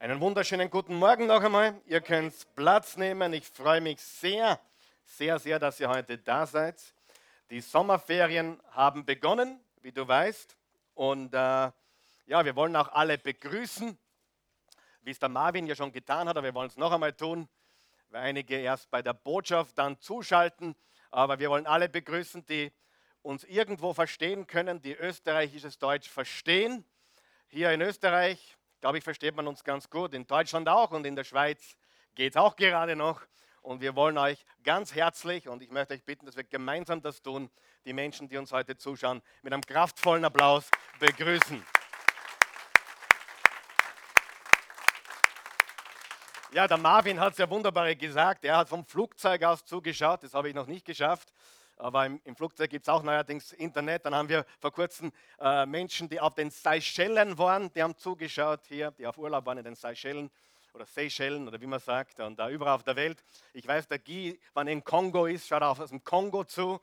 Einen 0.00 0.20
wunderschönen 0.20 0.70
guten 0.70 0.94
Morgen 0.94 1.26
noch 1.26 1.42
einmal. 1.42 1.82
Ihr 1.86 2.00
könnt 2.00 2.32
Platz 2.54 2.96
nehmen. 2.96 3.32
Ich 3.32 3.48
freue 3.48 3.80
mich 3.80 4.00
sehr, 4.00 4.60
sehr, 5.04 5.40
sehr, 5.40 5.58
dass 5.58 5.80
ihr 5.80 5.88
heute 5.88 6.16
da 6.18 6.46
seid. 6.46 6.80
Die 7.50 7.60
Sommerferien 7.60 8.62
haben 8.70 9.04
begonnen, 9.04 9.58
wie 9.82 9.90
du 9.90 10.06
weißt. 10.06 10.56
Und 10.94 11.34
äh, 11.34 11.36
ja, 12.26 12.44
wir 12.44 12.54
wollen 12.54 12.76
auch 12.76 12.92
alle 12.92 13.18
begrüßen, 13.18 13.98
wie 15.02 15.10
es 15.10 15.18
der 15.18 15.30
Marvin 15.30 15.66
ja 15.66 15.74
schon 15.74 15.90
getan 15.90 16.28
hat. 16.28 16.36
Aber 16.36 16.46
wir 16.46 16.54
wollen 16.54 16.68
es 16.68 16.76
noch 16.76 16.92
einmal 16.92 17.14
tun, 17.14 17.48
weil 18.10 18.22
einige 18.22 18.54
erst 18.54 18.92
bei 18.92 19.02
der 19.02 19.14
Botschaft 19.14 19.76
dann 19.78 19.98
zuschalten. 19.98 20.76
Aber 21.10 21.40
wir 21.40 21.50
wollen 21.50 21.66
alle 21.66 21.88
begrüßen, 21.88 22.46
die 22.46 22.70
uns 23.22 23.42
irgendwo 23.42 23.92
verstehen 23.94 24.46
können, 24.46 24.80
die 24.80 24.94
österreichisches 24.94 25.76
Deutsch 25.80 26.08
verstehen. 26.08 26.84
Hier 27.48 27.72
in 27.72 27.80
Österreich 27.80 28.57
glaube 28.80 28.98
ich, 28.98 29.04
versteht 29.04 29.34
man 29.34 29.46
uns 29.46 29.64
ganz 29.64 29.88
gut. 29.90 30.14
In 30.14 30.26
Deutschland 30.26 30.68
auch 30.68 30.90
und 30.90 31.06
in 31.06 31.16
der 31.16 31.24
Schweiz 31.24 31.76
geht 32.14 32.34
es 32.34 32.36
auch 32.36 32.56
gerade 32.56 32.96
noch. 32.96 33.22
Und 33.60 33.80
wir 33.80 33.96
wollen 33.96 34.16
euch 34.18 34.44
ganz 34.62 34.94
herzlich 34.94 35.48
und 35.48 35.62
ich 35.62 35.70
möchte 35.70 35.94
euch 35.94 36.04
bitten, 36.04 36.26
dass 36.26 36.36
wir 36.36 36.44
gemeinsam 36.44 37.02
das 37.02 37.20
tun, 37.20 37.50
die 37.84 37.92
Menschen, 37.92 38.28
die 38.28 38.36
uns 38.36 38.52
heute 38.52 38.76
zuschauen, 38.76 39.20
mit 39.42 39.52
einem 39.52 39.62
kraftvollen 39.62 40.24
Applaus 40.24 40.70
begrüßen. 41.00 41.64
Ja, 46.52 46.66
der 46.66 46.78
Marvin 46.78 47.20
hat 47.20 47.32
es 47.32 47.38
ja 47.38 47.50
wunderbar 47.50 47.94
gesagt. 47.94 48.44
Er 48.44 48.56
hat 48.56 48.70
vom 48.70 48.84
Flugzeug 48.86 49.42
aus 49.42 49.64
zugeschaut. 49.64 50.22
Das 50.22 50.32
habe 50.32 50.48
ich 50.48 50.54
noch 50.54 50.66
nicht 50.66 50.86
geschafft 50.86 51.30
aber 51.78 52.06
im, 52.06 52.20
im 52.24 52.36
Flugzeug 52.36 52.70
gibt 52.70 52.84
es 52.84 52.88
auch 52.88 53.02
neuerdings 53.02 53.52
Internet. 53.52 54.04
Dann 54.04 54.14
haben 54.14 54.28
wir 54.28 54.44
vor 54.60 54.72
kurzem 54.72 55.12
äh, 55.40 55.64
Menschen, 55.66 56.08
die 56.08 56.20
auf 56.20 56.34
den 56.34 56.50
Seychellen 56.50 57.38
waren, 57.38 57.72
die 57.72 57.82
haben 57.82 57.96
zugeschaut 57.96 58.60
hier, 58.68 58.90
die 58.92 59.06
auf 59.06 59.18
Urlaub 59.18 59.46
waren 59.46 59.58
in 59.58 59.64
den 59.64 59.74
Seychellen 59.74 60.30
oder 60.74 60.86
Seychellen 60.86 61.48
oder 61.48 61.60
wie 61.60 61.66
man 61.66 61.80
sagt, 61.80 62.20
und 62.20 62.38
da 62.38 62.50
überall 62.50 62.74
auf 62.74 62.82
der 62.82 62.96
Welt. 62.96 63.22
Ich 63.52 63.66
weiß, 63.66 63.88
der 63.88 63.98
Guy, 63.98 64.38
wann 64.54 64.68
in 64.68 64.84
Kongo 64.84 65.26
ist, 65.26 65.48
schaut 65.48 65.62
auch 65.62 65.78
aus 65.78 65.90
dem 65.90 66.02
Kongo 66.04 66.44
zu, 66.44 66.80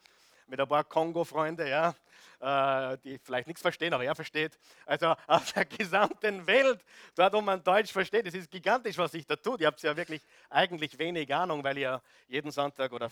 mit 0.48 0.60
ein 0.60 0.68
paar 0.68 0.84
Kongo-Freunde, 0.84 1.68
ja, 1.70 1.96
äh, 2.40 2.98
die 3.04 3.18
vielleicht 3.18 3.48
nichts 3.48 3.62
verstehen, 3.62 3.94
aber 3.94 4.04
er 4.04 4.16
versteht. 4.16 4.58
Also 4.86 5.16
auf 5.28 5.52
der 5.54 5.66
gesamten 5.66 6.46
Welt, 6.48 6.84
dort 7.16 7.34
wo 7.34 7.42
man 7.42 7.64
Deutsch 7.64 7.92
versteht, 7.92 8.28
es 8.28 8.34
ist 8.34 8.52
gigantisch, 8.52 8.98
was 8.98 9.12
sich 9.12 9.26
da 9.26 9.36
tut. 9.36 9.62
Ihr 9.62 9.68
habt 9.68 9.82
ja 9.82 9.96
wirklich 9.96 10.22
eigentlich 10.50 10.98
wenig 11.00 11.34
Ahnung, 11.34 11.64
weil 11.64 11.78
ihr 11.78 12.02
jeden 12.28 12.52
Sonntag 12.52 12.92
oder 12.92 13.12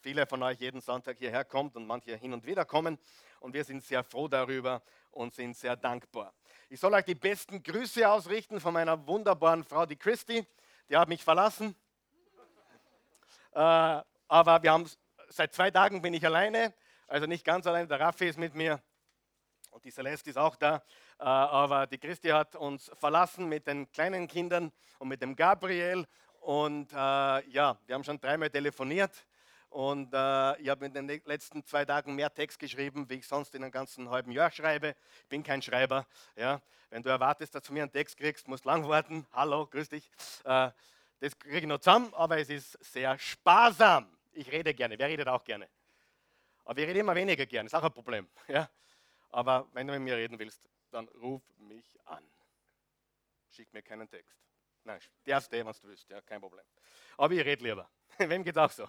viele 0.00 0.26
von 0.26 0.42
euch 0.42 0.60
jeden 0.60 0.80
Sonntag 0.80 1.18
hierher 1.18 1.44
kommt 1.44 1.76
und 1.76 1.86
manche 1.86 2.16
hin 2.16 2.32
und 2.32 2.44
wieder 2.44 2.64
kommen. 2.64 2.98
Und 3.40 3.54
wir 3.54 3.64
sind 3.64 3.82
sehr 3.82 4.04
froh 4.04 4.28
darüber 4.28 4.82
und 5.10 5.34
sind 5.34 5.56
sehr 5.56 5.76
dankbar. 5.76 6.34
Ich 6.68 6.80
soll 6.80 6.92
euch 6.94 7.04
die 7.04 7.14
besten 7.14 7.62
Grüße 7.62 8.08
ausrichten 8.08 8.60
von 8.60 8.74
meiner 8.74 9.06
wunderbaren 9.06 9.64
Frau, 9.64 9.86
die 9.86 9.96
Christi. 9.96 10.46
Die 10.88 10.96
hat 10.96 11.08
mich 11.08 11.24
verlassen. 11.24 11.74
Äh, 13.52 13.58
aber 14.28 14.62
wir 14.62 14.72
haben 14.72 14.90
seit 15.28 15.54
zwei 15.54 15.70
Tagen 15.70 16.02
bin 16.02 16.12
ich 16.12 16.24
alleine, 16.26 16.74
also 17.06 17.26
nicht 17.26 17.44
ganz 17.44 17.66
alleine. 17.66 17.86
Der 17.86 18.00
Raffi 18.00 18.28
ist 18.28 18.38
mit 18.38 18.54
mir 18.54 18.80
und 19.70 19.84
die 19.84 19.90
Celeste 19.90 20.30
ist 20.30 20.36
auch 20.36 20.56
da. 20.56 20.82
Äh, 21.18 21.24
aber 21.24 21.86
die 21.86 21.98
Christi 21.98 22.28
hat 22.28 22.56
uns 22.56 22.90
verlassen 22.94 23.48
mit 23.48 23.66
den 23.66 23.90
kleinen 23.90 24.28
Kindern 24.28 24.72
und 24.98 25.08
mit 25.08 25.22
dem 25.22 25.34
Gabriel. 25.34 26.06
Und 26.40 26.92
äh, 26.92 26.96
ja, 26.96 27.78
wir 27.86 27.94
haben 27.94 28.04
schon 28.04 28.20
dreimal 28.20 28.50
telefoniert. 28.50 29.24
Und 29.74 30.14
äh, 30.14 30.56
ich 30.60 30.68
habe 30.68 30.86
in 30.86 30.94
den 30.94 31.08
letzten 31.24 31.64
zwei 31.64 31.84
Tagen 31.84 32.14
mehr 32.14 32.32
Text 32.32 32.60
geschrieben, 32.60 33.10
wie 33.10 33.14
ich 33.14 33.26
sonst 33.26 33.56
in 33.56 33.64
einem 33.64 33.72
ganzen 33.72 34.08
halben 34.08 34.30
Jahr 34.30 34.52
schreibe. 34.52 34.94
Ich 35.22 35.28
bin 35.28 35.42
kein 35.42 35.60
Schreiber. 35.62 36.06
Ja. 36.36 36.62
Wenn 36.90 37.02
du 37.02 37.08
erwartest, 37.08 37.56
dass 37.56 37.64
du 37.64 37.72
mir 37.72 37.82
einen 37.82 37.90
Text 37.90 38.16
kriegst, 38.16 38.46
musst 38.46 38.64
lang 38.64 38.88
warten. 38.88 39.26
Hallo, 39.32 39.66
grüß 39.66 39.88
dich. 39.88 40.08
Äh, 40.44 40.70
das 41.18 41.36
kriege 41.36 41.58
ich 41.58 41.66
noch 41.66 41.80
zusammen, 41.80 42.14
aber 42.14 42.38
es 42.38 42.50
ist 42.50 42.78
sehr 42.84 43.18
sparsam. 43.18 44.06
Ich 44.30 44.52
rede 44.52 44.72
gerne. 44.74 44.96
Wer 44.96 45.08
redet 45.08 45.26
auch 45.26 45.42
gerne? 45.42 45.68
Aber 46.64 46.78
ich 46.78 46.86
rede 46.86 47.00
immer 47.00 47.16
weniger 47.16 47.44
gerne. 47.44 47.66
Ist 47.66 47.74
auch 47.74 47.82
ein 47.82 47.92
Problem. 47.92 48.28
Ja. 48.46 48.70
Aber 49.30 49.66
wenn 49.72 49.88
du 49.88 49.92
mit 49.94 50.02
mir 50.02 50.16
reden 50.16 50.38
willst, 50.38 50.68
dann 50.92 51.08
ruf 51.20 51.42
mich 51.58 51.98
an. 52.04 52.22
Schick 53.50 53.72
mir 53.72 53.82
keinen 53.82 54.08
Text. 54.08 54.38
Nein, 54.84 55.00
darfst 55.24 55.52
du, 55.52 55.64
was 55.66 55.80
du 55.80 55.88
willst. 55.88 56.08
Ja, 56.08 56.20
kein 56.20 56.40
Problem. 56.40 56.64
Aber 57.16 57.34
ich 57.34 57.44
rede 57.44 57.64
lieber. 57.64 57.90
Wem 58.18 58.44
geht 58.44 58.56
auch 58.56 58.70
so? 58.70 58.88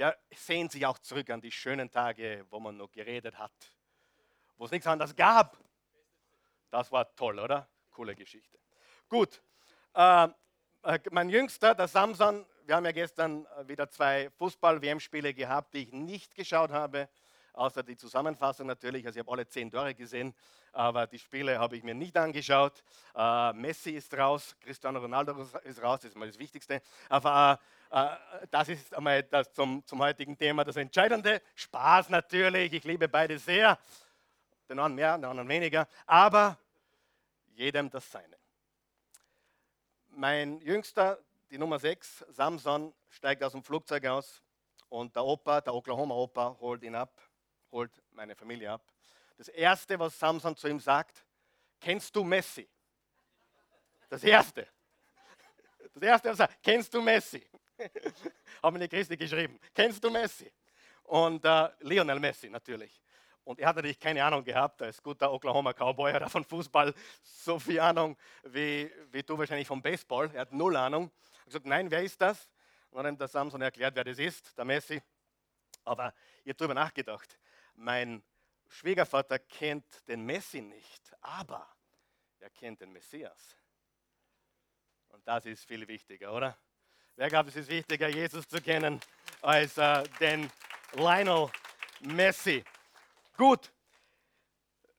Wer 0.00 0.16
sehnt 0.34 0.72
sich 0.72 0.86
auch 0.86 0.98
zurück 0.98 1.28
an 1.28 1.42
die 1.42 1.52
schönen 1.52 1.90
Tage, 1.90 2.46
wo 2.48 2.58
man 2.58 2.74
noch 2.74 2.90
geredet 2.90 3.36
hat, 3.36 3.52
wo 4.56 4.64
es 4.64 4.70
nichts 4.70 4.86
anderes 4.86 5.14
gab. 5.14 5.58
Das 6.70 6.90
war 6.90 7.14
toll, 7.16 7.38
oder? 7.38 7.68
Coole 7.90 8.14
Geschichte. 8.14 8.58
Gut, 9.10 9.42
äh, 9.92 10.28
äh 10.84 11.00
mein 11.10 11.28
Jüngster, 11.28 11.74
der 11.74 11.86
Samson, 11.86 12.46
wir 12.64 12.76
haben 12.76 12.86
ja 12.86 12.92
gestern 12.92 13.46
wieder 13.66 13.90
zwei 13.90 14.30
Fußball-WM-Spiele 14.38 15.34
gehabt, 15.34 15.74
die 15.74 15.82
ich 15.82 15.92
nicht 15.92 16.34
geschaut 16.34 16.70
habe, 16.70 17.10
außer 17.52 17.82
die 17.82 17.96
Zusammenfassung 17.96 18.66
natürlich. 18.66 19.06
Also 19.06 19.18
ich 19.18 19.26
habe 19.26 19.32
alle 19.32 19.46
zehn 19.46 19.70
Tore 19.70 19.94
gesehen, 19.94 20.34
aber 20.72 21.06
die 21.06 21.18
Spiele 21.18 21.58
habe 21.58 21.76
ich 21.76 21.82
mir 21.82 21.94
nicht 21.94 22.16
angeschaut. 22.16 22.82
Äh, 23.14 23.52
Messi 23.54 23.90
ist 23.90 24.16
raus, 24.16 24.56
Cristiano 24.60 25.00
Ronaldo 25.00 25.40
ist 25.64 25.82
raus, 25.82 26.00
das 26.00 26.10
ist 26.10 26.16
mal 26.16 26.28
das 26.28 26.38
Wichtigste. 26.38 26.82
Aber 27.08 27.58
äh, 27.58 27.80
äh, 27.90 28.08
das 28.50 28.68
ist 28.68 28.94
einmal 28.94 29.22
das 29.24 29.52
zum, 29.52 29.84
zum 29.84 30.00
heutigen 30.00 30.36
Thema 30.38 30.64
das 30.64 30.76
Entscheidende. 30.76 31.42
Spaß 31.54 32.08
natürlich, 32.10 32.72
ich 32.72 32.84
liebe 32.84 33.08
beide 33.08 33.38
sehr. 33.38 33.78
Den 34.68 34.78
einen 34.78 34.94
mehr, 34.94 35.16
den 35.16 35.24
anderen 35.24 35.48
weniger. 35.48 35.88
Aber 36.06 36.56
jedem 37.48 37.90
das 37.90 38.10
Seine. 38.10 38.36
Mein 40.10 40.60
Jüngster, 40.60 41.18
die 41.50 41.58
Nummer 41.58 41.78
6, 41.78 42.26
Samson, 42.30 42.94
steigt 43.08 43.42
aus 43.42 43.52
dem 43.52 43.64
Flugzeug 43.64 44.06
aus 44.06 44.42
und 44.88 45.14
der 45.16 45.24
Opa, 45.24 45.60
der 45.60 45.74
Oklahoma-Opa, 45.74 46.56
holt 46.60 46.82
ihn 46.82 46.94
ab, 46.94 47.20
holt 47.72 48.02
meine 48.12 48.34
Familie 48.34 48.72
ab. 48.72 48.82
Das 49.36 49.48
Erste, 49.48 49.98
was 49.98 50.18
Samson 50.18 50.56
zu 50.56 50.68
ihm 50.68 50.80
sagt, 50.80 51.24
kennst 51.80 52.14
du 52.14 52.24
Messi? 52.24 52.68
Das 54.08 54.22
Erste. 54.24 54.68
Das 55.94 56.02
Erste, 56.02 56.28
was 56.28 56.38
er 56.40 56.46
sagt, 56.46 56.62
kennst 56.62 56.92
du 56.92 57.00
Messi? 57.00 57.46
haben 58.62 58.78
die 58.78 58.88
Christi 58.88 59.16
geschrieben. 59.16 59.58
Kennst 59.74 60.02
du 60.02 60.10
Messi? 60.10 60.50
Und 61.04 61.44
äh, 61.44 61.68
Lionel 61.80 62.20
Messi 62.20 62.48
natürlich. 62.48 63.00
Und 63.44 63.58
er 63.58 63.68
hat 63.68 63.76
natürlich 63.76 63.98
keine 63.98 64.22
Ahnung 64.24 64.44
gehabt, 64.44 64.82
als 64.82 65.02
guter 65.02 65.32
Oklahoma 65.32 65.72
Cowboy 65.72 66.12
hat 66.12 66.30
von 66.30 66.44
Fußball 66.44 66.94
so 67.22 67.58
viel 67.58 67.80
Ahnung 67.80 68.16
wie, 68.44 68.90
wie 69.10 69.22
du 69.22 69.36
wahrscheinlich 69.36 69.66
vom 69.66 69.82
Baseball. 69.82 70.30
Er 70.34 70.42
hat 70.42 70.52
null 70.52 70.76
Ahnung. 70.76 71.10
Er 71.10 71.38
hat 71.38 71.46
gesagt, 71.46 71.66
nein, 71.66 71.90
wer 71.90 72.02
ist 72.02 72.20
das? 72.20 72.48
Und 72.90 73.02
dann 73.02 73.14
hat 73.14 73.20
der 73.20 73.28
Samson 73.28 73.62
erklärt, 73.62 73.94
wer 73.94 74.04
das 74.04 74.18
ist, 74.18 74.56
der 74.56 74.64
Messi. 74.64 75.02
Aber 75.84 76.12
ich 76.44 76.50
habe 76.50 76.54
darüber 76.54 76.74
nachgedacht. 76.74 77.38
Mein 77.82 78.22
Schwiegervater 78.68 79.38
kennt 79.38 80.06
den 80.06 80.26
Messi 80.26 80.60
nicht, 80.60 81.16
aber 81.22 81.66
er 82.38 82.50
kennt 82.50 82.82
den 82.82 82.92
Messias. 82.92 83.56
Und 85.08 85.26
das 85.26 85.46
ist 85.46 85.64
viel 85.64 85.88
wichtiger, 85.88 86.34
oder? 86.34 86.58
Wer 87.16 87.30
glaubt, 87.30 87.48
es 87.48 87.56
ist 87.56 87.70
wichtiger, 87.70 88.08
Jesus 88.08 88.46
zu 88.46 88.60
kennen, 88.60 89.00
als 89.40 89.78
äh, 89.78 90.02
den 90.20 90.52
Lionel 90.92 91.50
Messi? 92.00 92.62
Gut. 93.38 93.72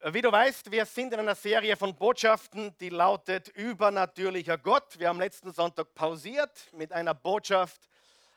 Wie 0.03 0.21
du 0.21 0.31
weißt, 0.31 0.71
wir 0.71 0.87
sind 0.87 1.13
in 1.13 1.19
einer 1.19 1.35
Serie 1.35 1.77
von 1.77 1.95
Botschaften, 1.95 2.75
die 2.79 2.89
lautet 2.89 3.49
Übernatürlicher 3.49 4.57
Gott. 4.57 4.97
Wir 4.97 5.09
haben 5.09 5.19
letzten 5.19 5.53
Sonntag 5.53 5.93
pausiert 5.93 6.73
mit 6.73 6.91
einer 6.91 7.13
Botschaft 7.13 7.87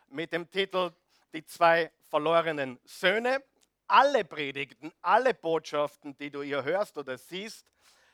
mit 0.08 0.34
dem 0.34 0.50
Titel 0.50 0.92
Die 1.32 1.46
zwei 1.46 1.90
verlorenen 2.10 2.78
Söhne. 2.84 3.42
Alle 3.86 4.24
Predigten, 4.24 4.92
alle 5.02 5.34
Botschaften, 5.34 6.16
die 6.16 6.30
du 6.30 6.42
hier 6.42 6.64
hörst 6.64 6.96
oder 6.96 7.18
siehst, 7.18 7.66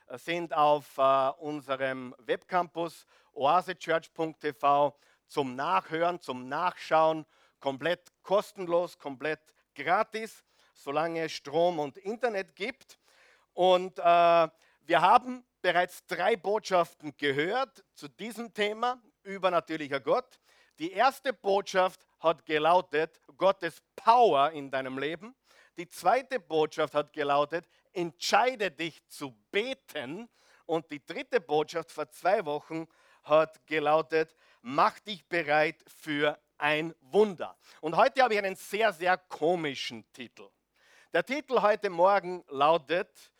äh, 0.09 0.19
sind 0.19 0.53
auf 0.53 0.99
uh, 0.99 1.33
unserem 1.39 2.15
Webcampus 2.19 3.07
oasechurch.tv 3.33 4.99
zum 5.29 5.55
Nachhören, 5.55 6.21
zum 6.21 6.49
Nachschauen, 6.49 7.25
komplett 7.61 8.11
kostenlos, 8.23 8.99
komplett 8.99 9.41
gratis, 9.77 10.45
solange 10.75 11.25
es 11.25 11.33
Strom 11.33 11.79
und 11.79 11.99
Internet 11.99 12.57
gibt. 12.57 12.99
Und 13.53 13.99
äh, 13.99 14.03
wir 14.03 15.01
haben 15.01 15.45
bereits 15.63 16.05
drei 16.07 16.37
Botschaften 16.37 17.17
gehört 17.17 17.85
zu 17.95 18.09
diesem 18.09 18.53
Thema, 18.53 19.01
übernatürlicher 19.23 20.01
Gott. 20.01 20.41
Die 20.81 20.91
erste 20.91 21.33
Botschaft 21.33 22.07
hat 22.19 22.45
gelautet, 22.45 23.21
Gottes 23.37 23.83
Power 23.95 24.51
in 24.51 24.71
deinem 24.71 24.99
Leben. 24.99 25.37
Die 25.77 25.89
zweite 25.89 26.41
Botschaft 26.41 26.95
hat 26.95 27.13
gelautet, 27.13 27.69
entscheide 27.93 28.71
dich 28.71 29.07
zu 29.07 29.33
beten. 29.51 30.29
Und 30.67 30.91
die 30.91 31.05
dritte 31.05 31.41
Botschaft 31.41 31.91
vor 31.91 32.09
zwei 32.11 32.45
Wochen 32.45 32.87
hat 33.25 33.67
gelautet, 33.67 34.35
mach 34.63 34.99
dich 35.01 35.27
bereit 35.29 35.83
für 35.87 36.39
ein 36.59 36.95
Wunder. 37.01 37.57
Und 37.81 37.97
heute 37.97 38.23
habe 38.23 38.35
ich 38.35 38.39
einen 38.39 38.57
sehr, 38.57 38.93
sehr 38.93 39.17
komischen 39.17 40.11
Titel. 40.13 40.49
Der 41.13 41.25
Titel 41.25 41.61
heute 41.61 41.91
Morgen 41.91 42.45
lautet, 42.49 43.33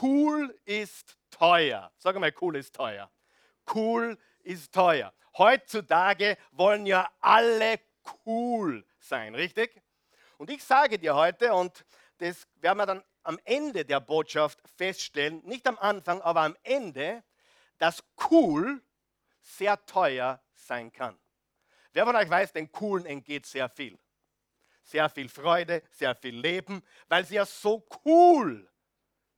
Cool 0.00 0.58
ist 0.64 1.18
teuer. 1.30 1.92
Sag 1.98 2.18
mal, 2.18 2.32
cool 2.40 2.56
ist 2.56 2.74
teuer. 2.74 3.10
Cool 3.74 4.18
ist 4.40 4.72
teuer. 4.72 5.12
Heutzutage 5.36 6.36
wollen 6.52 6.86
ja 6.86 7.10
alle 7.20 7.78
cool 8.24 8.84
sein, 8.98 9.34
richtig? 9.34 9.81
Und 10.42 10.50
ich 10.50 10.64
sage 10.64 10.98
dir 10.98 11.14
heute, 11.14 11.54
und 11.54 11.84
das 12.18 12.48
werden 12.56 12.78
wir 12.78 12.86
dann 12.86 13.04
am 13.22 13.38
Ende 13.44 13.84
der 13.84 14.00
Botschaft 14.00 14.58
feststellen, 14.76 15.40
nicht 15.44 15.68
am 15.68 15.78
Anfang, 15.78 16.20
aber 16.20 16.40
am 16.40 16.56
Ende, 16.64 17.22
dass 17.78 18.02
cool 18.28 18.82
sehr 19.40 19.86
teuer 19.86 20.42
sein 20.52 20.90
kann. 20.90 21.16
Wer 21.92 22.04
von 22.04 22.16
euch 22.16 22.28
weiß, 22.28 22.52
den 22.54 22.72
Coolen 22.72 23.06
entgeht 23.06 23.46
sehr 23.46 23.68
viel. 23.68 23.96
Sehr 24.82 25.08
viel 25.08 25.28
Freude, 25.28 25.80
sehr 25.92 26.16
viel 26.16 26.36
Leben, 26.36 26.82
weil 27.06 27.24
sie 27.24 27.36
ja 27.36 27.46
so 27.46 27.86
cool 28.04 28.68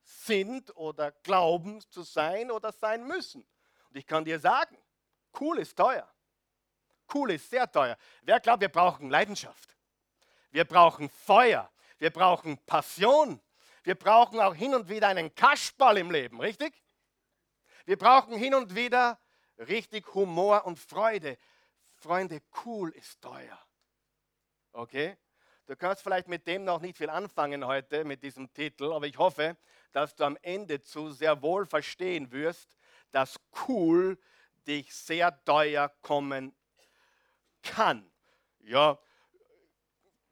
sind 0.01 0.75
oder 0.75 1.11
glauben 1.11 1.81
zu 1.81 2.01
sein 2.01 2.49
oder 2.49 2.71
sein 2.71 3.05
müssen. 3.05 3.45
Und 3.89 3.95
ich 3.95 4.07
kann 4.07 4.25
dir 4.25 4.39
sagen, 4.39 4.75
cool 5.39 5.59
ist 5.59 5.77
teuer. 5.77 6.11
Cool 7.13 7.29
ist 7.29 7.47
sehr 7.47 7.71
teuer. 7.71 7.95
Wer 8.23 8.39
glaubt, 8.39 8.61
wir 8.61 8.69
brauchen 8.69 9.11
Leidenschaft? 9.11 9.74
Wir 10.55 10.63
brauchen 10.63 11.09
Feuer. 11.09 11.69
Wir 11.97 12.11
brauchen 12.11 12.57
Passion. 12.59 13.41
Wir 13.83 13.95
brauchen 13.95 14.39
auch 14.39 14.55
hin 14.55 14.73
und 14.73 14.87
wieder 14.87 15.09
einen 15.09 15.35
Kaschball 15.35 15.97
im 15.97 16.09
Leben, 16.09 16.39
richtig? 16.39 16.81
Wir 17.83 17.97
brauchen 17.97 18.37
hin 18.37 18.55
und 18.55 18.73
wieder 18.73 19.19
richtig 19.57 20.13
Humor 20.13 20.65
und 20.65 20.79
Freude. 20.79 21.37
Freunde, 21.97 22.41
cool 22.63 22.91
ist 22.91 23.19
teuer. 23.19 23.59
Okay? 24.71 25.17
Du 25.65 25.75
kannst 25.75 26.01
vielleicht 26.01 26.29
mit 26.29 26.47
dem 26.47 26.63
noch 26.63 26.79
nicht 26.79 26.95
viel 26.95 27.09
anfangen 27.09 27.67
heute, 27.67 28.05
mit 28.05 28.23
diesem 28.23 28.53
Titel, 28.53 28.93
aber 28.93 29.07
ich 29.07 29.17
hoffe, 29.17 29.57
dass 29.91 30.15
du 30.15 30.23
am 30.23 30.37
Ende 30.41 30.79
zu 30.79 31.11
sehr 31.11 31.41
wohl 31.41 31.65
verstehen 31.65 32.31
wirst, 32.31 32.77
dass 33.11 33.37
cool 33.67 34.17
dich 34.65 34.95
sehr 34.95 35.43
teuer 35.43 35.89
kommen 36.01 36.55
kann. 37.61 38.09
Ja, 38.59 38.97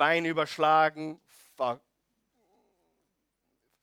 Bein 0.03 0.25
überschlagen, 0.25 1.21
ver 1.55 1.79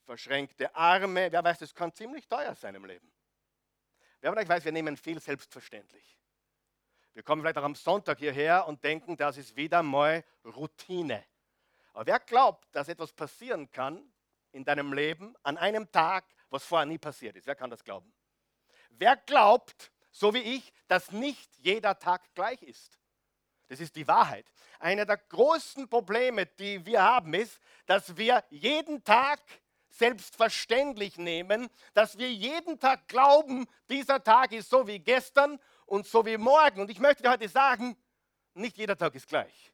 verschränkte 0.05 0.75
Arme, 0.75 1.33
wer 1.33 1.43
weiß, 1.43 1.61
das 1.61 1.75
kann 1.75 1.95
ziemlich 1.95 2.29
teuer 2.29 2.55
sein 2.55 2.75
im 2.75 2.85
Leben. 2.85 3.11
Wer 4.21 4.37
euch 4.37 4.47
weiß, 4.47 4.67
wir 4.67 4.73
nehmen 4.73 4.99
viel 4.99 5.19
selbstverständlich. 5.19 6.19
Wir 7.15 7.23
kommen 7.23 7.41
vielleicht 7.41 7.57
auch 7.57 7.65
am 7.65 7.75
Sonntag 7.75 8.19
hierher 8.19 8.69
und 8.69 8.85
denken, 8.85 9.17
das 9.17 9.39
ist 9.39 9.57
wieder 9.57 9.83
mal 9.83 10.23
Routine. 10.45 11.25
Aber 11.95 12.05
wer 12.05 12.21
glaubt, 12.21 12.69
dass 12.73 12.89
etwas 12.89 13.15
passieren 13.15 13.71
kann 13.71 14.13
in 14.53 14.63
deinem 14.63 14.93
Leben 14.93 15.35
an 15.43 15.57
einem 15.57 15.91
Tag, 15.91 16.27
was 16.51 16.65
vorher 16.65 16.85
nie 16.85 16.99
passiert 16.99 17.35
ist? 17.37 17.47
Wer 17.47 17.55
kann 17.55 17.71
das 17.71 17.83
glauben? 17.83 18.13
Wer 18.91 19.17
glaubt, 19.17 19.91
so 20.11 20.35
wie 20.35 20.57
ich, 20.57 20.71
dass 20.87 21.13
nicht 21.13 21.51
jeder 21.61 21.99
Tag 21.99 22.35
gleich 22.35 22.63
ist? 22.63 23.00
Das 23.71 23.79
ist 23.79 23.95
die 23.95 24.09
Wahrheit. 24.09 24.51
Einer 24.81 25.07
der 25.07 25.17
größten 25.17 25.89
Probleme, 25.89 26.45
die 26.45 26.85
wir 26.85 27.05
haben, 27.05 27.33
ist, 27.35 27.61
dass 27.87 28.17
wir 28.17 28.43
jeden 28.51 29.05
Tag 29.05 29.41
selbstverständlich 29.91 31.19
nehmen, 31.19 31.71
dass 31.95 32.19
wir 32.19 32.33
jeden 32.33 32.81
Tag 32.81 33.07
glauben, 33.07 33.69
dieser 33.89 34.25
Tag 34.25 34.51
ist 34.51 34.71
so 34.71 34.89
wie 34.89 34.99
gestern 34.99 35.61
und 35.87 36.05
so 36.05 36.27
wie 36.27 36.37
morgen. 36.37 36.81
Und 36.81 36.91
ich 36.91 36.99
möchte 36.99 37.23
dir 37.23 37.31
heute 37.31 37.49
sagen, 37.49 37.97
nicht 38.55 38.77
jeder 38.77 38.97
Tag 38.97 39.15
ist 39.15 39.29
gleich. 39.29 39.73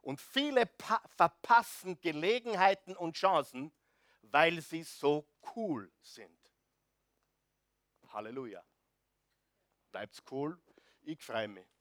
Und 0.00 0.18
viele 0.18 0.66
verpassen 1.14 2.00
Gelegenheiten 2.00 2.96
und 2.96 3.16
Chancen, 3.18 3.70
weil 4.22 4.62
sie 4.62 4.82
so 4.82 5.28
cool 5.54 5.92
sind. 6.00 6.38
Halleluja. 8.14 8.64
Bleibt's 9.90 10.22
cool, 10.30 10.58
ich 11.02 11.22
freue 11.22 11.48
mich. 11.48 11.77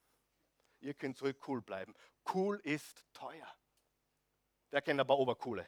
Ihr 0.79 0.94
könnt 0.94 1.18
so 1.18 1.27
cool 1.47 1.62
bleiben. 1.62 1.94
Cool 2.33 2.59
ist 2.63 3.06
teuer. 3.13 3.47
Wer 4.69 4.81
kennt 4.81 5.00
aber 5.00 5.18
Obercoole? 5.18 5.68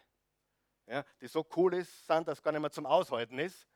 Ja, 0.87 1.05
die 1.21 1.27
so 1.27 1.45
cool 1.55 1.75
ist, 1.75 2.07
sind, 2.07 2.27
dass 2.27 2.41
gar 2.41 2.51
nicht 2.51 2.61
mehr 2.61 2.71
zum 2.71 2.85
Aushalten 2.85 3.39
ist. 3.39 3.67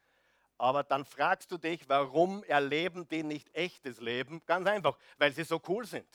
Aber 0.58 0.84
dann 0.84 1.06
fragst 1.06 1.52
du 1.52 1.58
dich, 1.58 1.88
warum 1.90 2.44
erleben 2.44 3.08
die 3.08 3.24
nicht 3.24 3.54
echtes 3.56 4.00
Leben? 4.00 4.42
Ganz 4.46 4.68
einfach, 4.68 4.98
weil 5.18 5.32
sie 5.32 5.44
so 5.44 5.62
cool 5.68 5.86
sind. 5.86 6.08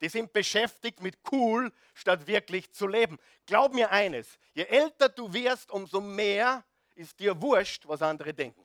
Die 0.00 0.08
sind 0.08 0.32
beschäftigt 0.32 1.00
mit 1.00 1.18
cool, 1.32 1.72
statt 1.94 2.26
wirklich 2.26 2.72
zu 2.72 2.86
leben. 2.86 3.18
Glaub 3.46 3.74
mir 3.74 3.90
eines, 3.90 4.38
je 4.54 4.64
älter 4.64 5.08
du 5.08 5.32
wirst, 5.32 5.70
umso 5.70 6.00
mehr 6.00 6.64
ist 6.94 7.18
dir 7.18 7.40
wurscht, 7.40 7.86
was 7.86 8.02
andere 8.02 8.32
denken. 8.32 8.64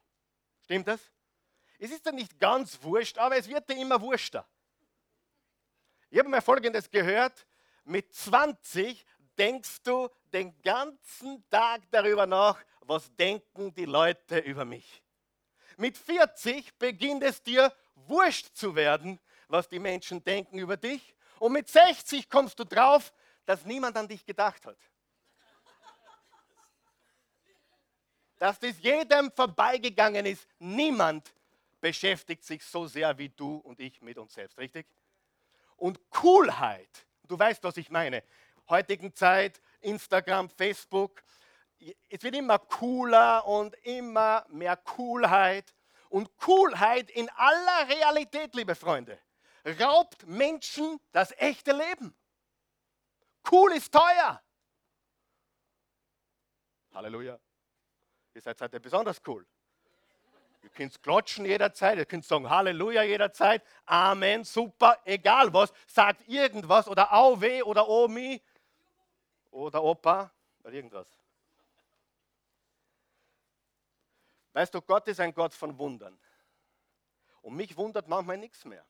Stimmt 0.63 0.87
das? 0.87 1.11
Es 1.79 1.91
ist 1.91 2.05
dir 2.05 2.13
nicht 2.13 2.39
ganz 2.39 2.81
wurscht, 2.83 3.17
aber 3.17 3.35
es 3.37 3.47
wird 3.47 3.67
dir 3.69 3.79
immer 3.79 3.99
wurschter. 3.99 4.47
Ich 6.13 6.19
habe 6.19 6.29
mal 6.29 6.41
Folgendes 6.41 6.91
gehört, 6.91 7.47
mit 7.85 8.13
20 8.13 9.03
denkst 9.35 9.81
du 9.81 10.07
den 10.31 10.55
ganzen 10.61 11.43
Tag 11.49 11.81
darüber 11.89 12.27
nach, 12.27 12.63
was 12.81 13.11
denken 13.15 13.73
die 13.73 13.85
Leute 13.85 14.37
über 14.37 14.63
mich. 14.63 15.01
Mit 15.75 15.97
40 15.97 16.77
beginnt 16.77 17.23
es 17.23 17.41
dir 17.41 17.75
wurscht 17.95 18.55
zu 18.55 18.75
werden, 18.75 19.19
was 19.47 19.67
die 19.67 19.79
Menschen 19.79 20.23
denken 20.23 20.59
über 20.59 20.77
dich. 20.77 21.15
Und 21.39 21.53
mit 21.53 21.67
60 21.67 22.29
kommst 22.29 22.59
du 22.59 22.63
drauf, 22.63 23.11
dass 23.47 23.65
niemand 23.65 23.97
an 23.97 24.07
dich 24.07 24.23
gedacht 24.23 24.67
hat. 24.67 24.77
Dass 28.37 28.59
das 28.59 28.79
jedem 28.79 29.31
vorbeigegangen 29.31 30.27
ist. 30.27 30.47
Niemand 30.59 31.33
beschäftigt 31.81 32.43
sich 32.43 32.63
so 32.63 32.85
sehr 32.85 33.17
wie 33.17 33.29
du 33.29 33.55
und 33.55 33.79
ich 33.79 33.99
mit 34.03 34.19
uns 34.19 34.35
selbst, 34.35 34.59
richtig? 34.59 34.85
Und 35.83 35.99
Coolheit, 36.11 37.05
du 37.23 37.37
weißt, 37.37 37.61
was 37.65 37.75
ich 37.75 37.89
meine, 37.89 38.23
heutigen 38.69 39.13
Zeit, 39.13 39.61
Instagram, 39.81 40.49
Facebook, 40.49 41.21
es 42.07 42.23
wird 42.23 42.35
immer 42.35 42.57
cooler 42.57 43.45
und 43.45 43.75
immer 43.83 44.45
mehr 44.47 44.77
Coolheit. 44.77 45.75
Und 46.07 46.37
Coolheit 46.37 47.11
in 47.11 47.29
aller 47.31 47.89
Realität, 47.89 48.55
liebe 48.55 48.75
Freunde, 48.75 49.19
raubt 49.77 50.25
Menschen 50.25 51.01
das 51.11 51.33
echte 51.33 51.73
Leben. 51.73 52.15
Cool 53.51 53.73
ist 53.73 53.91
teuer. 53.91 54.41
Halleluja. 56.93 57.37
Ihr 58.33 58.41
seid 58.41 58.61
heute 58.61 58.79
besonders 58.79 59.21
cool. 59.27 59.45
Ihr 60.63 60.69
könnt 60.69 61.03
klatschen 61.03 61.45
jederzeit, 61.45 61.97
ihr 61.97 62.05
könnt 62.05 62.25
sagen 62.25 62.49
Halleluja 62.49 63.03
jederzeit, 63.03 63.61
Amen, 63.85 64.45
super, 64.45 64.97
egal 65.03 65.53
was, 65.53 65.73
sagt 65.85 66.27
irgendwas 66.27 66.87
oder 66.87 67.13
Auwe 67.13 67.65
oder 67.65 67.87
Omi 67.87 68.41
oder 69.51 69.83
Opa 69.83 70.31
oder 70.63 70.71
irgendwas. 70.71 71.07
Weißt 74.53 74.73
du, 74.73 74.81
Gott 74.81 75.07
ist 75.09 75.19
ein 75.19 75.33
Gott 75.33 75.53
von 75.53 75.77
Wundern. 75.77 76.17
Und 77.41 77.55
mich 77.55 77.75
wundert 77.75 78.07
manchmal 78.07 78.37
nichts 78.37 78.63
mehr. 78.63 78.85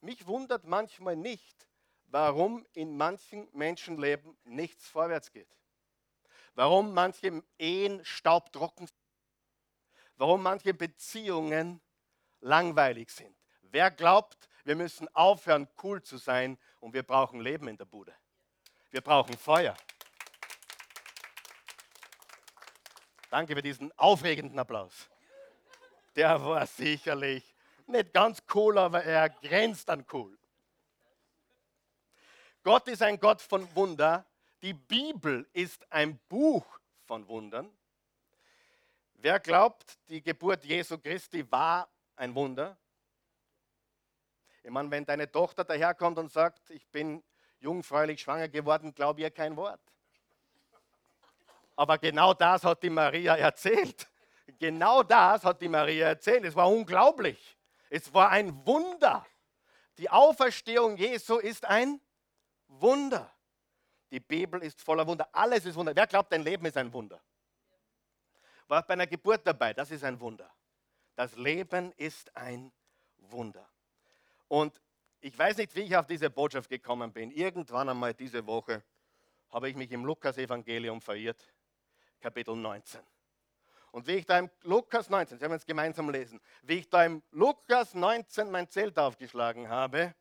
Mich 0.00 0.26
wundert 0.26 0.64
manchmal 0.64 1.16
nicht, 1.16 1.68
warum 2.06 2.64
in 2.72 2.96
manchen 2.96 3.48
Menschenleben 3.52 4.38
nichts 4.44 4.88
vorwärts 4.88 5.30
geht. 5.30 5.48
Warum 6.54 6.94
manche 6.94 7.42
Ehen 7.58 8.02
staubtrocken 8.04 8.86
sind. 8.86 9.07
Warum 10.18 10.42
manche 10.42 10.74
Beziehungen 10.74 11.80
langweilig 12.40 13.10
sind. 13.10 13.34
Wer 13.62 13.90
glaubt, 13.90 14.48
wir 14.64 14.76
müssen 14.76 15.08
aufhören, 15.14 15.68
cool 15.82 16.02
zu 16.02 16.18
sein 16.18 16.58
und 16.80 16.92
wir 16.92 17.02
brauchen 17.02 17.40
Leben 17.40 17.68
in 17.68 17.76
der 17.76 17.84
Bude. 17.84 18.14
Wir 18.90 19.00
brauchen 19.00 19.36
Feuer. 19.36 19.76
Danke 23.30 23.54
für 23.54 23.62
diesen 23.62 23.96
aufregenden 23.98 24.58
Applaus. 24.58 25.08
Der 26.16 26.42
war 26.42 26.66
sicherlich 26.66 27.54
nicht 27.86 28.12
ganz 28.12 28.42
cool, 28.54 28.78
aber 28.78 29.04
er 29.04 29.28
grenzt 29.28 29.88
an 29.90 30.04
cool. 30.12 30.36
Gott 32.62 32.88
ist 32.88 33.02
ein 33.02 33.20
Gott 33.20 33.40
von 33.40 33.74
Wunder. 33.74 34.24
Die 34.62 34.74
Bibel 34.74 35.48
ist 35.52 35.90
ein 35.92 36.18
Buch 36.28 36.64
von 37.06 37.26
Wundern. 37.28 37.70
Wer 39.20 39.40
glaubt, 39.40 39.98
die 40.08 40.22
Geburt 40.22 40.64
Jesu 40.64 40.96
Christi 40.96 41.50
war 41.50 41.88
ein 42.14 42.32
Wunder? 42.34 42.78
Ich 44.62 44.70
meine, 44.70 44.88
wenn 44.92 45.04
deine 45.04 45.30
Tochter 45.30 45.64
daherkommt 45.64 46.18
und 46.18 46.30
sagt, 46.30 46.70
ich 46.70 46.86
bin 46.86 47.24
jungfräulich 47.58 48.20
schwanger 48.20 48.48
geworden, 48.48 48.94
glaube 48.94 49.20
ihr 49.22 49.30
kein 49.32 49.56
Wort. 49.56 49.80
Aber 51.74 51.98
genau 51.98 52.32
das 52.32 52.62
hat 52.62 52.80
die 52.82 52.90
Maria 52.90 53.36
erzählt. 53.36 54.08
Genau 54.56 55.02
das 55.02 55.44
hat 55.44 55.60
die 55.60 55.68
Maria 55.68 56.08
erzählt. 56.08 56.44
Es 56.44 56.54
war 56.54 56.70
unglaublich. 56.70 57.58
Es 57.90 58.14
war 58.14 58.30
ein 58.30 58.64
Wunder. 58.66 59.26
Die 59.98 60.08
Auferstehung 60.08 60.96
Jesu 60.96 61.38
ist 61.38 61.64
ein 61.64 62.00
Wunder. 62.68 63.32
Die 64.12 64.20
Bibel 64.20 64.62
ist 64.62 64.80
voller 64.80 65.06
Wunder. 65.06 65.28
Alles 65.32 65.66
ist 65.66 65.74
Wunder. 65.74 65.94
Wer 65.94 66.06
glaubt, 66.06 66.32
dein 66.32 66.42
Leben 66.42 66.66
ist 66.66 66.76
ein 66.76 66.92
Wunder? 66.92 67.20
War 68.68 68.86
bei 68.86 68.92
einer 68.92 69.06
Geburt 69.06 69.46
dabei. 69.46 69.74
Das 69.74 69.90
ist 69.90 70.04
ein 70.04 70.20
Wunder. 70.20 70.50
Das 71.16 71.34
Leben 71.36 71.92
ist 71.96 72.34
ein 72.36 72.70
Wunder. 73.16 73.68
Und 74.46 74.80
ich 75.20 75.36
weiß 75.36 75.56
nicht, 75.56 75.74
wie 75.74 75.80
ich 75.80 75.96
auf 75.96 76.06
diese 76.06 76.30
Botschaft 76.30 76.70
gekommen 76.70 77.12
bin. 77.12 77.30
Irgendwann 77.30 77.88
einmal 77.88 78.14
diese 78.14 78.46
Woche 78.46 78.84
habe 79.50 79.68
ich 79.68 79.76
mich 79.76 79.90
im 79.90 80.04
Lukas-Evangelium 80.04 81.00
verirrt, 81.00 81.52
Kapitel 82.20 82.54
19. 82.54 83.00
Und 83.90 84.06
wie 84.06 84.12
ich 84.12 84.26
da 84.26 84.38
im 84.38 84.50
Lukas 84.62 85.08
19, 85.08 85.38
Sie 85.38 85.42
werden 85.42 85.54
es 85.54 85.64
gemeinsam 85.64 86.10
lesen, 86.10 86.40
wie 86.62 86.74
ich 86.74 86.88
da 86.88 87.04
im 87.04 87.22
Lukas 87.30 87.94
19 87.94 88.50
mein 88.50 88.68
Zelt 88.68 88.98
aufgeschlagen 88.98 89.68
habe, 89.68 89.98
ein 89.98 90.14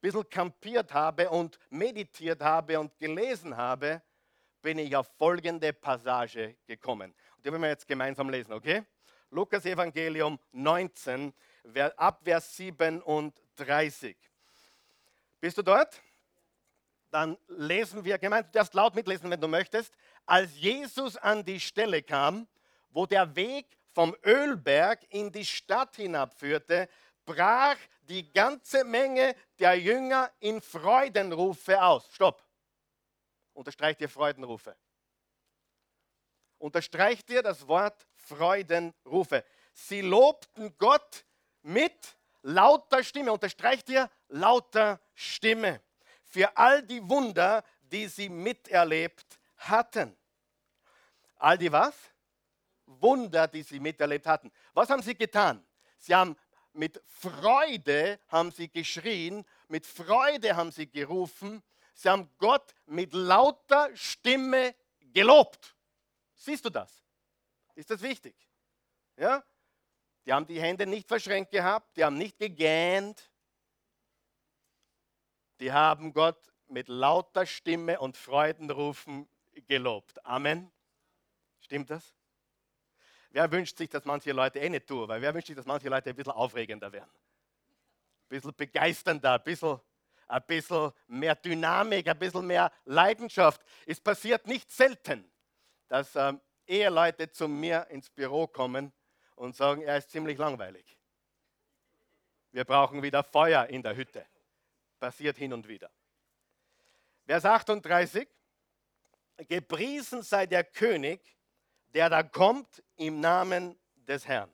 bisschen 0.00 0.28
kampiert 0.28 0.92
habe 0.92 1.30
und 1.30 1.58
meditiert 1.70 2.42
habe 2.42 2.78
und 2.78 2.96
gelesen 2.98 3.56
habe, 3.56 4.02
bin 4.60 4.78
ich 4.78 4.94
auf 4.94 5.10
folgende 5.16 5.72
Passage 5.72 6.56
gekommen. 6.66 7.14
Die 7.44 7.52
werden 7.52 7.60
wir 7.60 7.68
jetzt 7.68 7.86
gemeinsam 7.86 8.30
lesen, 8.30 8.54
okay? 8.54 8.84
Lukas 9.28 9.66
Evangelium 9.66 10.38
19, 10.52 11.34
ab 11.98 12.22
Vers 12.24 12.56
37. 12.56 14.16
Bist 15.40 15.58
du 15.58 15.62
dort? 15.62 16.00
Dann 17.10 17.36
lesen 17.48 18.02
wir 18.02 18.16
gemeinsam, 18.16 18.50
du 18.50 18.58
darfst 18.58 18.72
laut 18.72 18.94
mitlesen, 18.94 19.30
wenn 19.30 19.40
du 19.42 19.48
möchtest. 19.48 19.92
Als 20.24 20.56
Jesus 20.56 21.18
an 21.18 21.44
die 21.44 21.60
Stelle 21.60 22.02
kam, 22.02 22.48
wo 22.88 23.04
der 23.04 23.36
Weg 23.36 23.66
vom 23.92 24.16
Ölberg 24.24 25.00
in 25.10 25.30
die 25.30 25.44
Stadt 25.44 25.96
hinabführte, 25.96 26.88
brach 27.26 27.76
die 28.08 28.32
ganze 28.32 28.84
Menge 28.84 29.36
der 29.58 29.74
Jünger 29.78 30.30
in 30.40 30.62
Freudenrufe 30.62 31.82
aus. 31.82 32.08
Stopp. 32.10 32.42
Unterstreicht 33.52 34.00
ihr 34.00 34.08
Freudenrufe. 34.08 34.74
Unterstreicht 36.64 37.28
ihr 37.28 37.42
das 37.42 37.68
Wort 37.68 38.06
Freudenrufe. 38.16 39.44
Sie 39.74 40.00
lobten 40.00 40.74
Gott 40.78 41.26
mit 41.60 42.16
lauter 42.40 43.04
Stimme. 43.04 43.34
Unterstreicht 43.34 43.86
ihr 43.90 44.10
lauter 44.28 44.98
Stimme. 45.12 45.82
Für 46.22 46.56
all 46.56 46.82
die 46.82 47.06
Wunder, 47.06 47.62
die 47.82 48.08
sie 48.08 48.30
miterlebt 48.30 49.38
hatten. 49.58 50.16
All 51.36 51.58
die 51.58 51.70
was? 51.70 51.94
Wunder, 52.86 53.46
die 53.46 53.62
sie 53.62 53.78
miterlebt 53.78 54.26
hatten. 54.26 54.50
Was 54.72 54.88
haben 54.88 55.02
sie 55.02 55.14
getan? 55.14 55.62
Sie 55.98 56.14
haben 56.14 56.34
mit 56.72 56.98
Freude 57.04 58.18
haben 58.28 58.50
sie 58.50 58.70
geschrien, 58.70 59.44
mit 59.68 59.84
Freude 59.84 60.56
haben 60.56 60.72
sie 60.72 60.90
gerufen, 60.90 61.62
sie 61.92 62.08
haben 62.08 62.30
Gott 62.38 62.72
mit 62.86 63.12
lauter 63.12 63.94
Stimme 63.94 64.74
gelobt. 65.12 65.74
Siehst 66.34 66.64
du 66.64 66.70
das? 66.70 67.04
Ist 67.74 67.90
das 67.90 68.02
wichtig? 68.02 68.34
Ja? 69.16 69.42
Die 70.26 70.32
haben 70.32 70.46
die 70.46 70.60
Hände 70.60 70.86
nicht 70.86 71.06
verschränkt 71.06 71.50
gehabt, 71.50 71.96
die 71.96 72.04
haben 72.04 72.16
nicht 72.16 72.38
gegähnt. 72.38 73.30
Die 75.60 75.72
haben 75.72 76.12
Gott 76.12 76.52
mit 76.68 76.88
lauter 76.88 77.46
Stimme 77.46 78.00
und 78.00 78.16
Freudenrufen 78.16 79.28
gelobt. 79.66 80.24
Amen. 80.24 80.70
Stimmt 81.60 81.90
das? 81.90 82.14
Wer 83.30 83.50
wünscht 83.50 83.76
sich, 83.76 83.88
dass 83.88 84.04
manche 84.04 84.32
Leute 84.32 84.60
eh 84.60 84.68
nicht 84.68 84.86
tun? 84.86 85.08
Weil 85.08 85.20
wer 85.20 85.34
wünscht 85.34 85.48
sich, 85.48 85.56
dass 85.56 85.66
manche 85.66 85.88
Leute 85.88 86.10
ein 86.10 86.16
bisschen 86.16 86.32
aufregender 86.32 86.92
werden? 86.92 87.10
Ein 87.10 88.28
bisschen 88.28 88.54
begeisternder, 88.54 89.34
ein 89.34 89.42
bisschen, 89.42 89.80
ein 90.28 90.42
bisschen 90.46 90.92
mehr 91.08 91.34
Dynamik, 91.34 92.08
ein 92.08 92.18
bisschen 92.18 92.46
mehr 92.46 92.70
Leidenschaft. 92.84 93.60
Es 93.86 94.00
passiert 94.00 94.46
nicht 94.46 94.70
selten, 94.70 95.30
dass 95.88 96.14
ähm, 96.16 96.40
Eheleute 96.66 97.30
zu 97.30 97.48
mir 97.48 97.86
ins 97.90 98.10
Büro 98.10 98.46
kommen 98.46 98.92
und 99.36 99.54
sagen, 99.54 99.82
er 99.82 99.98
ist 99.98 100.10
ziemlich 100.10 100.38
langweilig. 100.38 100.98
Wir 102.52 102.64
brauchen 102.64 103.02
wieder 103.02 103.22
Feuer 103.24 103.66
in 103.66 103.82
der 103.82 103.96
Hütte. 103.96 104.24
Passiert 105.00 105.36
hin 105.36 105.52
und 105.52 105.66
wieder. 105.66 105.90
Vers 107.26 107.44
38. 107.44 108.28
Gepriesen 109.48 110.22
sei 110.22 110.46
der 110.46 110.62
König, 110.62 111.20
der 111.92 112.08
da 112.08 112.22
kommt 112.22 112.82
im 112.96 113.20
Namen 113.20 113.76
des 113.96 114.26
Herrn. 114.28 114.52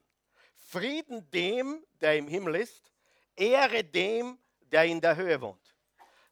Frieden 0.54 1.28
dem, 1.30 1.84
der 2.00 2.16
im 2.16 2.28
Himmel 2.28 2.56
ist, 2.56 2.90
Ehre 3.36 3.84
dem, 3.84 4.38
der 4.60 4.84
in 4.84 5.00
der 5.00 5.16
Höhe 5.16 5.40
wohnt. 5.40 5.74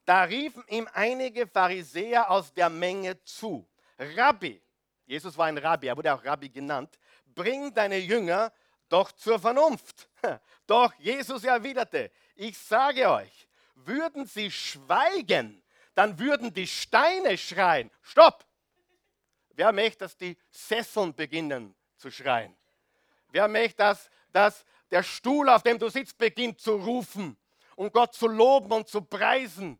Da 0.04 0.22
riefen 0.22 0.64
ihm 0.68 0.88
einige 0.94 1.46
Pharisäer 1.46 2.30
aus 2.30 2.54
der 2.54 2.70
Menge 2.70 3.22
zu. 3.24 3.68
Rabbi, 3.98 4.62
Jesus 5.08 5.38
war 5.38 5.46
ein 5.46 5.56
Rabbi, 5.56 5.86
er 5.86 5.96
wurde 5.96 6.12
auch 6.12 6.22
Rabbi 6.22 6.50
genannt, 6.50 6.98
bring 7.34 7.72
deine 7.72 7.96
Jünger 7.96 8.52
doch 8.90 9.10
zur 9.12 9.38
Vernunft. 9.38 10.08
Doch 10.66 10.92
Jesus 10.98 11.44
erwiderte, 11.44 12.10
ich 12.36 12.58
sage 12.58 13.08
euch, 13.10 13.48
würden 13.74 14.26
sie 14.26 14.50
schweigen, 14.50 15.62
dann 15.94 16.18
würden 16.18 16.52
die 16.52 16.66
Steine 16.66 17.38
schreien. 17.38 17.90
Stopp! 18.02 18.44
Wer 19.50 19.72
möchte, 19.72 20.00
dass 20.00 20.16
die 20.16 20.36
Sesseln 20.50 21.14
beginnen 21.14 21.74
zu 21.96 22.10
schreien? 22.10 22.54
Wer 23.30 23.48
möchte, 23.48 23.78
dass, 23.78 24.10
dass 24.32 24.64
der 24.90 25.02
Stuhl, 25.02 25.48
auf 25.48 25.62
dem 25.62 25.78
du 25.78 25.88
sitzt, 25.88 26.18
beginnt 26.18 26.60
zu 26.60 26.76
rufen 26.76 27.36
und 27.76 27.92
Gott 27.92 28.14
zu 28.14 28.26
loben 28.26 28.72
und 28.72 28.88
zu 28.88 29.02
preisen? 29.02 29.78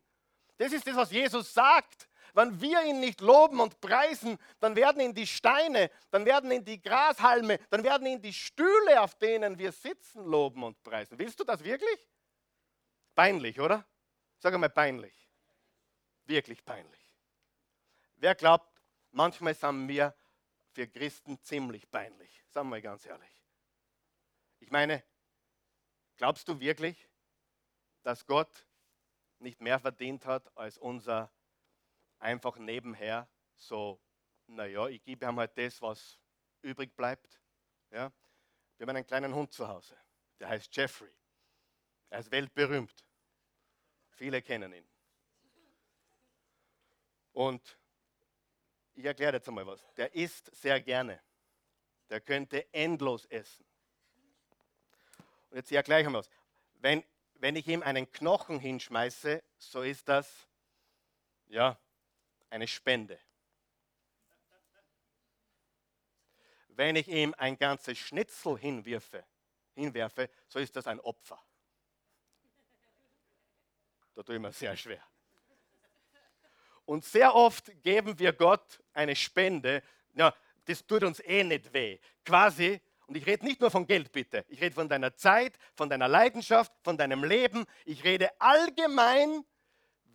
Das 0.57 0.73
ist 0.73 0.85
das, 0.87 0.95
was 0.95 1.11
Jesus 1.11 1.53
sagt. 1.53 2.08
Wenn 2.33 2.59
wir 2.61 2.83
ihn 2.83 2.99
nicht 2.99 3.21
loben 3.21 3.59
und 3.59 3.79
preisen, 3.81 4.37
dann 4.59 4.75
werden 4.75 5.01
ihn 5.01 5.13
die 5.13 5.27
Steine, 5.27 5.91
dann 6.11 6.25
werden 6.25 6.51
ihn 6.51 6.63
die 6.63 6.81
Grashalme, 6.81 7.59
dann 7.69 7.83
werden 7.83 8.07
ihn 8.07 8.21
die 8.21 8.33
Stühle, 8.33 9.01
auf 9.01 9.15
denen 9.15 9.57
wir 9.57 9.71
sitzen, 9.71 10.25
loben 10.25 10.63
und 10.63 10.81
preisen. 10.83 11.17
Willst 11.19 11.39
du 11.39 11.43
das 11.43 11.63
wirklich? 11.63 12.07
Peinlich, 13.15 13.59
oder? 13.59 13.85
Sag 14.37 14.53
einmal 14.53 14.69
peinlich. 14.69 15.13
Wirklich 16.25 16.63
peinlich. 16.63 16.99
Wer 18.15 18.35
glaubt, 18.35 18.69
Manchmal 19.11 19.55
sind 19.55 19.87
wir 19.87 20.15
für 20.71 20.87
Christen 20.87 21.41
ziemlich 21.41 21.89
peinlich, 21.89 22.43
sagen 22.47 22.69
wir 22.69 22.81
ganz 22.81 23.05
ehrlich. 23.05 23.43
Ich 24.59 24.69
meine, 24.69 25.03
glaubst 26.17 26.47
du 26.47 26.59
wirklich, 26.59 27.09
dass 28.03 28.25
Gott 28.25 28.67
nicht 29.39 29.61
mehr 29.61 29.79
verdient 29.79 30.25
hat 30.25 30.55
als 30.55 30.77
unser 30.77 31.31
einfach 32.19 32.57
nebenher 32.57 33.27
so, 33.55 33.99
naja, 34.47 34.87
ich 34.87 35.03
gebe 35.03 35.25
ihm 35.25 35.39
halt 35.39 35.57
das, 35.57 35.81
was 35.81 36.19
übrig 36.61 36.95
bleibt. 36.95 37.41
Ja? 37.91 38.11
Wir 38.77 38.87
haben 38.87 38.95
einen 38.95 39.05
kleinen 39.05 39.33
Hund 39.33 39.51
zu 39.51 39.67
Hause, 39.67 39.97
der 40.39 40.49
heißt 40.49 40.75
Jeffrey. 40.75 41.13
Er 42.09 42.19
ist 42.19 42.31
weltberühmt. 42.31 43.05
Viele 44.11 44.41
kennen 44.41 44.73
ihn. 44.73 44.87
Und 47.33 47.77
ich 48.95 49.05
erkläre 49.05 49.37
jetzt 49.37 49.47
einmal 49.47 49.65
was. 49.65 49.81
Der 49.95 50.13
isst 50.13 50.53
sehr 50.55 50.81
gerne. 50.81 51.21
Der 52.09 52.19
könnte 52.19 52.73
endlos 52.73 53.25
essen. 53.25 53.65
Und 55.49 55.57
jetzt 55.57 55.71
erkläre 55.71 56.01
ich 56.01 56.07
mal 56.07 56.19
was. 56.19 56.29
Wenn, 56.75 57.03
wenn 57.35 57.55
ich 57.55 57.67
ihm 57.67 57.83
einen 57.83 58.11
Knochen 58.11 58.59
hinschmeiße, 58.59 59.43
so 59.57 59.83
ist 59.83 60.07
das 60.09 60.47
ja 61.47 61.79
eine 62.49 62.67
Spende. 62.67 63.19
Wenn 66.69 66.95
ich 66.95 67.07
ihm 67.07 67.35
ein 67.37 67.57
ganzes 67.57 67.97
Schnitzel 67.97 68.57
hinwirfe, 68.57 69.25
hinwerfe, 69.75 70.29
so 70.47 70.59
ist 70.59 70.75
das 70.75 70.87
ein 70.87 70.99
Opfer. 71.01 71.41
Da 74.15 74.23
tue 74.23 74.35
ich 74.35 74.41
mir 74.41 74.51
sehr 74.51 74.75
schwer. 74.75 75.03
Und 76.85 77.05
sehr 77.05 77.35
oft 77.35 77.71
geben 77.83 78.17
wir 78.17 78.33
Gott 78.33 78.81
eine 78.93 79.15
Spende. 79.15 79.83
Ja, 80.15 80.33
das 80.65 80.85
tut 80.85 81.03
uns 81.03 81.19
eh 81.19 81.43
nicht 81.43 81.71
weh. 81.73 81.99
Quasi, 82.25 82.81
und 83.07 83.15
ich 83.15 83.25
rede 83.25 83.45
nicht 83.45 83.61
nur 83.61 83.71
von 83.71 83.85
Geld, 83.85 84.11
bitte. 84.11 84.45
Ich 84.47 84.61
rede 84.61 84.73
von 84.73 84.89
deiner 84.89 85.15
Zeit, 85.15 85.57
von 85.75 85.89
deiner 85.89 86.07
Leidenschaft, 86.07 86.71
von 86.83 86.97
deinem 86.97 87.23
Leben. 87.23 87.65
Ich 87.85 88.03
rede 88.03 88.29
allgemein, 88.39 89.45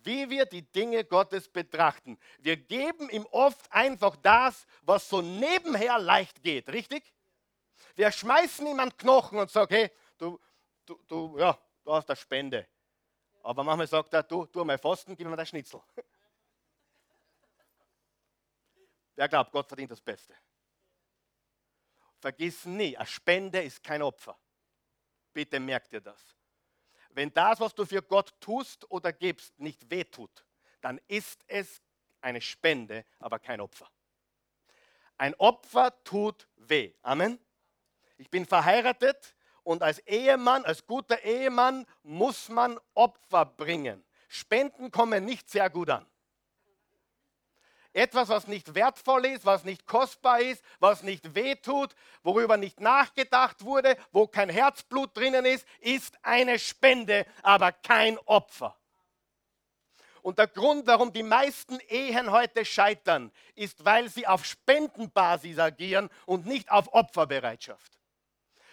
wie 0.05 0.29
wir 0.29 0.45
die 0.45 0.61
Dinge 0.61 1.03
Gottes 1.03 1.49
betrachten. 1.49 2.17
Wir 2.39 2.57
geben 2.57 3.09
ihm 3.09 3.25
oft 3.31 3.71
einfach 3.71 4.15
das, 4.17 4.65
was 4.83 5.09
so 5.09 5.21
nebenher 5.21 5.99
leicht 5.99 6.43
geht, 6.43 6.69
richtig? 6.69 7.13
Wir 7.95 8.11
schmeißen 8.11 8.65
ihm 8.67 8.79
einen 8.79 8.95
Knochen 8.97 9.39
und 9.39 9.49
sagen, 9.49 9.73
hey, 9.73 9.91
du, 10.17 10.39
du, 10.85 10.99
du, 11.07 11.37
ja, 11.39 11.57
du 11.83 11.93
hast 11.93 12.09
eine 12.09 12.15
Spende. 12.15 12.67
Aber 13.43 13.63
manchmal 13.63 13.87
sagt 13.87 14.13
er, 14.13 14.23
du, 14.23 14.45
tu 14.45 14.63
mal 14.63 14.77
Fasten, 14.77 15.15
gib 15.15 15.27
mir 15.27 15.35
das 15.35 15.49
Schnitzel. 15.49 15.81
Wer 19.15 19.29
glaubt, 19.29 19.51
Gott 19.51 19.67
verdient 19.67 19.91
das 19.91 20.01
Beste? 20.01 20.35
Vergiss 22.19 22.65
nie, 22.65 22.97
eine 22.97 23.05
Spende 23.05 23.61
ist 23.61 23.83
kein 23.83 24.01
Opfer. 24.01 24.37
Bitte 25.31 25.59
merkt 25.59 25.93
ihr 25.93 26.01
das. 26.01 26.34
Wenn 27.15 27.33
das, 27.33 27.61
was 27.61 27.73
du 27.73 27.85
für 27.85 28.01
Gott 28.01 28.33
tust 28.41 28.91
oder 28.91 29.13
gibst, 29.13 29.57
nicht 29.57 29.89
wehtut, 29.89 30.45
dann 30.81 30.99
ist 31.07 31.45
es 31.47 31.81
eine 32.19 32.41
Spende, 32.41 33.05
aber 33.19 33.39
kein 33.39 33.61
Opfer. 33.61 33.89
Ein 35.17 35.33
Opfer 35.35 36.03
tut 36.03 36.49
weh. 36.57 36.93
Amen. 37.01 37.39
Ich 38.17 38.29
bin 38.29 38.45
verheiratet 38.45 39.33
Und 39.63 39.81
als 39.81 39.99
Ehemann, 39.99 40.63
als 40.65 40.85
guter 40.85 41.23
Ehemann 41.23 41.87
muss 42.03 42.49
man 42.49 42.79
Opfer 42.93 43.45
bringen. 43.45 44.03
Spenden 44.27 44.91
kommen 44.91 45.25
nicht 45.25 45.49
sehr 45.49 45.69
gut 45.71 45.89
an. 45.89 46.05
Etwas, 47.95 48.27
was 48.27 48.47
nicht 48.47 48.75
wertvoll 48.75 49.25
ist, 49.25 49.45
was 49.45 49.63
nicht 49.63 49.87
kostbar 49.87 50.41
ist, 50.41 50.61
was 50.79 51.01
nicht 51.01 51.33
wehtut, 51.33 51.95
worüber 52.23 52.57
nicht 52.57 52.81
nachgedacht 52.81 53.63
wurde, 53.63 53.95
wo 54.11 54.27
kein 54.27 54.49
Herzblut 54.49 55.15
drinnen 55.15 55.45
ist, 55.45 55.65
ist 55.79 56.13
eine 56.21 56.59
Spende, 56.59 57.25
aber 57.41 57.71
kein 57.71 58.17
Opfer. 58.25 58.75
Und 60.21 60.39
der 60.39 60.47
Grund, 60.47 60.87
warum 60.87 61.13
die 61.13 61.23
meisten 61.23 61.79
Ehen 61.87 62.31
heute 62.31 62.65
scheitern, 62.65 63.31
ist, 63.53 63.85
weil 63.85 64.09
sie 64.09 64.27
auf 64.27 64.43
Spendenbasis 64.43 65.57
agieren 65.57 66.09
und 66.25 66.45
nicht 66.45 66.69
auf 66.71 66.91
Opferbereitschaft. 66.93 67.97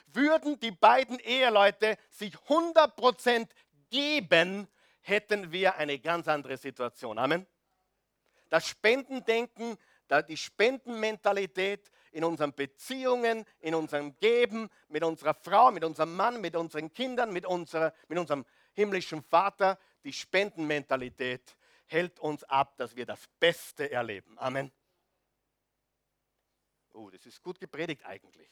Würden 0.07 0.59
die 0.59 0.73
beiden 0.73 1.21
Eheleute 1.21 1.97
sich 2.11 2.35
100% 2.49 3.47
geben, 3.89 4.67
hätten 5.01 5.53
wir 5.53 5.77
eine 5.77 6.01
ganz 6.01 6.27
andere 6.27 6.57
Situation. 6.57 7.19
Amen. 7.19 7.47
Das 8.53 8.69
Spendendenken, 8.69 9.79
die 10.29 10.37
Spendenmentalität 10.37 11.91
in 12.11 12.23
unseren 12.23 12.53
Beziehungen, 12.53 13.47
in 13.61 13.75
unserem 13.75 14.19
Geben, 14.19 14.69
mit 14.89 15.03
unserer 15.03 15.33
Frau, 15.33 15.71
mit 15.73 15.83
unserem 15.85 16.15
Mann, 16.15 16.39
mit 16.39 16.55
unseren 16.55 16.93
Kindern, 16.93 17.33
mit, 17.33 17.47
unserer, 17.47 17.95
mit 18.09 18.19
unserem 18.19 18.45
himmlischen 18.75 19.23
Vater, 19.23 19.79
die 20.05 20.13
Spendenmentalität 20.13 21.57
hält 21.87 22.21
uns 22.21 22.45
ab, 22.45 22.77
dass 22.77 22.95
wir 22.95 23.07
das 23.07 23.27
Beste 23.41 23.91
erleben. 23.91 24.39
Amen. 24.39 24.71
Oh, 26.93 27.09
das 27.09 27.25
ist 27.25 27.43
gut 27.43 27.59
gepredigt 27.59 28.05
eigentlich. 28.05 28.51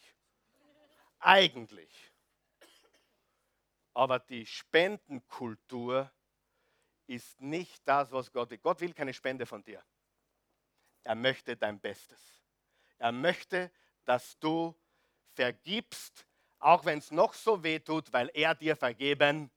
Eigentlich. 1.19 2.11
Aber 3.92 4.19
die 4.19 4.47
Spendenkultur 4.47 6.11
ist 7.11 7.40
nicht 7.40 7.87
das, 7.87 8.12
was 8.12 8.31
Gott 8.31 8.50
will. 8.50 8.59
Gott 8.59 8.81
will 8.81 8.95
keine 8.95 9.12
Spende 9.12 9.45
von 9.45 9.62
dir. 9.64 9.83
Er 11.02 11.17
möchte 11.17 11.57
dein 11.57 11.81
Bestes. 11.81 12.21
Er 12.99 13.11
möchte, 13.11 13.73
dass 14.05 14.38
du 14.38 14.75
vergibst, 15.35 16.25
auch 16.61 16.85
wenn 16.85 16.99
es 16.99 17.11
noch 17.11 17.35
so 17.35 17.62
weh 17.64 17.81
tut, 17.81 18.12
weil 18.12 18.31
er 18.33 18.55
dir 18.55 18.76
vergeben 18.76 19.50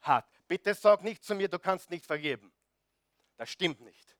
hat. 0.00 0.26
Bitte 0.48 0.72
sag 0.72 1.02
nicht 1.02 1.22
zu 1.22 1.34
mir, 1.34 1.48
du 1.48 1.58
kannst 1.58 1.90
nicht 1.90 2.06
vergeben. 2.06 2.52
Das 3.36 3.50
stimmt 3.50 3.80
nicht. 3.80 4.16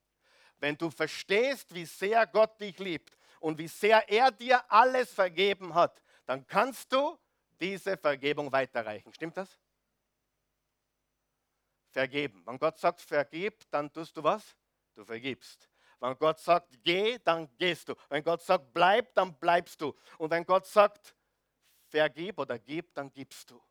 Wenn 0.59 0.77
du 0.77 0.91
verstehst, 0.91 1.75
wie 1.75 1.87
sehr 1.87 2.27
Gott 2.27 2.61
dich 2.61 2.79
liebt 2.79 3.17
und 3.41 3.57
wie 3.57 3.69
sehr 3.69 4.07
er 4.11 4.31
dir 4.31 4.63
alles 4.71 5.13
vergeben 5.13 5.75
hat, 5.75 6.03
dann 6.27 6.47
kannst 6.47 6.93
du 6.93 7.19
diese 7.61 7.97
Vergebung 7.97 8.53
weiterreichen. 8.53 9.13
Stimmt 9.15 9.37
das? 9.37 9.59
Vergeben. 11.95 12.43
Wenn 12.45 12.59
Gott 12.59 12.77
sagt, 12.77 13.01
vergib, 13.01 13.71
dann 13.71 13.93
tust 13.93 14.17
du 14.17 14.25
was? 14.25 14.57
Du 14.97 15.05
vergibst. 15.05 15.71
Wenn 16.01 16.19
Gott 16.19 16.41
sagt, 16.41 16.83
geh, 16.83 17.21
dann 17.23 17.49
gehst 17.57 17.89
du. 17.89 17.95
Wenn 18.09 18.25
Gott 18.25 18.43
sagt, 18.43 18.75
bleib, 18.75 19.15
dann 19.15 19.33
bleibst 19.39 19.81
du. 19.81 19.95
Und 20.19 20.29
wenn 20.33 20.45
Gott 20.45 20.67
sagt, 20.67 21.15
vergib 21.87 22.41
oder 22.41 22.59
gib, 22.59 22.93
dann 22.95 23.13
gibst 23.13 23.49
du. 23.49 23.63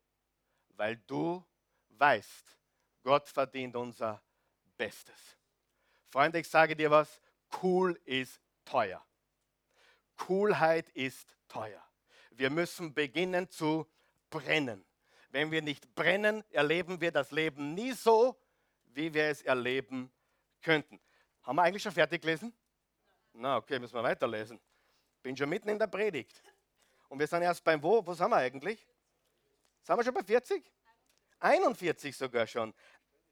Weil 0.70 0.96
du 1.06 1.44
weißt, 1.90 2.56
Gott 3.02 3.28
verdient 3.28 3.76
unser 3.76 4.22
Bestes. 4.78 5.36
Freunde, 6.06 6.38
ich 6.38 6.48
sage 6.48 6.74
dir 6.74 6.90
was, 6.90 7.20
cool 7.62 8.00
ist 8.06 8.40
teuer. 8.64 9.04
Coolheit 10.16 10.88
ist 10.94 11.36
teuer. 11.46 11.86
Wir 12.30 12.48
müssen 12.48 12.94
beginnen 12.94 13.50
zu 13.50 13.86
brennen. 14.30 14.82
Wenn 15.34 15.50
wir 15.50 15.62
nicht 15.62 15.92
brennen, 15.96 16.44
erleben 16.50 17.00
wir 17.00 17.10
das 17.10 17.32
Leben 17.32 17.74
nie 17.74 17.90
so, 17.90 18.36
wie 18.92 19.12
wir 19.12 19.24
es 19.24 19.42
erleben 19.42 20.08
könnten. 20.62 21.00
Haben 21.42 21.56
wir 21.56 21.62
eigentlich 21.62 21.82
schon 21.82 21.90
fertig 21.90 22.22
gelesen? 22.22 22.54
Na, 23.32 23.56
okay, 23.56 23.80
müssen 23.80 23.96
wir 23.96 24.02
weiterlesen. 24.04 24.60
Bin 25.24 25.36
schon 25.36 25.48
mitten 25.48 25.70
in 25.70 25.76
der 25.80 25.88
Predigt. 25.88 26.40
Und 27.08 27.18
wir 27.18 27.26
sind 27.26 27.42
erst 27.42 27.64
beim 27.64 27.82
Wo? 27.82 28.06
Wo 28.06 28.14
sind 28.14 28.30
wir 28.30 28.36
eigentlich? 28.36 28.86
Sind 29.82 29.96
wir 29.96 30.04
schon 30.04 30.14
bei 30.14 30.22
40? 30.22 30.70
41 31.40 32.16
sogar 32.16 32.46
schon. 32.46 32.72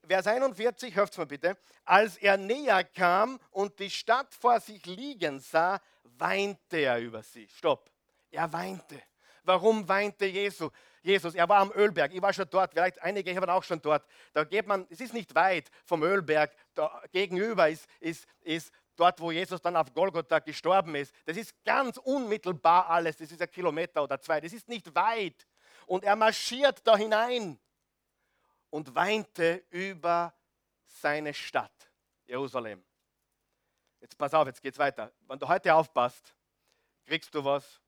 Vers 0.04 0.26
41, 0.26 0.96
hört 0.96 1.16
mal 1.16 1.26
bitte. 1.26 1.56
Als 1.84 2.16
er 2.16 2.36
näher 2.36 2.82
kam 2.82 3.38
und 3.52 3.78
die 3.78 3.90
Stadt 3.90 4.34
vor 4.34 4.58
sich 4.58 4.84
liegen 4.86 5.38
sah, 5.38 5.80
weinte 6.02 6.78
er 6.78 6.98
über 6.98 7.22
sie. 7.22 7.46
Stopp. 7.46 7.92
Er 8.32 8.52
weinte. 8.52 9.00
Warum 9.44 9.88
weinte 9.88 10.26
Jesus? 10.26 10.72
Jesus, 11.02 11.34
er 11.34 11.48
war 11.48 11.58
am 11.58 11.72
Ölberg. 11.72 12.14
Ich 12.14 12.22
war 12.22 12.32
schon 12.32 12.48
dort. 12.48 12.72
Vielleicht 12.72 13.02
einige 13.02 13.34
waren 13.34 13.50
auch 13.50 13.64
schon 13.64 13.82
dort. 13.82 14.06
Da 14.32 14.44
geht 14.44 14.66
man, 14.66 14.86
es 14.88 15.00
ist 15.00 15.12
nicht 15.12 15.34
weit 15.34 15.70
vom 15.84 16.02
Ölberg. 16.02 16.54
Da 16.74 17.02
gegenüber 17.10 17.68
ist, 17.68 17.88
ist, 17.98 18.26
ist 18.40 18.72
dort, 18.94 19.20
wo 19.20 19.32
Jesus 19.32 19.60
dann 19.60 19.76
auf 19.76 19.92
Golgotha 19.92 20.38
gestorben 20.38 20.94
ist. 20.94 21.12
Das 21.24 21.36
ist 21.36 21.52
ganz 21.64 21.96
unmittelbar 21.96 22.88
alles. 22.88 23.16
Das 23.16 23.32
ist 23.32 23.42
ein 23.42 23.50
Kilometer 23.50 24.04
oder 24.04 24.20
zwei. 24.20 24.40
Das 24.40 24.52
ist 24.52 24.68
nicht 24.68 24.94
weit. 24.94 25.46
Und 25.86 26.04
er 26.04 26.14
marschiert 26.14 26.86
da 26.86 26.96
hinein 26.96 27.58
und 28.70 28.94
weinte 28.94 29.64
über 29.70 30.32
seine 30.86 31.34
Stadt, 31.34 31.90
Jerusalem. 32.26 32.84
Jetzt 34.00 34.16
pass 34.16 34.34
auf, 34.34 34.46
jetzt 34.46 34.62
geht's 34.62 34.78
weiter. 34.78 35.12
Wenn 35.26 35.38
du 35.38 35.48
heute 35.48 35.74
aufpasst, 35.74 36.34
kriegst 37.06 37.34
du 37.34 37.44
was, 37.44 37.81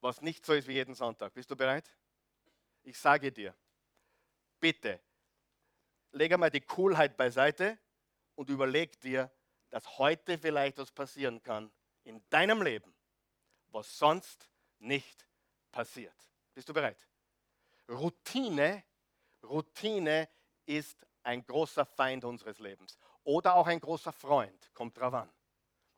was 0.00 0.20
nicht 0.22 0.44
so 0.44 0.52
ist 0.52 0.68
wie 0.68 0.74
jeden 0.74 0.94
Sonntag. 0.94 1.32
Bist 1.34 1.50
du 1.50 1.56
bereit? 1.56 1.88
Ich 2.82 2.98
sage 2.98 3.30
dir, 3.30 3.54
bitte, 4.58 5.00
leg 6.12 6.32
einmal 6.32 6.50
die 6.50 6.62
Coolheit 6.62 7.16
beiseite 7.16 7.78
und 8.34 8.48
überleg 8.48 8.98
dir, 9.00 9.30
dass 9.68 9.98
heute 9.98 10.38
vielleicht 10.38 10.78
was 10.78 10.90
passieren 10.90 11.42
kann 11.42 11.70
in 12.04 12.22
deinem 12.30 12.62
Leben, 12.62 12.94
was 13.68 13.98
sonst 13.98 14.48
nicht 14.78 15.26
passiert. 15.70 16.16
Bist 16.54 16.68
du 16.68 16.72
bereit? 16.72 17.06
Routine 17.88 18.82
Routine 19.42 20.28
ist 20.66 21.06
ein 21.22 21.44
großer 21.44 21.84
Feind 21.84 22.24
unseres 22.24 22.58
Lebens 22.58 22.98
oder 23.24 23.54
auch 23.54 23.66
ein 23.66 23.80
großer 23.80 24.12
Freund, 24.12 24.70
kommt 24.74 24.98
drauf 24.98 25.14
an. 25.14 25.30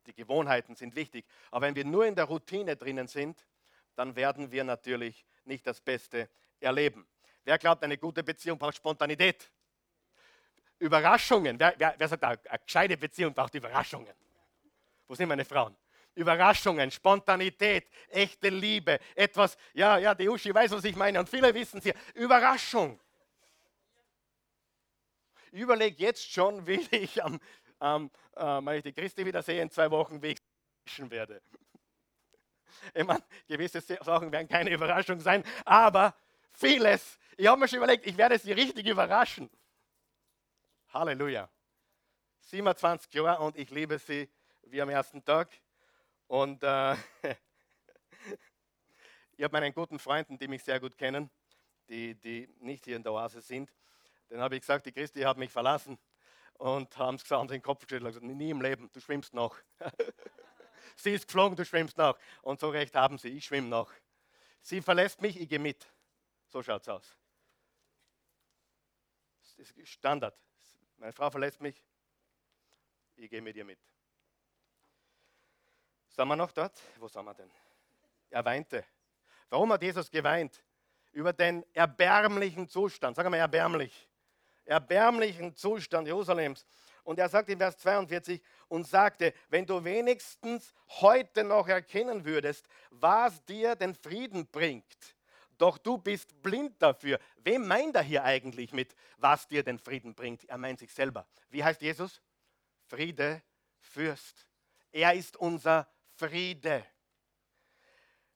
Die 0.05 0.13
Gewohnheiten 0.13 0.75
sind 0.75 0.95
wichtig, 0.95 1.25
aber 1.49 1.67
wenn 1.67 1.75
wir 1.75 1.85
nur 1.85 2.05
in 2.05 2.15
der 2.15 2.25
Routine 2.25 2.75
drinnen 2.75 3.07
sind, 3.07 3.45
dann 3.95 4.15
werden 4.15 4.51
wir 4.51 4.63
natürlich 4.63 5.25
nicht 5.45 5.65
das 5.65 5.81
Beste 5.81 6.29
erleben. 6.59 7.07
Wer 7.43 7.57
glaubt, 7.57 7.83
eine 7.83 7.97
gute 7.97 8.23
Beziehung 8.23 8.57
braucht 8.57 8.75
Spontanität? 8.75 9.51
Überraschungen. 10.79 11.59
Wer, 11.59 11.73
wer, 11.77 11.95
wer 11.97 12.07
sagt, 12.07 12.23
eine, 12.23 12.39
gescheite 12.65 12.97
Beziehung 12.97 13.33
braucht 13.33 13.53
Überraschungen? 13.55 14.13
Wo 15.07 15.15
sind 15.15 15.27
meine 15.27 15.45
Frauen? 15.45 15.75
Überraschungen, 16.15 16.91
Spontanität, 16.91 17.89
echte 18.09 18.49
Liebe, 18.49 18.99
etwas, 19.15 19.57
ja, 19.73 19.97
ja, 19.97 20.13
die 20.13 20.29
Uschi 20.29 20.53
weiß, 20.53 20.71
was 20.71 20.83
ich 20.83 20.95
meine 20.95 21.19
und 21.19 21.27
viele 21.27 21.53
wissen 21.53 21.79
es 21.79 21.83
hier. 21.83 21.95
Überraschung. 22.13 22.99
Ich 25.51 25.61
überlege 25.61 26.03
jetzt 26.03 26.31
schon, 26.31 26.65
wie 26.67 26.87
ich 26.91 27.23
am, 27.23 27.39
am 27.79 28.11
äh, 28.35 28.65
wenn 28.65 28.77
ich 28.77 28.83
die 28.83 28.93
Christi 28.93 29.25
wieder 29.25 29.41
sehe, 29.41 29.61
in 29.61 29.69
zwei 29.69 29.89
Wochen 29.89 30.21
wegwischen 30.21 31.09
werde. 31.09 31.41
Ich 32.93 33.03
meine, 33.03 33.23
gewisse 33.47 33.81
Sachen 33.81 34.31
werden 34.31 34.47
keine 34.47 34.71
Überraschung 34.71 35.19
sein, 35.19 35.43
aber 35.65 36.15
vieles. 36.53 37.17
Ich 37.37 37.47
habe 37.47 37.59
mir 37.59 37.67
schon 37.67 37.77
überlegt, 37.77 38.05
ich 38.05 38.17
werde 38.17 38.37
sie 38.37 38.51
richtig 38.51 38.85
überraschen. 38.85 39.49
Halleluja. 40.93 41.49
27 42.41 43.13
Jahre 43.13 43.43
und 43.43 43.57
ich 43.57 43.69
liebe 43.71 43.97
sie 43.97 44.29
wie 44.63 44.81
am 44.81 44.89
ersten 44.89 45.23
Tag. 45.23 45.49
Und 46.27 46.63
äh, 46.63 46.93
ich 49.37 49.43
habe 49.43 49.51
meinen 49.51 49.73
guten 49.73 49.97
Freunden, 49.97 50.37
die 50.37 50.47
mich 50.47 50.63
sehr 50.63 50.79
gut 50.79 50.97
kennen, 50.97 51.29
die, 51.89 52.15
die 52.15 52.47
nicht 52.59 52.85
hier 52.85 52.95
in 52.95 53.03
der 53.03 53.13
Oase 53.13 53.41
sind, 53.41 53.73
dann 54.29 54.41
habe 54.41 54.55
ich 54.55 54.61
gesagt, 54.61 54.85
die 54.85 54.91
Christi 54.91 55.21
hat 55.21 55.37
mich 55.37 55.51
verlassen 55.51 55.97
und 56.53 56.97
haben 56.97 57.15
es 57.15 57.23
gesagt, 57.23 57.51
den 57.51 57.61
Kopf 57.61 57.81
gestellt 57.81 58.03
und 58.03 58.09
gesagt, 58.09 58.25
nie 58.25 58.49
im 58.49 58.61
Leben, 58.61 58.89
du 58.91 58.99
schwimmst 58.99 59.33
noch. 59.33 59.55
sie 60.95 61.13
ist 61.13 61.27
geflogen, 61.27 61.55
du 61.55 61.65
schwimmst 61.65 61.97
noch. 61.97 62.17
Und 62.41 62.59
so 62.59 62.69
recht 62.69 62.95
haben 62.95 63.17
sie, 63.17 63.29
ich 63.29 63.45
schwimme 63.45 63.67
noch. 63.67 63.91
Sie 64.61 64.81
verlässt 64.81 65.21
mich, 65.21 65.39
ich 65.39 65.49
gehe 65.49 65.59
mit. 65.59 65.85
So 66.47 66.61
schaut 66.63 66.81
es 66.81 66.89
aus. 66.89 67.17
Das 69.57 69.69
ist 69.69 69.89
Standard. 69.89 70.35
Meine 70.97 71.13
Frau 71.13 71.29
verlässt 71.29 71.61
mich, 71.61 71.81
ich 73.15 73.29
gehe 73.29 73.41
mit 73.41 73.55
ihr 73.55 73.65
mit. 73.65 73.79
Sind 76.09 76.27
wir 76.27 76.35
noch 76.35 76.51
dort? 76.51 76.79
Wo 76.97 77.07
sind 77.07 77.25
wir 77.25 77.33
denn? 77.33 77.51
Er 78.29 78.45
weinte. 78.45 78.85
Warum 79.49 79.71
hat 79.73 79.81
Jesus 79.81 80.09
geweint? 80.09 80.63
Über 81.11 81.33
den 81.33 81.63
erbärmlichen 81.73 82.67
Zustand. 82.67 83.15
Sagen 83.15 83.31
wir 83.31 83.39
erbärmlich 83.39 84.09
erbärmlichen 84.65 85.55
Zustand 85.55 86.07
Jerusalems. 86.07 86.65
Und 87.03 87.19
er 87.19 87.29
sagt 87.29 87.49
in 87.49 87.57
Vers 87.57 87.77
42 87.77 88.41
und 88.69 88.87
sagte, 88.87 89.33
wenn 89.49 89.65
du 89.65 89.83
wenigstens 89.83 90.73
heute 91.01 91.43
noch 91.43 91.67
erkennen 91.67 92.23
würdest, 92.25 92.65
was 92.91 93.43
dir 93.45 93.75
den 93.75 93.93
Frieden 93.93 94.47
bringt, 94.47 95.15
doch 95.57 95.77
du 95.77 95.97
bist 95.97 96.41
blind 96.41 96.81
dafür. 96.81 97.19
Wem 97.37 97.67
meint 97.67 97.95
er 97.95 98.01
hier 98.01 98.23
eigentlich 98.23 98.73
mit, 98.73 98.95
was 99.17 99.47
dir 99.47 99.63
den 99.63 99.79
Frieden 99.79 100.15
bringt? 100.15 100.45
Er 100.45 100.57
meint 100.57 100.79
sich 100.79 100.93
selber. 100.93 101.27
Wie 101.49 101.63
heißt 101.63 101.81
Jesus? 101.81 102.21
Friede, 102.87 103.41
Fürst. 103.79 104.47
Er 104.91 105.13
ist 105.13 105.37
unser 105.37 105.87
Friede. 106.15 106.85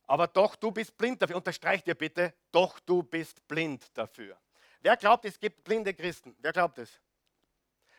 Aber 0.05 0.27
doch 0.27 0.55
du 0.55 0.71
bist 0.71 0.97
blind 0.97 1.21
dafür. 1.21 1.35
Unterstreicht 1.35 1.85
dir 1.87 1.95
bitte, 1.95 2.33
doch 2.51 2.79
du 2.79 3.03
bist 3.03 3.45
blind 3.47 3.85
dafür. 3.97 4.37
Wer 4.81 4.95
glaubt, 4.95 5.25
es 5.25 5.39
gibt 5.39 5.63
blinde 5.63 5.93
Christen? 5.93 6.35
Wer 6.39 6.53
glaubt 6.53 6.77
es? 6.77 6.99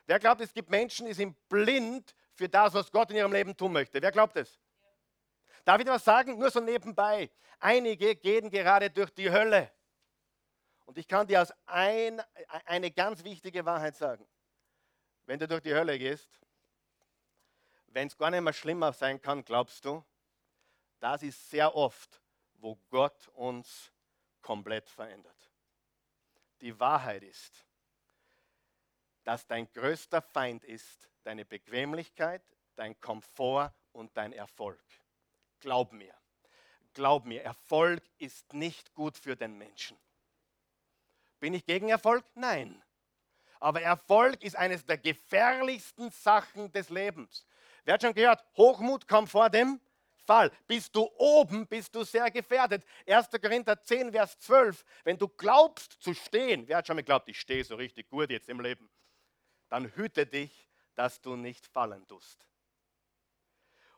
Wer 0.09 0.19
glaubt, 0.19 0.41
es 0.41 0.55
gibt 0.55 0.71
Menschen, 0.71 1.07
die 1.07 1.13
sind 1.13 1.37
blind 1.51 2.15
für 2.33 2.49
das, 2.49 2.73
was 2.73 2.91
Gott 2.91 3.11
in 3.11 3.17
ihrem 3.17 3.31
Leben 3.31 3.55
tun 3.55 3.73
möchte? 3.73 4.01
Wer 4.01 4.11
glaubt 4.11 4.37
es? 4.37 4.59
Darf 5.67 5.79
ich 5.83 5.87
was 5.87 6.03
sagen? 6.03 6.39
Nur 6.39 6.51
so 6.51 6.61
nebenbei. 6.61 7.31
Einige 7.61 8.17
gehen 8.17 8.49
gerade 8.49 8.89
durch 8.89 9.11
die 9.11 9.31
Hölle. 9.31 9.71
Und 10.87 10.97
ich 10.97 11.07
kann 11.07 11.27
dir 11.27 11.43
aus 11.43 11.53
ein, 11.67 12.23
eine 12.65 12.91
ganz 12.91 13.23
wichtige 13.23 13.67
Wahrheit 13.67 13.97
sagen. 13.97 14.27
Wenn 15.27 15.39
du 15.39 15.47
durch 15.47 15.61
die 15.61 15.75
Hölle 15.75 15.99
gehst, 15.99 16.41
wenn 17.89 18.07
es 18.07 18.17
gar 18.17 18.31
nicht 18.31 18.41
mehr 18.41 18.55
schlimmer 18.55 18.95
sein 18.95 19.21
kann, 19.21 19.45
glaubst 19.45 19.85
du, 19.85 20.03
das 21.01 21.23
ist 21.23 21.51
sehr 21.51 21.75
oft, 21.75 22.23
wo 22.55 22.77
Gott 22.89 23.29
uns 23.35 23.93
komplett 24.41 24.89
verändert. 24.89 25.51
Die 26.63 26.81
Wahrheit 26.81 27.25
ist, 27.25 27.68
dass 29.29 29.47
dein 29.47 29.71
größter 29.75 30.23
Feind 30.23 30.65
ist 30.65 31.07
deine 31.23 31.45
Bequemlichkeit, 31.45 32.41
dein 32.77 32.99
Komfort 32.99 33.75
und 33.93 34.17
dein 34.17 34.33
Erfolg. 34.33 34.83
Glaub 35.61 35.93
mir, 35.93 36.15
glaub 36.95 37.27
mir, 37.27 37.43
Erfolg 37.43 38.03
ist 38.17 38.55
nicht 38.55 38.95
gut 38.95 39.19
für 39.19 39.37
den 39.37 39.59
Menschen. 39.59 39.99
Bin 41.41 41.53
ich 41.53 41.67
gegen 41.67 41.91
Erfolg? 41.91 42.25
Nein. 42.37 42.83
Aber 43.61 43.83
Erfolg 43.83 44.43
ist 44.43 44.57
eines 44.57 44.87
der 44.87 44.97
gefährlichsten 44.97 46.11
Sachen 46.11 46.73
des 46.73 46.89
Lebens. 46.89 47.47
Wer 47.85 47.95
hat 47.95 48.01
schon 48.01 48.15
gehört, 48.15 48.43
Hochmut 48.57 49.07
kommt 49.07 49.29
vor 49.29 49.51
dem 49.51 49.79
Fall. 50.25 50.51
Bist 50.67 50.97
du 50.97 51.07
oben, 51.19 51.67
bist 51.67 51.95
du 51.95 52.03
sehr 52.03 52.31
gefährdet. 52.31 52.83
1. 53.07 53.29
Korinther 53.43 53.79
10, 53.79 54.11
Vers 54.11 54.39
12. 54.39 54.83
Wenn 55.05 55.19
du 55.19 55.29
glaubst 55.29 56.01
zu 56.01 56.15
stehen, 56.15 56.67
wer 56.67 56.79
hat 56.79 56.87
schon 56.87 56.97
mal 56.97 57.03
geglaubt, 57.03 57.29
ich 57.29 57.39
stehe 57.39 57.63
so 57.63 57.77
richtig 57.77 58.09
gut 58.09 58.31
jetzt 58.31 58.49
im 58.49 58.61
Leben, 58.61 58.89
dann 59.69 59.95
hüte 59.95 60.27
dich, 60.27 60.69
dass 60.95 61.21
du 61.21 61.37
nicht 61.37 61.67
fallen 61.67 62.07
tust. 62.07 62.47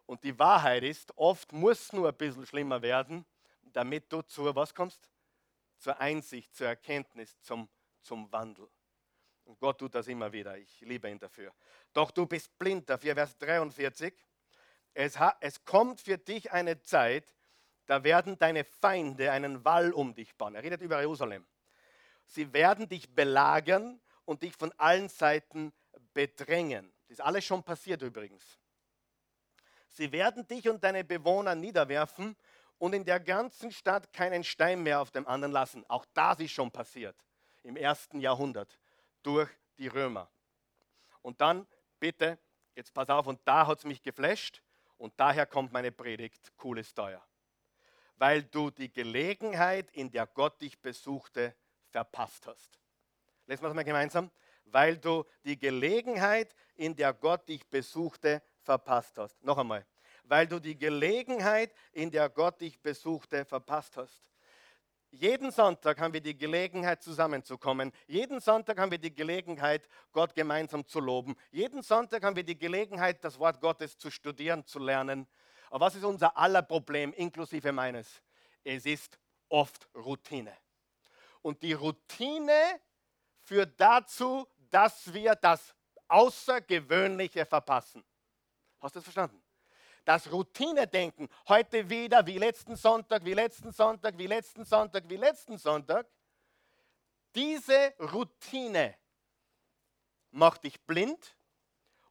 Und 0.07 0.25
die 0.25 0.39
Wahrheit 0.39 0.83
ist, 0.83 1.17
oft 1.17 1.53
muss 1.53 1.93
nur 1.93 2.09
ein 2.09 2.17
bisschen 2.17 2.45
schlimmer 2.45 2.83
werden, 2.83 3.25
damit 3.63 4.13
du 4.13 4.23
zur 4.23 4.55
was 4.57 4.75
kommst? 4.75 5.09
Zur 5.79 5.99
Einsicht, 6.01 6.55
zur 6.55 6.67
Erkenntnis, 6.67 7.41
zum, 7.41 7.69
zum 8.03 8.31
Wandel. 8.33 8.69
Und 9.45 9.59
Gott 9.59 9.79
tut 9.79 9.95
das 9.95 10.09
immer 10.09 10.33
wieder. 10.33 10.59
Ich 10.59 10.81
liebe 10.81 11.09
ihn 11.09 11.19
dafür. 11.19 11.53
Doch 11.93 12.11
du 12.11 12.27
bist 12.27 12.57
blind 12.59 12.89
dafür. 12.91 13.15
Vers 13.15 13.37
43. 13.39 14.15
Es, 14.95 15.19
es 15.41 15.65
kommt 15.65 16.01
für 16.01 16.19
dich 16.19 16.51
eine 16.53 16.81
Zeit, 16.83 17.35
da 17.87 18.05
werden 18.05 18.39
deine 18.39 18.65
Feinde 18.65 19.33
einen 19.33 19.65
Wall 19.65 19.93
um 19.93 20.15
dich 20.15 20.35
bauen. 20.37 20.55
Er 20.55 20.63
redet 20.63 20.83
über 20.83 21.01
Jerusalem. 21.01 21.47
Sie 22.25 22.53
werden 22.53 22.89
dich 22.89 23.13
belagern 23.15 24.01
und 24.31 24.45
dich 24.45 24.55
von 24.55 24.73
allen 24.79 25.09
Seiten 25.09 25.73
bedrängen. 26.15 26.93
Das 27.09 27.19
ist 27.19 27.21
alles 27.21 27.45
schon 27.45 27.65
passiert 27.65 28.01
übrigens. 28.01 28.45
Sie 29.89 30.13
werden 30.13 30.47
dich 30.47 30.69
und 30.69 30.85
deine 30.85 31.03
Bewohner 31.03 31.57
niederwerfen 31.57 32.37
und 32.79 32.93
in 32.93 33.05
der 33.05 33.19
ganzen 33.19 33.73
Stadt 33.73 34.13
keinen 34.13 34.45
Stein 34.45 34.85
mehr 34.85 35.01
auf 35.01 35.11
dem 35.11 35.27
anderen 35.27 35.51
lassen. 35.51 35.85
Auch 35.89 36.07
das 36.15 36.39
ist 36.39 36.53
schon 36.53 36.71
passiert 36.71 37.17
im 37.65 37.77
ersten 37.77 38.21
Jahrhundert 38.21 38.79
durch 39.25 39.51
die 39.79 39.89
Römer. 39.89 40.31
Und 41.23 41.41
dann 41.41 41.67
bitte, 41.99 42.39
jetzt 42.77 42.95
pass 42.95 43.09
auf, 43.09 43.27
und 43.27 43.41
da 43.45 43.67
hat 43.67 43.79
es 43.79 43.85
mich 43.85 44.01
geflasht. 44.01 44.63
Und 44.97 45.13
daher 45.17 45.45
kommt 45.45 45.73
meine 45.73 45.91
Predigt, 45.91 46.57
cooles 46.57 46.91
Steuer. 46.91 47.27
Weil 48.15 48.45
du 48.45 48.71
die 48.71 48.93
Gelegenheit, 48.93 49.91
in 49.91 50.09
der 50.09 50.29
Gott 50.29 50.61
dich 50.61 50.81
besuchte, 50.81 51.57
verpasst 51.91 52.47
hast. 52.47 52.81
Lesen 53.51 53.65
wir 53.65 53.69
das 53.71 53.75
mal 53.75 53.83
gemeinsam. 53.83 54.31
Weil 54.67 54.97
du 54.97 55.25
die 55.45 55.59
Gelegenheit, 55.59 56.55
in 56.77 56.95
der 56.95 57.13
Gott 57.13 57.49
dich 57.49 57.67
besuchte, 57.69 58.43
verpasst 58.63 59.19
hast. 59.19 59.43
Noch 59.43 59.59
einmal. 59.59 59.85
Weil 60.23 60.47
du 60.47 60.61
die 60.61 60.79
Gelegenheit, 60.79 61.75
in 61.91 62.13
der 62.13 62.29
Gott 62.29 62.61
dich 62.61 62.81
besuchte, 62.81 63.45
verpasst 63.45 63.97
hast. 63.97 64.23
Jeden 65.11 65.51
Sonntag 65.51 65.99
haben 65.99 66.15
wir 66.15 66.21
die 66.21 66.39
Gelegenheit, 66.39 67.03
zusammenzukommen. 67.03 67.91
Jeden 68.07 68.39
Sonntag 68.39 68.79
haben 68.79 68.93
wir 68.93 68.99
die 68.99 69.13
Gelegenheit, 69.13 69.89
Gott 70.13 70.37
gemeinsam 70.37 70.87
zu 70.87 71.01
loben. 71.01 71.35
Jeden 71.51 71.83
Sonntag 71.83 72.23
haben 72.23 72.37
wir 72.37 72.45
die 72.45 72.57
Gelegenheit, 72.57 73.25
das 73.25 73.37
Wort 73.41 73.61
Gottes 73.61 73.99
zu 73.99 74.13
studieren, 74.13 74.65
zu 74.65 74.79
lernen. 74.79 75.27
Aber 75.71 75.87
was 75.87 75.97
ist 75.97 76.05
unser 76.05 76.37
aller 76.37 76.63
Problem, 76.63 77.13
inklusive 77.15 77.73
meines? 77.73 78.23
Es 78.63 78.87
ist 78.87 79.19
oft 79.49 79.89
Routine. 79.97 80.57
Und 81.43 81.65
die 81.65 81.73
Routine 81.73 82.81
führt 83.51 83.81
dazu, 83.81 84.47
dass 84.71 85.13
wir 85.13 85.35
das 85.35 85.75
Außergewöhnliche 86.07 87.45
verpassen. 87.45 88.05
Hast 88.81 88.95
du 88.95 89.01
das 89.01 89.05
verstanden? 89.05 89.43
das 90.05 90.33
Routinedenken, 90.33 91.29
heute 91.49 91.89
wieder 91.89 92.27
wie 92.27 92.39
letzten 92.39 92.75
Sonntag, 92.75 93.25
wie 93.25 93.35
letzten 93.35 93.71
Sonntag, 93.71 94.17
wie 94.17 94.27
letzten 94.27 94.65
Sonntag, 94.65 95.05
wie 95.09 95.17
letzten 95.17 95.59
Sonntag, 95.59 96.07
diese 97.35 97.95
Routine 97.99 98.97
macht 100.31 100.65
dich 100.65 100.81
blind 100.81 101.37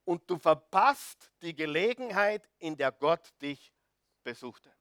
und 0.05 0.29
du 0.29 0.37
verpasst 0.37 1.31
die 1.41 1.55
Gelegenheit, 1.55 2.47
in 2.59 2.77
der 2.77 2.91
Gott 2.91 3.33
dich 3.41 3.73
besuchte. 4.23 4.71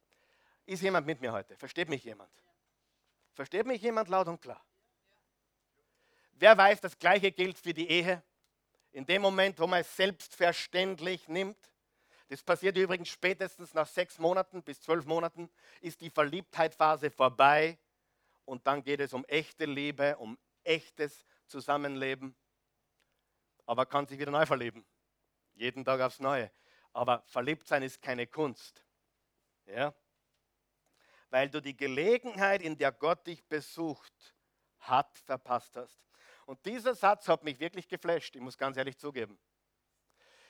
Ist 0.67 0.83
jemand 0.83 1.07
mit 1.07 1.21
mir 1.21 1.33
heute? 1.33 1.57
Versteht 1.57 1.89
mich 1.89 2.05
jemand? 2.05 2.31
Versteht 3.33 3.67
mich 3.67 3.81
jemand 3.81 4.09
laut 4.11 4.29
und 4.29 4.41
klar? 4.41 4.63
Wer 6.41 6.57
weiß, 6.57 6.81
das 6.81 6.97
Gleiche 6.97 7.33
gilt 7.33 7.59
für 7.59 7.75
die 7.75 7.89
Ehe? 7.89 8.23
In 8.93 9.05
dem 9.05 9.23
Moment, 9.23 9.59
wo 9.59 9.67
man 9.67 9.81
es 9.81 9.97
selbstverständlich 9.97 11.27
nimmt, 11.27 11.59
das 12.29 12.43
passiert 12.43 12.77
übrigens 12.77 13.09
spätestens 13.09 13.75
nach 13.75 13.89
sechs 13.89 14.19
Monaten 14.19 14.63
bis 14.63 14.81
zwölf 14.81 15.05
Monaten, 15.05 15.51
ist 15.81 16.01
die 16.01 16.11
Verliebtheitphase 16.11 17.11
vorbei 17.11 17.77
und 18.45 18.67
dann 18.67 18.85
geht 18.85 19.01
es 19.01 19.13
um 19.13 19.25
echte 19.25 19.65
Liebe, 19.65 20.17
um 20.19 20.39
echtes 20.63 21.27
Zusammenleben. 21.47 22.37
Aber 23.67 23.85
kann 23.85 24.07
sich 24.07 24.19
wieder 24.19 24.31
neu 24.31 24.47
verlieben. 24.47 24.87
Jeden 25.55 25.85
Tag 25.85 26.01
aufs 26.01 26.21
Neue. 26.21 26.51
Aber 26.93 27.23
verliebt 27.27 27.67
sein 27.67 27.83
ist 27.83 28.01
keine 28.01 28.27
Kunst. 28.27 28.85
Ja? 29.67 29.93
Weil 31.31 31.51
du 31.51 31.61
die 31.61 31.77
Gelegenheit, 31.77 32.63
in 32.63 32.79
der 32.79 32.93
Gott 32.93 33.27
dich 33.27 33.45
besucht 33.45 34.35
hat, 34.79 35.19
verpasst 35.19 35.77
hast. 35.77 36.08
Und 36.49 36.65
dieser 36.65 36.95
Satz 36.95 37.29
hat 37.29 37.45
mich 37.45 37.61
wirklich 37.61 37.87
geflasht, 37.87 38.35
ich 38.35 38.41
muss 38.41 38.57
ganz 38.57 38.79
ehrlich 38.79 38.97
zugeben. 38.97 39.39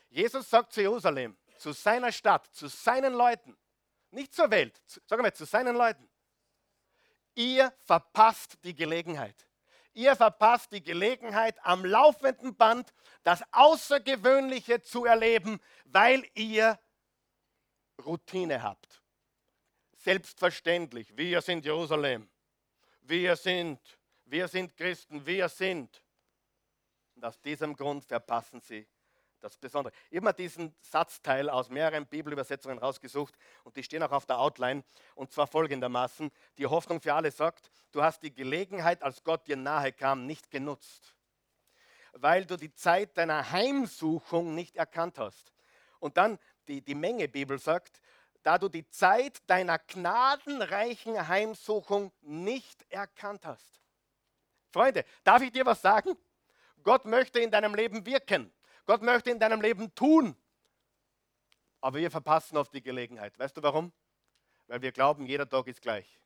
Jesus 0.08 0.48
sagt 0.48 0.72
zu 0.72 0.80
Jerusalem, 0.80 1.36
zu 1.56 1.72
seiner 1.72 2.12
Stadt, 2.12 2.46
zu 2.52 2.68
seinen 2.68 3.14
Leuten, 3.14 3.56
nicht 4.12 4.32
zur 4.32 4.48
Welt, 4.48 4.80
zu, 4.86 5.00
sag 5.06 5.20
mal, 5.20 5.34
zu 5.34 5.44
seinen 5.44 5.74
Leuten. 5.74 6.08
Ihr 7.34 7.72
verpasst 7.80 8.58
die 8.62 8.76
Gelegenheit. 8.76 9.48
Ihr 9.92 10.14
verpasst 10.14 10.70
die 10.70 10.84
Gelegenheit, 10.84 11.56
am 11.64 11.84
laufenden 11.84 12.54
Band 12.54 12.94
das 13.24 13.42
Außergewöhnliche 13.50 14.80
zu 14.80 15.04
erleben, 15.04 15.58
weil 15.84 16.24
ihr 16.34 16.78
Routine 18.06 18.62
habt. 18.62 19.02
Selbstverständlich, 19.96 21.16
wir 21.16 21.42
sind 21.42 21.64
Jerusalem. 21.64 22.30
Wir 23.00 23.34
sind, 23.34 23.97
wir 24.30 24.48
sind 24.48 24.76
Christen, 24.76 25.24
wir 25.26 25.48
sind. 25.48 26.02
Und 27.14 27.24
aus 27.24 27.40
diesem 27.40 27.74
Grund 27.74 28.04
verpassen 28.04 28.60
sie 28.60 28.86
das 29.40 29.56
Besondere. 29.56 29.94
Ich 30.10 30.16
habe 30.16 30.26
mir 30.26 30.32
diesen 30.32 30.74
Satzteil 30.80 31.48
aus 31.48 31.68
mehreren 31.68 32.06
Bibelübersetzungen 32.06 32.78
rausgesucht 32.78 33.34
und 33.64 33.76
die 33.76 33.82
stehen 33.82 34.02
auch 34.02 34.12
auf 34.12 34.26
der 34.26 34.38
Outline. 34.38 34.84
Und 35.14 35.32
zwar 35.32 35.46
folgendermaßen: 35.46 36.30
Die 36.58 36.66
Hoffnung 36.66 37.00
für 37.00 37.14
alle 37.14 37.30
sagt, 37.30 37.70
du 37.92 38.02
hast 38.02 38.22
die 38.22 38.34
Gelegenheit, 38.34 39.02
als 39.02 39.22
Gott 39.24 39.46
dir 39.46 39.56
nahe 39.56 39.92
kam, 39.92 40.26
nicht 40.26 40.50
genutzt, 40.50 41.14
weil 42.12 42.44
du 42.44 42.56
die 42.56 42.72
Zeit 42.72 43.16
deiner 43.16 43.50
Heimsuchung 43.50 44.54
nicht 44.54 44.76
erkannt 44.76 45.18
hast. 45.18 45.52
Und 46.00 46.16
dann 46.16 46.38
die, 46.68 46.82
die 46.82 46.94
Menge 46.94 47.28
Bibel 47.28 47.58
sagt, 47.58 48.00
da 48.42 48.58
du 48.58 48.68
die 48.68 48.88
Zeit 48.88 49.38
deiner 49.48 49.78
gnadenreichen 49.78 51.28
Heimsuchung 51.28 52.12
nicht 52.20 52.84
erkannt 52.90 53.44
hast. 53.44 53.87
Freunde, 54.70 55.04
darf 55.24 55.42
ich 55.42 55.52
dir 55.52 55.64
was 55.64 55.80
sagen? 55.80 56.16
Gott 56.82 57.04
möchte 57.04 57.40
in 57.40 57.50
deinem 57.50 57.74
Leben 57.74 58.04
wirken. 58.06 58.52
Gott 58.86 59.02
möchte 59.02 59.30
in 59.30 59.38
deinem 59.38 59.60
Leben 59.60 59.94
tun. 59.94 60.36
Aber 61.80 61.98
wir 61.98 62.10
verpassen 62.10 62.56
oft 62.56 62.72
die 62.72 62.82
Gelegenheit. 62.82 63.38
Weißt 63.38 63.56
du 63.56 63.62
warum? 63.62 63.92
Weil 64.66 64.82
wir 64.82 64.92
glauben, 64.92 65.26
jeder 65.26 65.48
Tag 65.48 65.66
ist 65.66 65.80
gleich. 65.80 66.18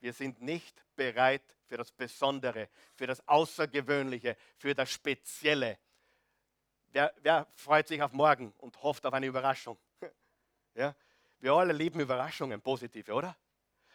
Wir 0.00 0.12
sind 0.12 0.40
nicht 0.40 0.84
bereit 0.96 1.42
für 1.66 1.76
das 1.76 1.90
Besondere, 1.92 2.68
für 2.94 3.06
das 3.06 3.26
Außergewöhnliche, 3.26 4.36
für 4.56 4.74
das 4.74 4.90
Spezielle. 4.90 5.78
Wer, 6.92 7.12
wer 7.22 7.46
freut 7.54 7.88
sich 7.88 8.02
auf 8.02 8.12
morgen 8.12 8.52
und 8.58 8.82
hofft 8.82 9.04
auf 9.06 9.12
eine 9.14 9.26
Überraschung? 9.26 9.78
Ja? 10.76 10.94
Wir 11.38 11.52
alle 11.52 11.72
lieben 11.72 12.00
Überraschungen, 12.00 12.60
positive, 12.60 13.12
oder? 13.12 13.36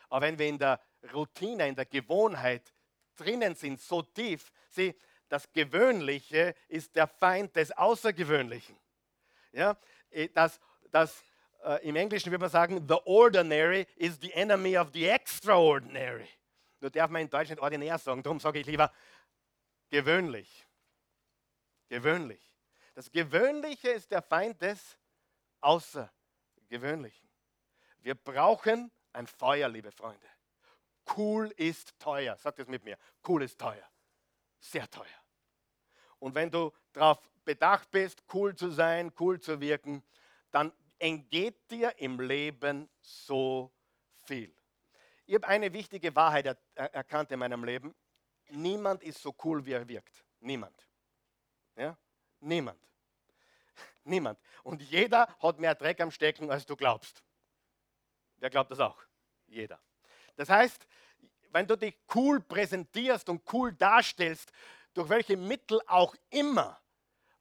Aber 0.08 0.26
wenn 0.26 0.40
wir 0.40 0.48
in 0.48 0.58
der 0.58 0.80
Routine, 1.14 1.68
in 1.68 1.76
der 1.76 1.86
Gewohnheit 1.86 2.74
drinnen 3.20 3.56
sind, 3.56 3.82
so 3.82 4.02
tief, 4.02 4.52
sieh, 4.70 4.96
das 5.28 5.52
Gewöhnliche 5.52 6.56
ist 6.68 6.96
der 6.96 7.08
Feind 7.08 7.56
des 7.56 7.72
Außergewöhnlichen. 7.72 8.76
Ja? 9.52 9.78
Äh, 10.10 10.30
das, 10.30 10.60
das, 10.92 11.24
äh, 11.64 11.88
Im 11.88 11.96
Englischen 11.96 12.32
würde 12.32 12.42
man 12.42 12.50
sagen, 12.50 12.86
the 12.88 12.98
ordinary 13.06 13.86
is 13.96 14.18
the 14.22 14.32
enemy 14.34 14.78
of 14.78 14.90
the 14.94 15.08
extraordinary. 15.08 16.28
Nur 16.80 16.90
darf 16.90 17.10
man 17.10 17.24
in 17.24 17.30
Deutsch 17.30 17.50
nicht 17.50 17.62
ordinär 17.62 17.98
sagen, 17.98 18.24
darum 18.24 18.40
sage 18.40 18.60
ich 18.60 18.66
lieber 18.66 18.92
gewöhnlich. 19.90 20.66
Gewöhnlich. 21.90 22.42
Das 22.96 23.12
Gewöhnliche 23.12 23.90
ist 23.90 24.12
der 24.12 24.22
Feind 24.22 24.62
des 24.62 24.98
Außergewöhnlichen. 25.62 27.28
Wir 28.00 28.16
brauchen 28.16 28.92
ein 29.14 29.28
Feuer, 29.28 29.68
liebe 29.68 29.92
Freunde. 29.92 30.26
Cool 31.16 31.54
ist 31.58 31.98
teuer. 32.00 32.38
Sagt 32.38 32.60
es 32.60 32.68
mit 32.68 32.84
mir. 32.84 32.98
Cool 33.28 33.44
ist 33.44 33.60
teuer. 33.60 33.88
Sehr 34.60 34.90
teuer. 34.90 35.06
Und 36.20 36.36
wenn 36.36 36.52
du 36.52 36.72
darauf 36.94 37.20
bedacht 37.46 37.90
bist, 37.92 38.22
cool 38.34 38.56
zu 38.56 38.70
sein, 38.70 39.12
cool 39.20 39.40
zu 39.40 39.60
wirken, 39.60 40.04
dann 40.52 40.72
entgeht 41.00 41.72
dir 41.72 41.98
im 42.00 42.20
Leben 42.20 42.90
so 43.02 43.72
viel. 44.24 44.54
Ich 45.26 45.36
habe 45.36 45.48
eine 45.48 45.72
wichtige 45.74 46.16
Wahrheit 46.16 46.46
er 46.46 46.94
erkannt 46.94 47.32
in 47.32 47.40
meinem 47.40 47.64
Leben. 47.64 47.96
Niemand 48.50 49.04
ist 49.04 49.22
so 49.22 49.36
cool, 49.44 49.66
wie 49.66 49.74
er 49.74 49.88
wirkt. 49.88 50.24
Niemand. 50.40 50.88
Ja? 51.76 51.98
Niemand. 52.40 52.82
Niemand. 54.04 54.40
Und 54.64 54.82
jeder 54.82 55.28
hat 55.40 55.60
mehr 55.60 55.76
Dreck 55.76 56.02
am 56.02 56.12
Stecken, 56.12 56.52
als 56.52 56.66
du 56.66 56.76
glaubst. 56.76 57.24
Wer 58.38 58.50
glaubt 58.50 58.72
das 58.72 58.80
auch? 58.80 59.02
Jeder. 59.48 59.80
Das 60.40 60.48
heißt, 60.48 60.88
wenn 61.52 61.68
du 61.68 61.76
dich 61.76 61.98
cool 62.16 62.40
präsentierst 62.40 63.28
und 63.28 63.44
cool 63.52 63.74
darstellst, 63.74 64.54
durch 64.94 65.10
welche 65.10 65.36
Mittel 65.36 65.82
auch 65.86 66.16
immer, 66.30 66.82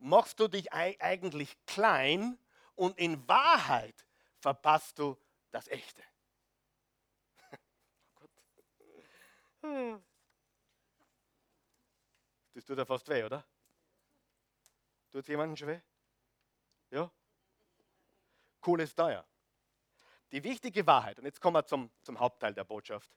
machst 0.01 0.41
du 0.41 0.49
dich 0.49 0.73
eigentlich 0.73 1.57
klein 1.65 2.37
und 2.75 2.99
in 2.99 3.29
Wahrheit 3.29 4.05
verpasst 4.41 4.99
du 4.99 5.17
das 5.53 5.69
Echte. 5.69 6.03
Das 12.55 12.65
tut 12.65 12.77
ja 12.77 12.85
fast 12.85 13.09
weh, 13.09 13.23
oder? 13.23 13.45
Tut 15.13 15.21
es 15.21 15.29
jemandem 15.29 15.57
schon 15.57 15.69
weh? 15.69 15.81
Ja? 16.91 17.09
Cool 18.67 18.81
ist 18.81 18.97
teuer. 18.97 19.25
Die 20.33 20.45
wichtige 20.45 20.87
Wahrheit, 20.87 21.19
und 21.19 21.25
jetzt 21.25 21.41
kommen 21.41 21.57
wir 21.57 21.65
zum, 21.65 21.91
zum 22.03 22.19
Hauptteil 22.21 22.53
der 22.53 22.65
Botschaft. 22.65 23.11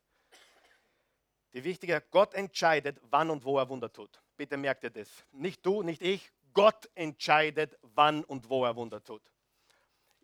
Die 1.53 1.63
wichtige, 1.63 2.01
Gott 2.11 2.33
entscheidet, 2.33 2.99
wann 3.09 3.29
und 3.29 3.43
wo 3.43 3.57
er 3.57 3.67
Wunder 3.67 3.91
tut. 3.91 4.21
Bitte 4.37 4.55
merkt 4.55 4.83
ihr 4.83 4.89
das. 4.89 5.09
Nicht 5.31 5.65
du, 5.65 5.83
nicht 5.83 6.01
ich. 6.01 6.31
Gott 6.53 6.89
entscheidet, 6.95 7.77
wann 7.81 8.23
und 8.23 8.49
wo 8.49 8.65
er 8.65 8.75
Wunder 8.75 9.03
tut. 9.03 9.21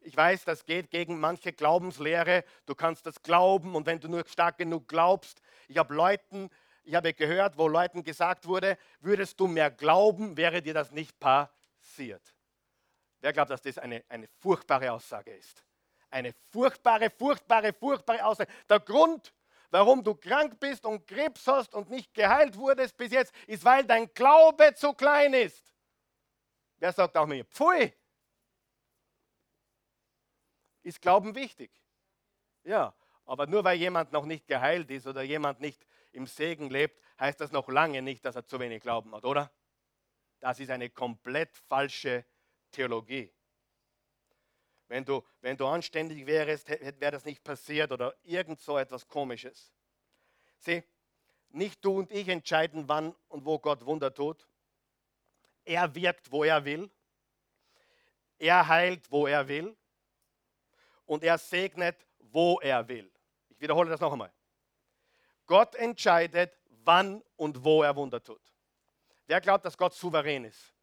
Ich 0.02 0.16
weiß, 0.16 0.46
das 0.46 0.64
geht 0.64 0.90
gegen 0.90 1.20
manche 1.20 1.52
Glaubenslehre. 1.52 2.46
Du 2.66 2.76
kannst 2.76 3.06
das 3.06 3.22
glauben 3.22 3.76
und 3.76 3.86
wenn 3.86 4.00
du 4.00 4.08
nur 4.08 4.26
stark 4.26 4.58
genug 4.58 4.88
glaubst. 4.88 5.42
Ich 5.68 5.78
habe 5.78 5.94
Leuten, 5.94 6.50
ich 6.86 6.96
habe 6.96 7.14
gehört, 7.14 7.58
wo 7.58 7.68
Leuten 7.68 8.04
gesagt 8.04 8.46
wurde, 8.46 8.78
würdest 9.02 9.38
du 9.40 9.48
mehr 9.48 9.70
glauben, 9.70 10.38
wäre 10.38 10.62
dir 10.62 10.74
das 10.74 10.92
nicht 10.92 11.20
passiert. 11.20 12.34
Wer 13.20 13.34
glaubt, 13.34 13.50
dass 13.50 13.62
das 13.62 13.78
eine, 13.78 14.06
eine 14.08 14.28
furchtbare 14.40 14.94
Aussage 14.94 15.32
ist? 15.32 15.67
Eine 16.10 16.34
furchtbare, 16.52 17.10
furchtbare, 17.10 17.74
furchtbare 17.74 18.24
Aussage. 18.24 18.52
Der 18.70 18.80
Grund, 18.80 19.34
warum 19.70 20.04
du 20.04 20.16
krank 20.16 20.60
bist 20.60 20.86
und 20.86 21.06
Krebs 21.06 21.46
hast 21.48 21.74
und 21.74 21.90
nicht 21.90 22.14
geheilt 22.14 22.56
wurdest 22.56 22.96
bis 22.98 23.12
jetzt, 23.12 23.34
ist, 23.48 23.66
weil 23.66 23.86
dein 23.86 24.14
Glaube 24.14 24.74
zu 24.76 24.94
klein 24.94 25.34
ist. 25.34 25.74
Wer 26.78 26.94
sagt 26.94 27.18
auch 27.18 27.26
mir, 27.26 27.44
pfui, 27.46 27.94
ist 30.84 31.02
Glauben 31.02 31.36
wichtig. 31.36 31.72
Ja, 32.64 32.96
aber 33.26 33.46
nur 33.48 33.64
weil 33.64 33.78
jemand 33.78 34.12
noch 34.12 34.26
nicht 34.26 34.48
geheilt 34.48 34.90
ist 34.90 35.06
oder 35.06 35.22
jemand 35.22 35.60
nicht 35.60 35.86
im 36.12 36.26
Segen 36.26 36.70
lebt, 36.70 37.02
heißt 37.20 37.42
das 37.42 37.52
noch 37.52 37.68
lange 37.68 38.02
nicht, 38.02 38.24
dass 38.24 38.36
er 38.36 38.46
zu 38.46 38.60
wenig 38.60 38.82
Glauben 38.82 39.14
hat, 39.14 39.26
oder? 39.26 39.52
Das 40.40 40.60
ist 40.60 40.70
eine 40.70 40.90
komplett 40.90 41.58
falsche 41.68 42.26
Theologie. 42.72 43.34
Wenn 44.88 45.04
du, 45.04 45.24
wenn 45.42 45.58
du 45.58 45.68
anständig 45.68 46.26
wärst, 46.26 46.70
wäre 46.70 47.12
das 47.12 47.26
nicht 47.26 47.44
passiert 47.44 47.92
oder 47.92 48.16
irgend 48.24 48.60
so 48.62 48.78
etwas 48.78 49.08
Komisches. 49.08 49.74
Sieh, 50.60 50.84
nicht 51.50 51.84
du 51.84 52.00
und 52.00 52.12
ich 52.12 52.28
entscheiden, 52.30 52.88
wann 52.88 53.14
und 53.28 53.46
wo 53.46 53.60
Gott 53.60 53.86
Wunder 53.86 54.14
tut. 54.14 54.48
Er 55.66 55.94
wirkt, 55.94 56.32
wo 56.32 56.44
er 56.44 56.64
will. 56.64 56.90
Er 58.40 58.68
heilt, 58.68 59.12
wo 59.12 59.28
er 59.28 59.48
will 59.48 59.76
und 61.06 61.24
er 61.24 61.38
segnet, 61.38 62.06
wo 62.20 62.60
er 62.60 62.88
will. 62.88 63.12
Ich 63.50 63.60
wiederhole 63.60 63.90
das 63.90 64.00
noch 64.00 64.12
einmal. 64.12 64.32
Gott 65.48 65.76
entscheidet, 65.76 66.54
wann 66.84 67.24
und 67.36 67.64
wo 67.64 67.82
er 67.82 67.96
Wunder 67.96 68.22
tut. 68.22 68.42
Wer 69.26 69.42
glaubt, 69.42 69.66
dass 69.66 69.78
Gott 69.78 69.94
souverän 69.94 70.46
ist 70.46 70.74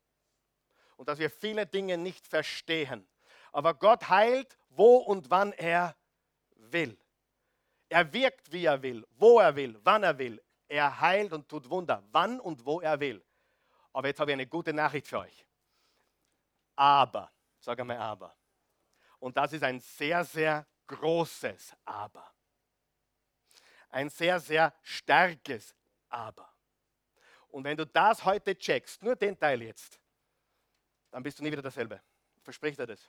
und 0.96 1.08
dass 1.08 1.18
wir 1.18 1.30
viele 1.30 1.66
Dinge 1.66 1.96
nicht 1.96 2.26
verstehen? 2.26 3.06
Aber 3.54 3.72
Gott 3.72 4.08
heilt, 4.08 4.58
wo 4.70 4.96
und 4.96 5.30
wann 5.30 5.52
er 5.52 5.96
will. 6.56 6.98
Er 7.88 8.12
wirkt, 8.12 8.50
wie 8.50 8.64
er 8.64 8.82
will, 8.82 9.06
wo 9.12 9.38
er 9.38 9.54
will, 9.54 9.78
wann 9.84 10.02
er 10.02 10.18
will. 10.18 10.42
Er 10.66 11.00
heilt 11.00 11.32
und 11.32 11.48
tut 11.48 11.70
Wunder, 11.70 12.02
wann 12.10 12.40
und 12.40 12.66
wo 12.66 12.80
er 12.80 12.98
will. 12.98 13.24
Aber 13.92 14.08
jetzt 14.08 14.18
habe 14.18 14.32
ich 14.32 14.34
eine 14.34 14.48
gute 14.48 14.72
Nachricht 14.72 15.06
für 15.06 15.20
euch. 15.20 15.46
Aber, 16.74 17.30
sag 17.60 17.78
einmal 17.78 17.98
aber. 17.98 18.34
Und 19.20 19.36
das 19.36 19.52
ist 19.52 19.62
ein 19.62 19.78
sehr, 19.78 20.24
sehr 20.24 20.66
großes 20.88 21.76
Aber. 21.84 22.28
Ein 23.88 24.10
sehr, 24.10 24.40
sehr 24.40 24.74
starkes 24.82 25.76
Aber. 26.08 26.52
Und 27.50 27.62
wenn 27.62 27.76
du 27.76 27.86
das 27.86 28.24
heute 28.24 28.58
checkst, 28.58 29.00
nur 29.04 29.14
den 29.14 29.38
Teil 29.38 29.62
jetzt, 29.62 30.00
dann 31.12 31.22
bist 31.22 31.38
du 31.38 31.44
nie 31.44 31.52
wieder 31.52 31.62
dasselbe. 31.62 32.02
Verspricht 32.42 32.80
er 32.80 32.88
das? 32.88 33.08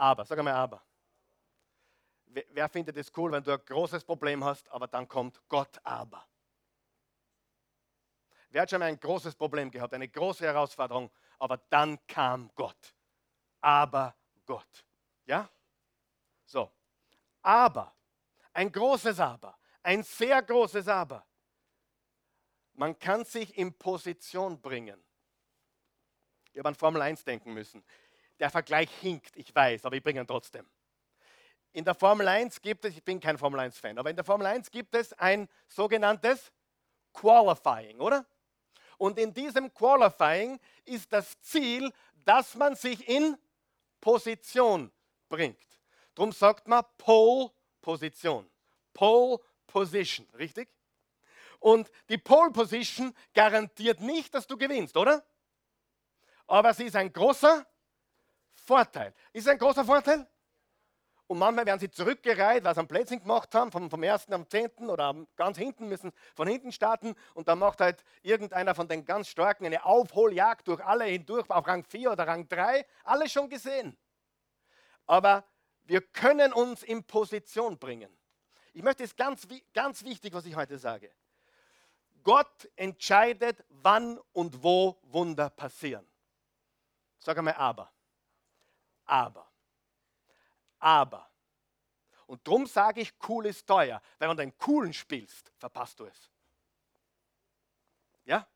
Aber, 0.00 0.24
sag 0.24 0.38
einmal 0.38 0.54
aber. 0.54 0.82
Wer 2.26 2.68
findet 2.68 2.96
es 2.96 3.12
cool, 3.16 3.32
wenn 3.32 3.42
du 3.42 3.52
ein 3.52 3.64
großes 3.64 4.04
Problem 4.04 4.44
hast, 4.44 4.68
aber 4.70 4.86
dann 4.86 5.06
kommt 5.08 5.40
Gott 5.48 5.78
aber? 5.84 6.26
Wer 8.50 8.62
hat 8.62 8.70
schon 8.70 8.78
mal 8.80 8.86
ein 8.86 8.98
großes 8.98 9.34
Problem 9.34 9.70
gehabt, 9.70 9.92
eine 9.94 10.08
große 10.08 10.44
Herausforderung, 10.44 11.10
aber 11.38 11.58
dann 11.68 11.98
kam 12.06 12.50
Gott? 12.54 12.94
aber 13.60 14.16
Gott. 14.46 14.84
Ja? 15.26 15.48
So. 16.44 16.70
Aber, 17.42 17.94
ein 18.52 18.70
großes 18.70 19.18
Aber, 19.20 19.58
ein 19.82 20.02
sehr 20.02 20.42
großes 20.42 20.88
Aber. 20.88 21.26
Man 22.74 22.98
kann 22.98 23.24
sich 23.24 23.56
in 23.56 23.76
Position 23.76 24.60
bringen. 24.60 25.02
Ich 26.52 26.58
habe 26.58 26.68
an 26.68 26.74
Formel 26.74 27.02
1 27.02 27.24
denken 27.24 27.52
müssen. 27.52 27.84
Der 28.40 28.50
Vergleich 28.50 28.90
hinkt, 29.00 29.36
ich 29.36 29.54
weiß, 29.54 29.84
aber 29.84 29.96
ich 29.96 30.02
bringe 30.02 30.20
ihn 30.20 30.26
trotzdem. 30.26 30.66
In 31.72 31.84
der 31.84 31.94
Formel 31.94 32.26
1 32.26 32.60
gibt 32.62 32.84
es, 32.84 32.96
ich 32.96 33.04
bin 33.04 33.20
kein 33.20 33.38
Formel 33.38 33.60
1-Fan, 33.60 33.98
aber 33.98 34.10
in 34.10 34.16
der 34.16 34.24
Formel 34.24 34.46
1 34.46 34.70
gibt 34.70 34.94
es 34.94 35.12
ein 35.12 35.48
sogenanntes 35.68 36.50
Qualifying, 37.12 38.00
oder? 38.00 38.26
Und 38.98 39.18
in 39.18 39.32
diesem 39.32 39.72
Qualifying 39.72 40.58
ist 40.84 41.12
das 41.12 41.40
Ziel, 41.42 41.92
dass 42.24 42.54
man 42.54 42.74
sich 42.74 43.08
in 43.08 43.36
Position 44.00 44.90
bringt. 45.28 45.56
Darum 46.14 46.32
sagt 46.32 46.66
man 46.66 46.84
Pole 46.98 47.50
Position. 47.80 48.50
Pole 48.92 49.38
Position, 49.66 50.26
richtig? 50.36 50.68
Und 51.60 51.90
die 52.08 52.18
Pole 52.18 52.50
Position 52.50 53.14
garantiert 53.34 54.00
nicht, 54.00 54.34
dass 54.34 54.46
du 54.46 54.56
gewinnst, 54.56 54.96
oder? 54.96 55.24
Aber 56.46 56.74
sie 56.74 56.84
ist 56.84 56.96
ein 56.96 57.12
großer 57.12 57.64
Vorteil. 58.70 59.12
Ist 59.32 59.48
ein 59.48 59.58
großer 59.58 59.84
Vorteil? 59.84 60.24
Und 61.26 61.38
manchmal 61.38 61.66
werden 61.66 61.80
sie 61.80 61.90
zurückgereiht, 61.90 62.62
weil 62.62 62.72
sie 62.72 62.80
ein 62.80 62.86
Plätzchen 62.86 63.18
gemacht 63.18 63.52
haben, 63.52 63.72
vom, 63.72 63.90
vom 63.90 64.04
ersten 64.04 64.32
am 64.32 64.48
zehnten 64.48 64.88
oder 64.88 65.26
ganz 65.34 65.58
hinten, 65.58 65.88
müssen 65.88 66.12
von 66.36 66.46
hinten 66.46 66.70
starten. 66.70 67.16
Und 67.34 67.48
dann 67.48 67.58
macht 67.58 67.80
halt 67.80 68.04
irgendeiner 68.22 68.76
von 68.76 68.86
den 68.86 69.04
ganz 69.04 69.26
Starken 69.26 69.66
eine 69.66 69.84
Aufholjagd 69.84 70.68
durch 70.68 70.84
alle 70.84 71.06
hindurch, 71.06 71.50
auf 71.50 71.66
Rang 71.66 71.82
4 71.82 72.12
oder 72.12 72.28
Rang 72.28 72.48
3. 72.48 72.86
Alles 73.02 73.32
schon 73.32 73.48
gesehen. 73.48 73.98
Aber 75.04 75.42
wir 75.82 76.00
können 76.00 76.52
uns 76.52 76.84
in 76.84 77.02
Position 77.02 77.76
bringen. 77.76 78.16
Ich 78.72 78.84
möchte 78.84 79.02
es 79.02 79.16
ganz, 79.16 79.48
ganz 79.74 80.04
wichtig, 80.04 80.32
was 80.32 80.46
ich 80.46 80.54
heute 80.54 80.78
sage. 80.78 81.10
Gott 82.22 82.70
entscheidet, 82.76 83.64
wann 83.68 84.20
und 84.32 84.62
wo 84.62 85.00
Wunder 85.02 85.50
passieren. 85.50 86.06
Sag 87.18 87.36
einmal 87.36 87.54
aber. 87.54 87.90
Aber. 89.10 89.50
Aber. 90.78 91.28
Und 92.26 92.46
darum 92.46 92.64
sage 92.66 93.00
ich, 93.00 93.12
cool 93.28 93.46
ist 93.46 93.66
teuer. 93.66 94.00
Weil 94.18 94.28
wenn 94.28 94.36
du 94.36 94.42
einen 94.44 94.56
coolen 94.56 94.92
spielst, 94.92 95.52
verpasst 95.58 95.98
du 95.98 96.06
es. 96.06 96.30
Ja? 98.24 98.46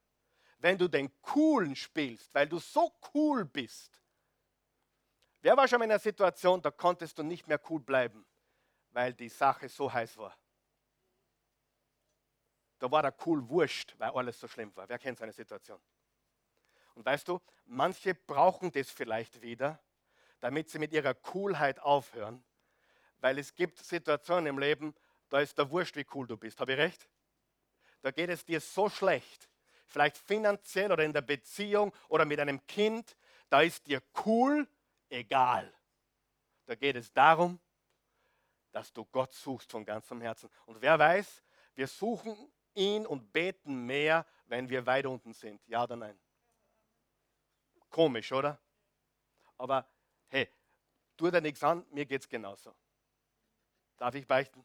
Wenn 0.58 0.78
du 0.78 0.86
den 0.86 1.10
coolen 1.22 1.74
spielst, 1.74 2.32
weil 2.32 2.48
du 2.48 2.60
so 2.60 2.92
cool 3.12 3.44
bist. 3.44 4.00
Wer 5.40 5.56
war 5.56 5.66
schon 5.66 5.82
in 5.82 5.90
einer 5.90 5.98
Situation, 5.98 6.62
da 6.62 6.70
konntest 6.70 7.18
du 7.18 7.24
nicht 7.24 7.48
mehr 7.48 7.60
cool 7.68 7.80
bleiben, 7.80 8.24
weil 8.90 9.12
die 9.12 9.28
Sache 9.28 9.68
so 9.68 9.92
heiß 9.92 10.16
war? 10.18 10.38
Da 12.78 12.88
war 12.88 13.02
der 13.02 13.14
cool 13.26 13.46
wurscht, 13.48 13.96
weil 13.98 14.10
alles 14.10 14.38
so 14.38 14.46
schlimm 14.46 14.74
war. 14.76 14.88
Wer 14.88 15.00
kennt 15.00 15.18
so 15.18 15.24
eine 15.24 15.32
Situation? 15.32 15.80
Und 16.94 17.04
weißt 17.04 17.26
du, 17.26 17.40
manche 17.64 18.14
brauchen 18.14 18.70
das 18.70 18.88
vielleicht 18.88 19.42
wieder, 19.42 19.82
damit 20.44 20.68
sie 20.68 20.78
mit 20.78 20.92
ihrer 20.92 21.14
Coolheit 21.14 21.80
aufhören, 21.80 22.44
weil 23.20 23.38
es 23.38 23.54
gibt 23.54 23.78
Situationen 23.78 24.46
im 24.48 24.59
Leben, 24.59 24.94
da 25.30 25.40
ist 25.40 25.57
der 25.57 25.70
Wurscht, 25.70 25.96
wie 25.96 26.04
cool 26.12 26.26
du 26.26 26.37
bist. 26.37 26.61
Habe 26.61 26.74
ich 26.74 26.78
recht? 26.78 27.09
Da 28.02 28.11
geht 28.11 28.28
es 28.28 28.44
dir 28.44 28.61
so 28.61 28.90
schlecht, 28.90 29.48
vielleicht 29.87 30.18
finanziell 30.18 30.92
oder 30.92 31.02
in 31.02 31.14
der 31.14 31.22
Beziehung 31.22 31.94
oder 32.11 32.26
mit 32.26 32.40
einem 32.40 32.66
Kind, 32.66 33.16
da 33.48 33.62
ist 33.62 33.87
dir 33.87 34.02
cool 34.26 34.68
egal. 35.09 35.72
Da 36.66 36.74
geht 36.74 36.96
es 36.96 37.11
darum, 37.11 37.59
dass 38.70 38.92
du 38.92 39.07
Gott 39.07 39.33
suchst 39.33 39.70
von 39.70 39.83
ganzem 39.87 40.20
Herzen. 40.20 40.50
Und 40.66 40.83
wer 40.83 40.98
weiß, 40.98 41.42
wir 41.74 41.87
suchen 41.87 42.37
ihn 42.74 43.07
und 43.07 43.33
beten 43.33 43.87
mehr, 43.87 44.26
wenn 44.44 44.68
wir 44.68 44.85
weit 44.85 45.07
unten 45.07 45.33
sind. 45.33 45.66
Ja 45.66 45.85
oder 45.85 45.96
nein? 45.96 46.20
Komisch, 47.88 48.30
oder? 48.30 48.61
Aber 49.57 49.88
hey, 50.35 50.49
tu 51.16 51.31
dir 51.31 51.40
nichts 51.40 51.62
an, 51.62 51.87
mir 51.90 52.05
geht 52.05 52.23
es 52.23 52.29
genauso. 52.29 52.75
Darf 53.97 54.16
ich 54.16 54.27
beichten? 54.27 54.64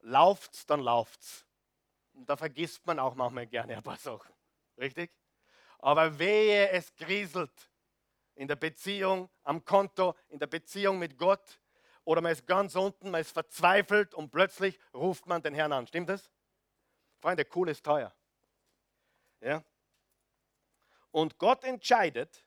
Lauft's, 0.00 0.64
dann 0.64 0.80
lauft's. 0.80 1.44
Und 2.14 2.28
da 2.28 2.36
vergisst 2.36 2.86
man 2.86 2.98
auch 2.98 3.14
manchmal 3.14 3.46
gerne 3.46 3.76
ein 3.76 3.82
paar 3.82 3.98
Sachen. 3.98 4.32
Richtig? 4.78 5.12
Aber 5.78 6.18
wehe, 6.18 6.70
es 6.70 6.94
kriselt 6.94 7.70
in 8.36 8.48
der 8.48 8.56
Beziehung, 8.56 9.28
am 9.42 9.62
Konto, 9.62 10.14
in 10.28 10.38
der 10.38 10.46
Beziehung 10.46 10.98
mit 10.98 11.18
Gott. 11.18 11.60
Oder 12.04 12.22
man 12.22 12.32
ist 12.32 12.46
ganz 12.46 12.74
unten, 12.74 13.10
man 13.10 13.20
ist 13.20 13.32
verzweifelt 13.32 14.14
und 14.14 14.30
plötzlich 14.30 14.78
ruft 14.94 15.26
man 15.26 15.42
den 15.42 15.54
Herrn 15.54 15.72
an. 15.72 15.86
Stimmt 15.86 16.08
das? 16.08 16.30
Freunde, 17.20 17.46
cool 17.54 17.68
ist 17.68 17.84
teuer. 17.84 18.14
Ja? 19.40 19.62
Und 21.10 21.38
Gott 21.38 21.62
entscheidet, 21.64 22.44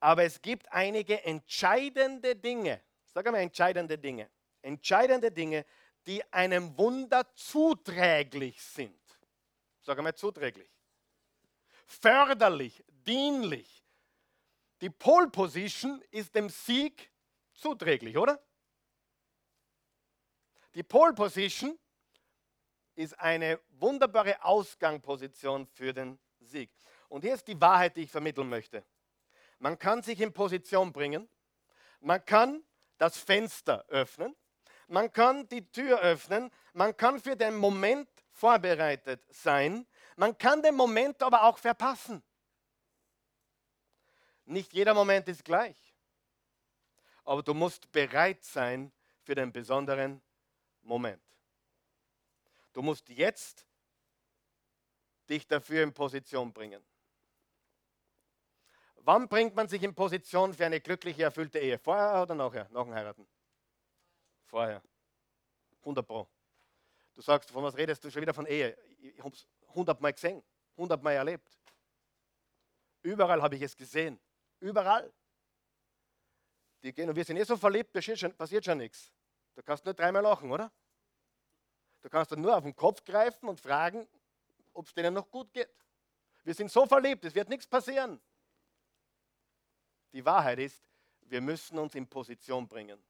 aber 0.00 0.24
es 0.24 0.40
gibt 0.40 0.70
einige 0.72 1.22
entscheidende 1.24 2.36
Dinge, 2.36 2.80
sag 3.06 3.26
einmal 3.26 3.42
entscheidende 3.42 3.98
Dinge, 3.98 4.30
entscheidende 4.62 5.30
Dinge, 5.30 5.64
die 6.06 6.22
einem 6.32 6.76
Wunder 6.78 7.26
zuträglich 7.34 8.62
sind. 8.62 8.98
Sag 9.80 9.98
einmal 9.98 10.14
zuträglich. 10.14 10.70
Förderlich, 11.86 12.84
dienlich. 12.88 13.84
Die 14.80 14.90
Pole 14.90 15.28
Position 15.28 16.02
ist 16.10 16.34
dem 16.34 16.48
Sieg 16.48 17.10
zuträglich, 17.52 18.16
oder? 18.16 18.40
Die 20.74 20.82
Pole 20.82 21.14
Position 21.14 21.78
ist 22.94 23.18
eine 23.18 23.60
wunderbare 23.70 24.42
Ausgangsposition 24.44 25.66
für 25.66 25.92
den 25.92 26.18
Sieg. 26.40 26.70
Und 27.08 27.22
hier 27.22 27.34
ist 27.34 27.46
die 27.48 27.60
Wahrheit, 27.60 27.96
die 27.96 28.02
ich 28.02 28.10
vermitteln 28.10 28.48
möchte. 28.48 28.84
Man 29.58 29.78
kann 29.78 30.02
sich 30.02 30.20
in 30.20 30.32
Position 30.32 30.92
bringen, 30.92 31.28
man 32.00 32.24
kann 32.24 32.62
das 32.96 33.18
Fenster 33.18 33.84
öffnen, 33.88 34.36
man 34.86 35.12
kann 35.12 35.48
die 35.48 35.70
Tür 35.70 36.00
öffnen, 36.00 36.50
man 36.72 36.96
kann 36.96 37.20
für 37.20 37.36
den 37.36 37.56
Moment 37.56 38.08
vorbereitet 38.30 39.24
sein, 39.30 39.86
man 40.16 40.36
kann 40.38 40.62
den 40.62 40.74
Moment 40.74 41.22
aber 41.22 41.42
auch 41.42 41.58
verpassen. 41.58 42.22
Nicht 44.44 44.72
jeder 44.72 44.94
Moment 44.94 45.28
ist 45.28 45.44
gleich, 45.44 45.76
aber 47.24 47.42
du 47.42 47.52
musst 47.52 47.90
bereit 47.92 48.42
sein 48.44 48.92
für 49.22 49.34
den 49.34 49.52
besonderen 49.52 50.22
Moment. 50.82 51.22
Du 52.72 52.80
musst 52.80 53.08
jetzt 53.08 53.66
dich 55.28 55.46
dafür 55.46 55.82
in 55.82 55.92
Position 55.92 56.52
bringen. 56.52 56.82
Wann 59.08 59.26
bringt 59.26 59.56
man 59.56 59.66
sich 59.66 59.82
in 59.82 59.94
Position 59.94 60.52
für 60.52 60.66
eine 60.66 60.82
glückliche, 60.82 61.22
erfüllte 61.22 61.58
Ehe? 61.58 61.78
Vorher 61.78 62.24
oder 62.24 62.34
nachher? 62.34 62.68
Nach 62.68 62.84
dem 62.84 62.92
Heiraten? 62.92 63.26
Vorher. 64.44 64.82
100 65.80 66.06
Pro. 66.06 66.28
Du 67.14 67.22
sagst, 67.22 67.50
von 67.50 67.64
was 67.64 67.74
redest 67.74 68.04
du 68.04 68.10
schon 68.10 68.20
wieder 68.20 68.34
von 68.34 68.44
Ehe? 68.44 68.76
Ich 69.00 69.18
habe 69.24 69.34
es 69.34 69.48
100 69.68 69.98
Mal 69.98 70.12
gesehen, 70.12 70.42
100 70.76 71.02
Mal 71.02 71.12
erlebt. 71.12 71.58
Überall 73.00 73.40
habe 73.40 73.56
ich 73.56 73.62
es 73.62 73.74
gesehen. 73.74 74.20
Überall. 74.60 75.10
Die 76.82 76.92
gehen 76.92 77.08
und 77.08 77.16
wir 77.16 77.24
sind 77.24 77.38
eh 77.38 77.44
so 77.44 77.56
verliebt, 77.56 77.90
passiert 77.90 78.18
schon, 78.18 78.34
passiert 78.34 78.66
schon 78.66 78.76
nichts. 78.76 79.10
Du 79.54 79.62
kannst 79.62 79.86
nur 79.86 79.94
dreimal 79.94 80.22
lachen, 80.22 80.52
oder? 80.52 80.70
Du 82.02 82.10
kannst 82.10 82.30
dann 82.30 82.42
nur 82.42 82.54
auf 82.54 82.62
den 82.62 82.76
Kopf 82.76 83.02
greifen 83.02 83.48
und 83.48 83.58
fragen, 83.58 84.06
ob 84.74 84.86
es 84.86 84.92
denen 84.92 85.14
noch 85.14 85.30
gut 85.30 85.50
geht. 85.54 85.70
Wir 86.44 86.52
sind 86.52 86.70
so 86.70 86.84
verliebt, 86.84 87.24
es 87.24 87.34
wird 87.34 87.48
nichts 87.48 87.66
passieren. 87.66 88.20
Die 90.12 90.24
Wahrheit 90.24 90.58
ist, 90.58 90.82
wir 91.22 91.40
müssen 91.40 91.78
uns 91.78 91.94
in 91.94 92.06
Position 92.06 92.66
bringen. 92.66 93.02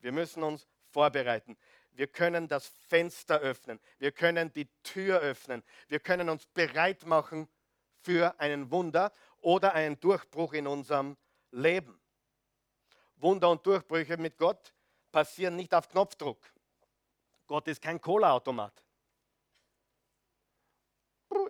Wir 0.00 0.12
müssen 0.12 0.42
uns 0.42 0.66
vorbereiten. 0.90 1.56
Wir 1.92 2.06
können 2.06 2.46
das 2.46 2.66
Fenster 2.66 3.40
öffnen. 3.40 3.80
Wir 3.98 4.12
können 4.12 4.52
die 4.52 4.68
Tür 4.82 5.20
öffnen. 5.20 5.62
Wir 5.88 6.00
können 6.00 6.28
uns 6.28 6.46
bereit 6.46 7.06
machen 7.06 7.48
für 8.02 8.38
einen 8.38 8.70
Wunder 8.70 9.12
oder 9.40 9.72
einen 9.74 9.98
Durchbruch 9.98 10.52
in 10.52 10.66
unserem 10.66 11.16
Leben. 11.50 11.98
Wunder 13.16 13.50
und 13.50 13.64
Durchbrüche 13.64 14.18
mit 14.18 14.36
Gott 14.36 14.74
passieren 15.10 15.56
nicht 15.56 15.72
auf 15.72 15.88
Knopfdruck. 15.88 16.38
Gott 17.46 17.66
ist 17.68 17.80
kein 17.80 18.00
Cola-Automat. 18.00 18.84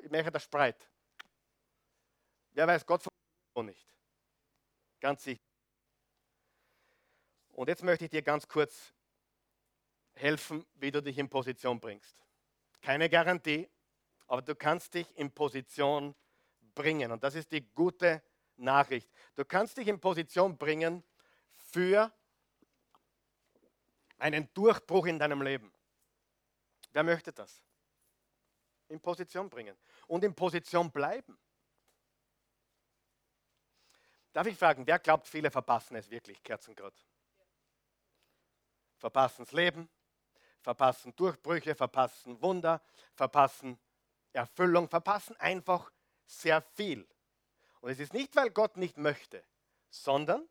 Ich 0.02 0.10
merke 0.10 0.30
das 0.30 0.44
Spreit. 0.44 0.88
Wer 2.52 2.66
weiß, 2.66 2.86
Gott 2.86 3.02
funktioniert 3.02 3.76
nicht. 3.76 3.95
Ganz 5.00 5.24
sicher. 5.24 5.42
Und 7.52 7.68
jetzt 7.68 7.82
möchte 7.82 8.04
ich 8.04 8.10
dir 8.10 8.22
ganz 8.22 8.46
kurz 8.46 8.92
helfen, 10.14 10.64
wie 10.74 10.90
du 10.90 11.02
dich 11.02 11.18
in 11.18 11.28
Position 11.28 11.80
bringst. 11.80 12.22
Keine 12.82 13.08
Garantie, 13.08 13.68
aber 14.26 14.42
du 14.42 14.54
kannst 14.54 14.94
dich 14.94 15.06
in 15.16 15.30
Position 15.30 16.14
bringen. 16.74 17.12
Und 17.12 17.22
das 17.22 17.34
ist 17.34 17.52
die 17.52 17.62
gute 17.74 18.22
Nachricht. 18.56 19.10
Du 19.34 19.44
kannst 19.44 19.76
dich 19.76 19.88
in 19.88 20.00
Position 20.00 20.56
bringen 20.56 21.02
für 21.54 22.12
einen 24.18 24.52
Durchbruch 24.54 25.06
in 25.06 25.18
deinem 25.18 25.42
Leben. 25.42 25.72
Wer 26.92 27.02
möchte 27.02 27.32
das? 27.32 27.62
In 28.88 29.00
Position 29.00 29.50
bringen 29.50 29.76
und 30.06 30.24
in 30.24 30.34
Position 30.34 30.90
bleiben. 30.90 31.36
Darf 34.36 34.48
ich 34.48 34.58
fragen, 34.58 34.86
wer 34.86 34.98
glaubt, 34.98 35.26
viele 35.26 35.50
verpassen 35.50 35.96
es 35.96 36.10
wirklich, 36.10 36.42
Kerzengrad? 36.42 36.92
Verpassen 38.98 39.46
das 39.46 39.52
Leben, 39.52 39.88
verpassen 40.60 41.16
Durchbrüche, 41.16 41.74
verpassen 41.74 42.38
Wunder, 42.42 42.82
verpassen 43.14 43.78
Erfüllung, 44.34 44.90
verpassen 44.90 45.36
einfach 45.36 45.90
sehr 46.26 46.60
viel. 46.60 47.08
Und 47.80 47.88
es 47.92 47.98
ist 47.98 48.12
nicht, 48.12 48.36
weil 48.36 48.50
Gott 48.50 48.76
nicht 48.76 48.98
möchte, 48.98 49.42
sondern 49.88 50.46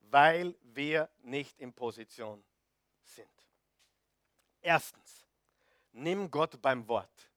weil 0.00 0.54
wir 0.60 1.08
nicht 1.22 1.58
in 1.58 1.72
Position 1.72 2.44
sind. 3.02 3.48
Erstens, 4.60 5.24
nimm 5.92 6.30
Gott 6.30 6.60
beim 6.60 6.86
Wort. 6.86 7.30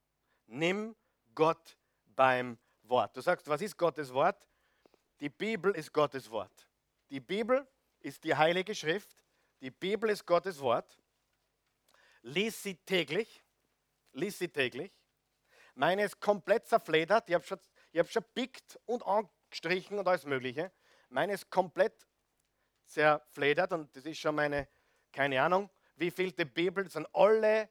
Nimm 0.45 0.93
Gott 1.33 1.77
beim 2.07 2.57
Wort. 2.81 3.15
Du 3.15 3.21
sagst, 3.21 3.47
was 3.47 3.61
ist 3.61 3.77
Gottes 3.77 4.13
Wort? 4.13 4.45
Die 5.23 5.29
Bibel 5.29 5.73
ist 5.73 5.93
Gottes 5.93 6.29
Wort. 6.29 6.67
Die 7.09 7.21
Bibel 7.21 7.65
ist 8.01 8.25
die 8.25 8.35
heilige 8.35 8.75
Schrift. 8.75 9.23
Die 9.61 9.71
Bibel 9.71 10.09
ist 10.09 10.25
Gottes 10.25 10.59
Wort. 10.59 10.99
Lies 12.23 12.61
sie 12.61 12.75
täglich. 12.75 13.41
Lies 14.11 14.37
sie 14.37 14.49
täglich. 14.49 14.91
Meine 15.75 16.03
ist 16.03 16.19
komplett 16.19 16.67
zerfledert. 16.67 17.29
Ich 17.29 17.35
habe 17.35 17.45
schon, 17.45 17.57
hab 17.95 18.11
schon 18.11 18.25
pickt 18.35 18.77
und 18.83 19.01
angestrichen 19.07 19.97
und 19.97 20.05
alles 20.09 20.25
Mögliche. 20.25 20.73
Meine 21.07 21.31
ist 21.31 21.49
komplett 21.49 22.05
zerfledert 22.87 23.71
und 23.71 23.95
das 23.95 24.03
ist 24.03 24.19
schon 24.19 24.35
meine 24.35 24.67
keine 25.13 25.41
Ahnung, 25.41 25.69
wie 25.95 26.11
vielte 26.11 26.45
Bibel, 26.45 26.89
sind 26.89 27.07
alle 27.15 27.69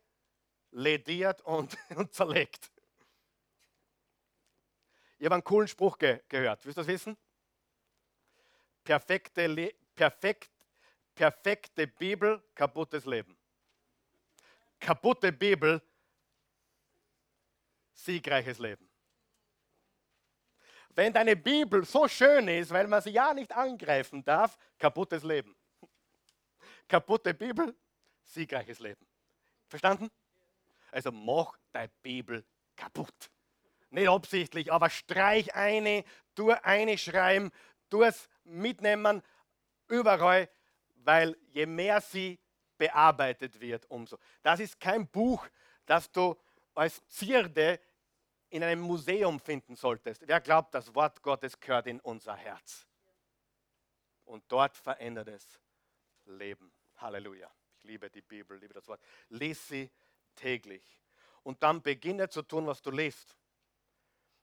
lediert 0.70 1.42
und, 1.42 1.76
und 1.96 2.14
zerlegt. 2.14 2.72
Ich 5.18 5.26
habe 5.26 5.34
einen 5.34 5.44
coolen 5.44 5.68
Spruch 5.68 5.98
ge 5.98 6.22
gehört. 6.28 6.64
Willst 6.64 6.78
du 6.78 6.80
das 6.80 6.88
wissen? 6.88 7.14
Perfekte, 8.84 9.74
perfekt, 9.94 10.50
perfekte 11.14 11.86
Bibel, 11.86 12.42
kaputtes 12.54 13.04
Leben. 13.06 13.36
Kaputte 14.80 15.32
Bibel, 15.32 15.80
siegreiches 17.92 18.58
Leben. 18.58 18.88
Wenn 20.94 21.12
deine 21.12 21.36
Bibel 21.36 21.84
so 21.84 22.06
schön 22.06 22.48
ist, 22.48 22.70
weil 22.70 22.86
man 22.86 23.00
sie 23.00 23.10
ja 23.10 23.32
nicht 23.32 23.52
angreifen 23.52 24.24
darf, 24.24 24.58
kaputtes 24.78 25.22
Leben. 25.22 25.56
Kaputte 26.86 27.32
Bibel, 27.32 27.74
siegreiches 28.24 28.78
Leben. 28.80 29.06
Verstanden? 29.68 30.10
Also 30.90 31.10
mach 31.10 31.56
deine 31.72 31.90
Bibel 32.02 32.44
kaputt. 32.76 33.30
Nicht 33.88 34.08
absichtlich, 34.08 34.72
aber 34.72 34.90
streich 34.90 35.54
eine, 35.54 36.04
tu 36.34 36.50
eine 36.50 36.98
schreiben, 36.98 37.50
tu 37.92 38.02
es 38.02 38.26
mitnehmen, 38.44 39.22
überall, 39.86 40.48
weil 41.04 41.36
je 41.50 41.66
mehr 41.66 42.00
sie 42.00 42.40
bearbeitet 42.78 43.60
wird, 43.60 43.84
umso. 43.90 44.18
Das 44.42 44.60
ist 44.60 44.80
kein 44.80 45.06
Buch, 45.06 45.46
das 45.84 46.10
du 46.10 46.34
als 46.74 47.06
Zierde 47.08 47.78
in 48.48 48.62
einem 48.64 48.80
Museum 48.80 49.38
finden 49.38 49.76
solltest. 49.76 50.26
Wer 50.26 50.40
glaubt, 50.40 50.74
das 50.74 50.94
Wort 50.94 51.22
Gottes 51.22 51.60
gehört 51.60 51.86
in 51.86 52.00
unser 52.00 52.34
Herz? 52.34 52.86
Und 54.24 54.42
dort 54.48 54.74
verändert 54.78 55.28
es 55.28 55.60
Leben. 56.24 56.72
Halleluja. 56.96 57.50
Ich 57.76 57.84
liebe 57.84 58.08
die 58.08 58.22
Bibel, 58.22 58.58
liebe 58.58 58.72
das 58.72 58.88
Wort. 58.88 59.02
Lies 59.28 59.68
sie 59.68 59.90
täglich. 60.34 60.98
Und 61.42 61.62
dann 61.62 61.82
beginne 61.82 62.28
zu 62.30 62.40
tun, 62.40 62.66
was 62.66 62.80
du 62.80 62.90
liest. 62.90 63.36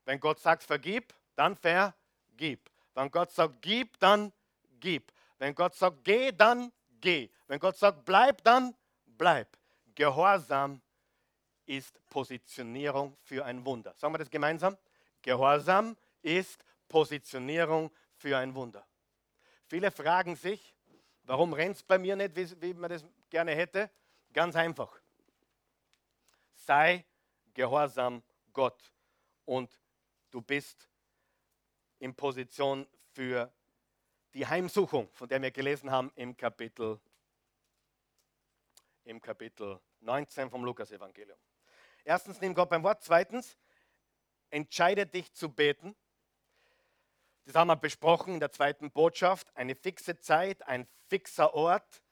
Wenn 0.05 0.19
Gott 0.19 0.39
sagt, 0.39 0.63
vergib, 0.63 1.15
dann 1.35 1.55
vergib. 1.55 2.69
Wenn 2.93 3.11
Gott 3.11 3.31
sagt, 3.31 3.61
gib, 3.61 3.99
dann 3.99 4.33
gib. 4.79 5.11
Wenn 5.37 5.55
Gott 5.55 5.75
sagt, 5.75 6.03
geh, 6.03 6.31
dann 6.31 6.71
geh. 6.99 7.29
Wenn 7.47 7.59
Gott 7.59 7.77
sagt, 7.77 8.03
bleib, 8.05 8.43
dann 8.43 8.75
bleib. 9.05 9.57
Gehorsam 9.95 10.81
ist 11.65 11.99
Positionierung 12.09 13.15
für 13.23 13.45
ein 13.45 13.63
Wunder. 13.65 13.93
Sagen 13.95 14.13
wir 14.13 14.17
das 14.17 14.29
gemeinsam? 14.29 14.77
Gehorsam 15.21 15.95
ist 16.21 16.63
Positionierung 16.87 17.91
für 18.15 18.37
ein 18.37 18.53
Wunder. 18.55 18.85
Viele 19.67 19.91
fragen 19.91 20.35
sich, 20.35 20.73
warum 21.23 21.53
rennt 21.53 21.75
es 21.75 21.83
bei 21.83 21.97
mir 21.97 22.15
nicht, 22.15 22.35
wie, 22.35 22.61
wie 22.61 22.73
man 22.73 22.89
das 22.89 23.05
gerne 23.29 23.51
hätte? 23.51 23.89
Ganz 24.33 24.55
einfach. 24.55 24.99
Sei 26.55 27.05
gehorsam 27.53 28.23
Gott 28.51 28.91
und 29.45 29.79
du 30.31 30.41
bist 30.41 30.88
in 31.99 32.15
Position 32.15 32.87
für 33.11 33.51
die 34.33 34.47
Heimsuchung, 34.47 35.09
von 35.13 35.27
der 35.27 35.41
wir 35.41 35.51
gelesen 35.51 35.91
haben 35.91 36.11
im 36.15 36.35
Kapitel, 36.35 36.99
im 39.03 39.21
Kapitel 39.21 39.79
19 40.01 40.49
vom 40.49 40.63
Lukas-Evangelium. 40.63 41.37
Erstens, 42.03 42.39
nimm 42.41 42.53
Gott 42.53 42.69
beim 42.69 42.83
Wort. 42.83 43.03
Zweitens, 43.03 43.57
entscheide 44.49 45.05
dich 45.05 45.33
zu 45.33 45.49
beten. 45.49 45.95
Das 47.45 47.55
haben 47.55 47.67
wir 47.67 47.75
besprochen 47.75 48.35
in 48.35 48.39
der 48.39 48.51
zweiten 48.51 48.91
Botschaft. 48.91 49.55
Eine 49.55 49.75
fixe 49.75 50.19
Zeit, 50.19 50.65
ein 50.67 50.87
fixer 51.07 51.53
Ort. 51.53 52.03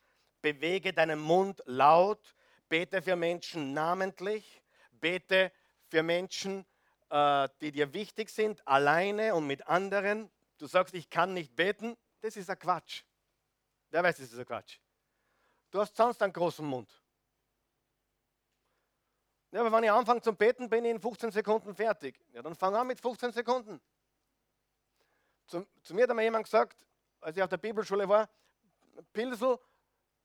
Bewege 0.41 0.93
deinen 0.93 1.19
Mund 1.19 1.61
laut. 1.65 2.35
Bete 2.69 3.01
für 3.01 3.15
Menschen 3.15 3.73
namentlich. 3.73 4.61
Bete 4.91 5.51
für 5.89 6.03
Menschen, 6.03 6.61
äh, 6.61 6.65
die 7.09 7.71
dir 7.71 7.93
wichtig 7.93 8.29
sind, 8.29 8.67
alleine 8.67 9.33
und 9.33 9.47
mit 9.47 9.67
anderen. 9.67 10.29
Du 10.57 10.67
sagst, 10.67 10.93
ich 10.93 11.09
kann 11.09 11.33
nicht 11.33 11.55
beten. 11.55 11.95
Das 12.21 12.35
ist 12.35 12.49
ein 12.49 12.59
Quatsch. 12.59 13.03
Wer 13.89 14.03
weiß, 14.03 14.17
das 14.17 14.31
ist 14.31 14.39
ein 14.39 14.45
Quatsch. 14.45 14.79
Du 15.71 15.79
hast 15.79 15.95
sonst 15.95 16.21
einen 16.21 16.33
großen 16.33 16.65
Mund. 16.65 16.89
Ja, 19.51 19.61
aber 19.61 19.71
wenn 19.71 19.83
ich 19.83 19.91
anfange 19.91 20.21
zum 20.21 20.35
Beten, 20.35 20.69
bin 20.69 20.83
ich 20.83 20.91
in 20.91 20.99
15 20.99 21.31
Sekunden 21.31 21.73
fertig. 21.73 22.19
Ja, 22.33 22.41
dann 22.41 22.55
fang 22.55 22.75
an 22.75 22.87
mit 22.87 22.99
15 22.99 23.31
Sekunden. 23.31 23.79
Zu, 25.45 25.65
zu 25.81 25.93
mir 25.93 26.03
hat 26.03 26.09
einmal 26.09 26.25
jemand 26.25 26.43
gesagt, 26.43 26.77
als 27.21 27.37
ich 27.37 27.43
auf 27.43 27.49
der 27.49 27.57
Bibelschule 27.57 28.07
war, 28.07 28.29
Pilsel, 29.13 29.57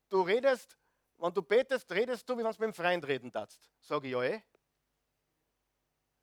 du 0.08 0.22
redest, 0.22 0.76
wenn 1.18 1.32
du 1.32 1.42
betest, 1.42 1.90
redest 1.92 2.28
du, 2.28 2.34
wie 2.34 2.42
wenn 2.42 2.50
du 2.50 2.50
mit 2.50 2.62
einem 2.62 2.74
Freund 2.74 3.06
reden 3.06 3.30
darfst. 3.30 3.70
Sage 3.80 4.08
ich, 4.08 4.12
ja 4.12 4.22
eh. 4.22 4.42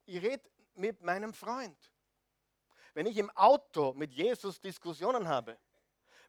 Ich 0.10 0.24
rede 0.24 0.49
mit 0.74 1.03
meinem 1.03 1.34
Freund. 1.34 1.78
Wenn 2.95 3.05
ich 3.05 3.16
im 3.18 3.30
Auto 3.30 3.93
mit 3.93 4.12
Jesus 4.12 4.60
Diskussionen 4.60 5.28
habe, 5.28 5.55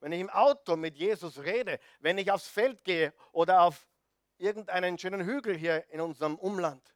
wenn 0.01 0.13
ich 0.13 0.21
im 0.21 0.29
Auto 0.29 0.77
mit 0.77 0.97
Jesus 0.97 1.39
rede, 1.39 1.81
wenn 1.99 2.19
ich 2.19 2.31
aufs 2.31 2.47
Feld 2.47 2.85
gehe 2.85 3.15
oder 3.33 3.63
auf 3.63 3.89
irgendeinen 4.37 4.99
schönen 4.99 5.25
Hügel 5.25 5.57
hier 5.57 5.89
in 5.89 6.03
unserem 6.03 6.37
Umland. 6.37 6.95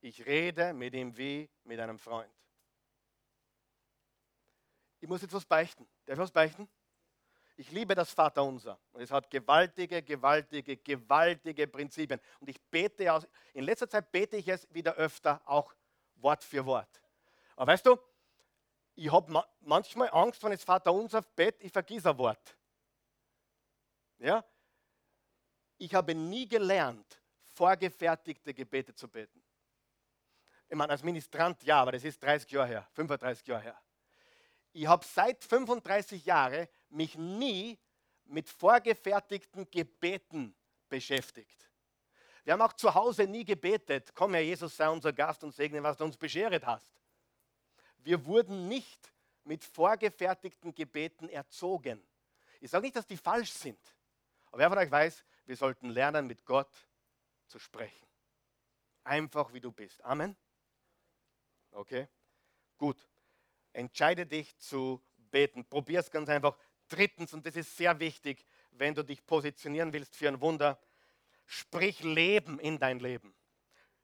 Ich 0.00 0.26
rede 0.26 0.72
mit 0.74 0.94
ihm 0.94 1.16
wie 1.16 1.48
mit 1.62 1.78
einem 1.78 2.00
Freund. 2.00 2.34
Ich 4.98 5.08
muss 5.08 5.22
jetzt 5.22 5.32
was 5.32 5.44
beichten. 5.44 5.88
Darf 6.06 6.16
ich 6.16 6.22
was 6.22 6.32
beichten? 6.32 6.68
Ich 7.56 7.70
liebe 7.70 7.94
das 7.94 8.10
Vaterunser. 8.10 8.80
Und 8.90 9.00
es 9.00 9.12
hat 9.12 9.30
gewaltige, 9.30 10.02
gewaltige, 10.02 10.76
gewaltige 10.76 11.68
Prinzipien. 11.68 12.20
Und 12.40 12.50
ich 12.50 12.60
bete 12.60 13.12
aus, 13.12 13.28
in 13.52 13.62
letzter 13.62 13.88
Zeit 13.88 14.10
bete 14.10 14.36
ich 14.36 14.48
es 14.48 14.66
wieder 14.74 14.94
öfter, 14.94 15.40
auch 15.44 15.72
Wort 16.16 16.44
für 16.44 16.64
Wort. 16.64 17.00
Aber 17.56 17.72
weißt 17.72 17.86
du, 17.86 17.98
ich 18.94 19.10
habe 19.10 19.44
manchmal 19.60 20.08
Angst, 20.10 20.42
wenn 20.42 20.52
ich 20.52 20.58
das 20.58 20.64
Vaterunser 20.64 21.22
bete, 21.22 21.62
ich 21.64 21.72
vergesse 21.72 22.10
ein 22.10 22.18
Wort. 22.18 22.56
Ja, 24.18 24.44
ich 25.78 25.94
habe 25.94 26.14
nie 26.14 26.46
gelernt, 26.46 27.20
vorgefertigte 27.54 28.54
Gebete 28.54 28.94
zu 28.94 29.08
beten. 29.08 29.42
Ich 30.68 30.76
meine, 30.76 30.92
als 30.92 31.02
Ministrant 31.02 31.62
ja, 31.64 31.82
aber 31.82 31.92
das 31.92 32.04
ist 32.04 32.22
30 32.22 32.50
Jahre 32.50 32.68
her, 32.68 32.88
35 32.92 33.46
Jahre 33.46 33.62
her. 33.62 33.80
Ich 34.72 34.86
habe 34.86 35.04
seit 35.04 35.44
35 35.44 36.24
Jahren 36.24 36.66
mich 36.88 37.16
nie 37.16 37.78
mit 38.24 38.48
vorgefertigten 38.48 39.70
Gebeten 39.70 40.54
beschäftigt. 40.88 41.63
Wir 42.44 42.52
haben 42.52 42.60
auch 42.60 42.74
zu 42.74 42.94
Hause 42.94 43.26
nie 43.26 43.44
gebetet, 43.44 44.12
komm 44.14 44.34
Herr 44.34 44.42
Jesus, 44.42 44.76
sei 44.76 44.88
unser 44.88 45.12
Gast 45.12 45.42
und 45.42 45.54
segne, 45.54 45.82
was 45.82 45.96
du 45.96 46.04
uns 46.04 46.16
beschert 46.16 46.64
hast. 46.64 46.92
Wir 47.98 48.24
wurden 48.26 48.68
nicht 48.68 49.12
mit 49.44 49.64
vorgefertigten 49.64 50.74
Gebeten 50.74 51.28
erzogen. 51.30 52.06
Ich 52.60 52.70
sage 52.70 52.84
nicht, 52.84 52.96
dass 52.96 53.06
die 53.06 53.16
falsch 53.16 53.52
sind. 53.52 53.80
Aber 54.46 54.58
wer 54.58 54.68
von 54.68 54.78
euch 54.78 54.90
weiß, 54.90 55.24
wir 55.46 55.56
sollten 55.56 55.88
lernen, 55.88 56.26
mit 56.26 56.44
Gott 56.44 56.70
zu 57.46 57.58
sprechen. 57.58 58.06
Einfach 59.04 59.52
wie 59.52 59.60
du 59.60 59.72
bist. 59.72 60.02
Amen. 60.04 60.36
Okay? 61.72 62.08
Gut. 62.76 63.08
Entscheide 63.72 64.26
dich 64.26 64.56
zu 64.58 65.02
beten. 65.16 65.64
Probier 65.64 66.00
es 66.00 66.10
ganz 66.10 66.28
einfach. 66.28 66.56
Drittens, 66.88 67.32
und 67.34 67.44
das 67.44 67.56
ist 67.56 67.76
sehr 67.76 67.98
wichtig, 67.98 68.44
wenn 68.70 68.94
du 68.94 69.02
dich 69.02 69.24
positionieren 69.26 69.92
willst 69.92 70.14
für 70.14 70.28
ein 70.28 70.40
Wunder, 70.40 70.78
sprich 71.46 72.02
Leben 72.02 72.58
in 72.58 72.78
dein 72.78 72.98
Leben. 72.98 73.34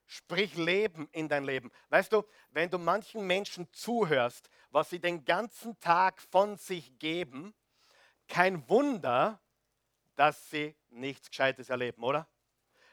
Sprich 0.07 0.57
Leben 0.57 1.09
in 1.12 1.28
dein 1.28 1.45
Leben. 1.45 1.70
Weißt 1.88 2.12
du, 2.12 2.24
wenn 2.51 2.68
du 2.68 2.78
manchen 2.78 3.26
Menschen 3.26 3.72
zuhörst, 3.72 4.51
was 4.70 4.91
sie 4.91 4.99
den 4.99 5.24
ganzen 5.24 5.78
Tag 5.78 6.20
von 6.20 6.57
sich 6.57 6.99
geben, 6.99 7.55
kein 8.26 8.68
Wunder, 8.68 9.41
dass 10.16 10.51
sie 10.51 10.74
nichts 10.88 11.30
Gescheites 11.30 11.70
erleben, 11.70 12.03
oder? 12.03 12.28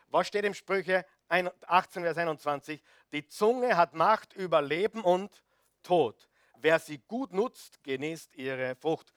Was 0.10 0.28
steht 0.28 0.45
im 0.45 0.54
Sprüche 0.54 1.06
18, 1.28 2.04
Vers 2.04 2.18
21? 2.18 2.82
Die 3.12 3.28
Zunge 3.28 3.76
hat 3.76 3.93
Macht 3.93 4.34
über 4.34 4.62
Leben 4.62 5.02
und 5.02 5.43
Tod. 5.84 6.30
Wer 6.60 6.80
sie 6.80 7.00
gut 7.00 7.34
nutzt, 7.34 7.84
genießt 7.84 8.36
ihre 8.36 8.76
Frucht. 8.76 9.14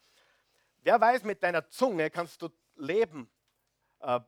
Wer 0.83 1.01
weiß, 1.01 1.25
mit 1.25 1.43
deiner 1.43 1.69
Zunge 1.69 2.11
kannst 2.11 2.43
du 2.43 2.49
Leben 2.77 3.31
äh, 4.01 4.21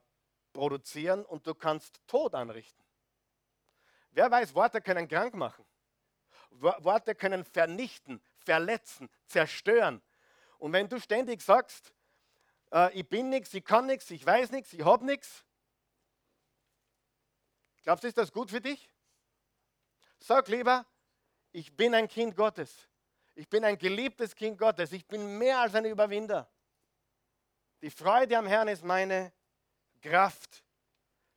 produzieren 0.53 1.25
und 1.25 1.45
du 1.45 1.53
kannst 1.53 1.99
Tod 2.07 2.35
anrichten. 2.35 2.83
Wer 4.11 4.29
weiß, 4.29 4.53
Worte 4.53 4.81
können 4.81 5.07
krank 5.07 5.33
machen. 5.33 5.65
Worte 6.51 7.15
können 7.15 7.43
vernichten, 7.43 8.21
verletzen, 8.37 9.09
zerstören. 9.25 10.01
Und 10.59 10.71
wenn 10.71 10.87
du 10.87 10.99
ständig 10.99 11.41
sagst, 11.41 11.93
äh, 12.71 12.93
ich 12.93 13.09
bin 13.09 13.29
nichts, 13.29 13.53
ich 13.53 13.65
kann 13.65 13.87
nichts, 13.87 14.11
ich 14.11 14.25
weiß 14.25 14.51
nichts, 14.51 14.71
ich 14.73 14.85
habe 14.85 15.03
nichts. 15.05 15.43
Glaubst 17.81 18.03
du, 18.03 18.07
ist 18.07 18.17
das 18.17 18.31
gut 18.31 18.51
für 18.51 18.61
dich? 18.61 18.89
Sag 20.19 20.47
lieber, 20.47 20.85
ich 21.51 21.75
bin 21.75 21.93
ein 21.93 22.07
Kind 22.07 22.35
Gottes. 22.35 22.87
Ich 23.35 23.49
bin 23.49 23.65
ein 23.65 23.77
geliebtes 23.77 24.35
Kind 24.35 24.57
Gottes. 24.57 24.91
Ich 24.91 25.05
bin 25.07 25.37
mehr 25.37 25.59
als 25.59 25.75
ein 25.75 25.85
Überwinder. 25.85 26.49
Die 27.81 27.89
Freude 27.89 28.37
am 28.37 28.47
Herrn 28.47 28.67
ist 28.67 28.83
meine 28.83 29.33
Kraft, 30.03 30.63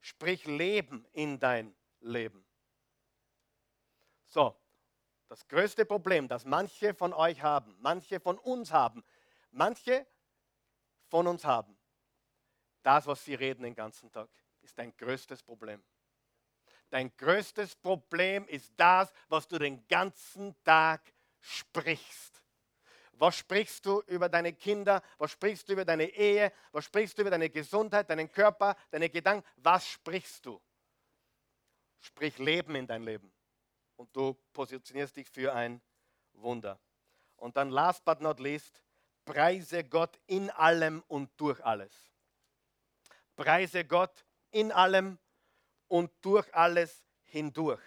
sprich 0.01 0.45
Leben 0.45 1.07
in 1.13 1.39
dein 1.39 1.75
Leben. 2.01 2.45
So, 4.25 4.57
das 5.29 5.47
größte 5.47 5.87
Problem, 5.87 6.27
das 6.27 6.45
manche 6.45 6.93
von 6.93 7.13
euch 7.13 7.43
haben, 7.43 7.77
manche 7.81 8.19
von 8.19 8.39
uns 8.39 8.73
haben, 8.73 9.05
manche 9.53 10.07
von 11.09 11.29
uns 11.29 11.45
haben, 11.45 11.79
das, 12.83 13.07
was 13.07 13.25
sie 13.25 13.35
reden 13.35 13.63
den 13.63 13.75
ganzen 13.75 14.11
Tag, 14.11 14.29
ist 14.63 14.77
dein 14.77 14.97
größtes 14.97 15.43
Problem. 15.43 15.83
Dein 16.91 17.17
größtes 17.17 17.77
Problem 17.77 18.47
ist 18.49 18.73
das, 18.77 19.13
was 19.29 19.47
du 19.47 19.59
den 19.59 19.87
ganzen 19.87 20.61
Tag 20.65 21.13
sprichst. 21.41 22.43
Was 23.19 23.39
sprichst 23.39 23.87
du 23.87 24.03
über 24.07 24.29
deine 24.29 24.53
Kinder? 24.53 25.03
Was 25.19 25.31
sprichst 25.31 25.69
du 25.69 25.73
über 25.73 25.85
deine 25.85 26.05
Ehe? 26.05 26.53
Was 26.73 26.85
sprichst 26.85 27.17
du 27.17 27.23
über 27.23 27.31
deine 27.31 27.49
Gesundheit, 27.49 28.11
deinen 28.11 28.31
Körper, 28.31 28.77
deine 28.91 29.09
Gedanken? 29.09 29.47
Was 29.57 29.87
sprichst 29.87 30.45
du? 30.45 30.61
Sprich 32.01 32.39
Leben 32.39 32.75
in 32.75 32.87
dein 32.87 33.03
Leben. 33.03 33.33
Und 33.97 34.15
du 34.15 34.35
positionierst 34.53 35.17
dich 35.17 35.29
für 35.31 35.55
ein 35.55 35.81
Wunder. 36.35 36.79
Und 37.37 37.57
dann 37.57 37.71
last 37.71 38.05
but 38.05 38.21
not 38.21 38.39
least, 38.39 38.83
preise 39.25 39.83
Gott 39.85 40.19
in 40.27 40.51
allem 40.51 41.03
und 41.09 41.31
durch 41.39 41.65
alles. 41.65 41.93
Preise 43.35 43.85
Gott 43.85 44.25
in 44.51 44.73
allem 44.73 45.19
und 45.89 46.13
durch 46.21 46.55
alles 46.55 47.03
hindurch. 47.25 47.83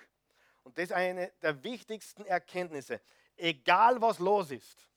Und 0.63 0.77
das 0.77 0.85
ist 0.85 0.93
eine 0.93 1.31
der 1.41 1.63
wichtigsten 1.63 2.25
Erkenntnisse. 2.25 2.99
Egal 3.37 4.01
was 4.01 4.17
los 4.17 4.49
ist 4.49 4.89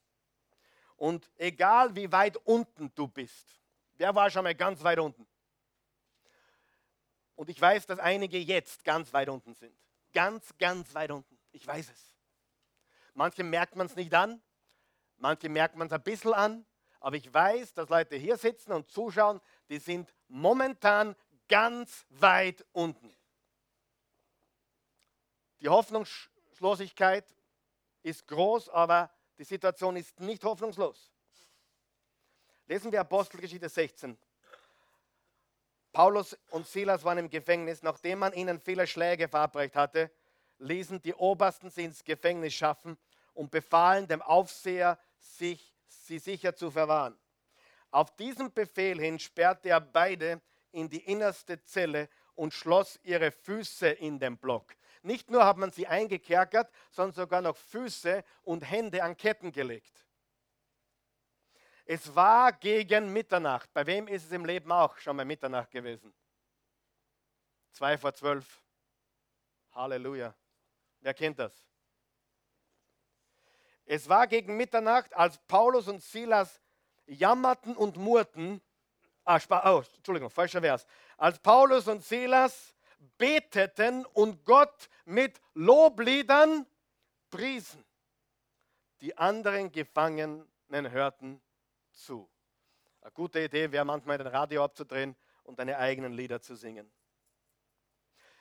und 1.03 1.29
egal 1.37 1.97
wie 1.97 2.13
weit 2.13 2.37
unten 2.45 2.95
du 2.95 3.09
bist. 3.09 3.61
Wer 3.95 4.15
war 4.15 4.31
schon 4.31 4.45
mal 4.45 4.55
ganz 4.55 4.85
weit 4.85 5.01
unten? 5.01 5.27
Und 7.35 7.51
ich 7.51 7.61
weiß, 7.61 7.87
dass 7.87 7.99
einige 7.99 8.39
jetzt 8.39 8.85
ganz 8.85 9.13
weit 9.13 9.29
unten 9.29 9.53
sind. 9.53 9.77
Ganz, 10.13 10.57
ganz 10.59 10.95
weit 10.95 11.11
unten. 11.11 11.37
Ich 11.51 11.67
weiß 11.67 11.91
es. 11.91 12.15
Manche 13.15 13.43
merkt 13.43 13.75
man 13.75 13.89
es 13.89 13.97
nicht 13.97 14.15
an, 14.15 14.41
manche 15.17 15.49
merkt 15.49 15.75
man 15.75 15.89
es 15.89 15.93
ein 15.93 16.05
bisschen 16.05 16.35
an, 16.35 16.65
aber 17.01 17.17
ich 17.17 17.35
weiß, 17.35 17.75
dass 17.75 17.89
Leute 17.89 18.15
hier 18.15 18.37
sitzen 18.37 18.71
und 18.71 18.89
zuschauen, 18.89 19.41
die 19.71 19.81
sind 19.81 20.15
momentan 20.29 21.17
ganz 21.49 22.07
weit 22.11 22.65
unten. 22.71 23.13
Die 25.59 25.69
Hoffnungslosigkeit 25.69 27.27
ist 28.05 28.29
groß, 28.29 28.69
aber 28.69 29.11
die 29.43 29.49
Situation 29.49 29.97
ist 29.97 30.21
nicht 30.21 30.45
hoffnungslos. 30.45 31.11
Lesen 32.69 32.93
wir 32.93 33.01
Apostelgeschichte 33.01 33.69
16. 33.69 34.17
Paulus 35.93 36.39
und 36.51 36.65
Silas 36.65 37.03
waren 37.03 37.19
im 37.19 37.29
Gefängnis. 37.29 37.83
Nachdem 37.83 38.21
man 38.21 38.33
ihnen 38.35 38.61
viele 38.61 38.87
Schläge 38.87 39.27
verabreicht 39.27 39.75
hatte, 39.75 40.13
ließen 40.59 41.03
die 41.03 41.15
Obersten 41.15 41.71
sie 41.71 41.83
ins 41.87 42.05
Gefängnis 42.05 42.55
schaffen 42.55 42.97
und 43.35 43.51
befahlen 43.51 44.07
dem 44.07 44.23
Aufseher, 44.23 44.97
sich, 45.19 45.75
sie 45.89 46.21
sicher 46.21 46.55
zu 46.55 46.71
verwahren. 46.71 47.19
Auf 47.91 48.15
diesen 48.15 48.53
Befehl 48.53 49.01
hin 49.01 49.19
sperrte 49.19 49.71
er 49.71 49.81
beide 49.81 50.41
in 50.71 50.89
die 50.89 51.05
innerste 51.05 51.61
Zelle 51.65 52.09
und 52.37 52.55
schloss 52.55 53.01
ihre 53.03 53.33
Füße 53.33 53.89
in 53.89 54.21
den 54.21 54.39
Block. 54.39 54.77
Nicht 55.03 55.31
nur 55.31 55.45
hat 55.45 55.57
man 55.57 55.73
sie 55.73 55.87
eingekerkert, 55.87 56.73
sondern 56.91 57.15
sogar 57.15 57.43
noch 57.43 57.57
Füße 57.57 58.25
und 58.43 58.63
Hände 58.63 59.03
an 59.03 59.17
Ketten 59.17 59.51
gelegt. 59.51 60.07
Es 61.85 62.15
war 62.15 62.53
gegen 62.53 63.13
Mitternacht. 63.13 63.73
Bei 63.73 63.85
wem 63.85 64.07
ist 64.07 64.25
es 64.25 64.33
im 64.33 64.45
Leben 64.45 64.71
auch 64.71 64.97
schon 64.99 65.17
mal 65.17 65.25
Mitternacht 65.25 65.71
gewesen? 65.71 66.15
Zwei 67.73 67.99
vor 67.99 68.15
zwölf. 68.15 68.63
Halleluja. 69.73 70.35
Wer 71.01 71.15
kennt 71.15 71.39
das? 71.39 71.53
Es 73.85 74.09
war 74.09 74.27
gegen 74.29 74.57
Mitternacht, 74.57 75.13
als 75.15 75.39
Paulus 75.49 75.89
und 75.89 76.03
Silas 76.03 76.61
jammerten 77.07 77.77
und 77.77 77.97
murrten. 77.97 78.63
Ah, 79.25 79.41
oh, 79.65 79.83
Entschuldigung, 79.97 80.31
falscher 80.31 80.61
Vers. 80.61 80.87
Als 81.17 81.39
Paulus 81.39 81.89
und 81.89 82.05
Silas 82.05 82.75
beteten 83.19 84.05
und 84.07 84.45
Gott 84.45 84.89
mit 85.05 85.41
Lobliedern 85.55 86.67
priesen. 87.31 87.85
Die 89.01 89.17
anderen 89.17 89.73
Gefangenen 89.73 90.47
hörten 90.71 91.41
zu. 91.91 92.29
Eine 93.01 93.11
gute 93.13 93.41
Idee 93.41 93.71
wäre 93.73 93.85
manchmal, 93.85 94.19
den 94.19 94.29
Radio 94.29 94.65
abzudrehen 94.65 95.17
und 95.43 95.59
deine 95.59 95.77
eigenen 95.77 96.13
Lieder 96.13 96.41
zu 96.41 96.55
singen. 96.55 96.91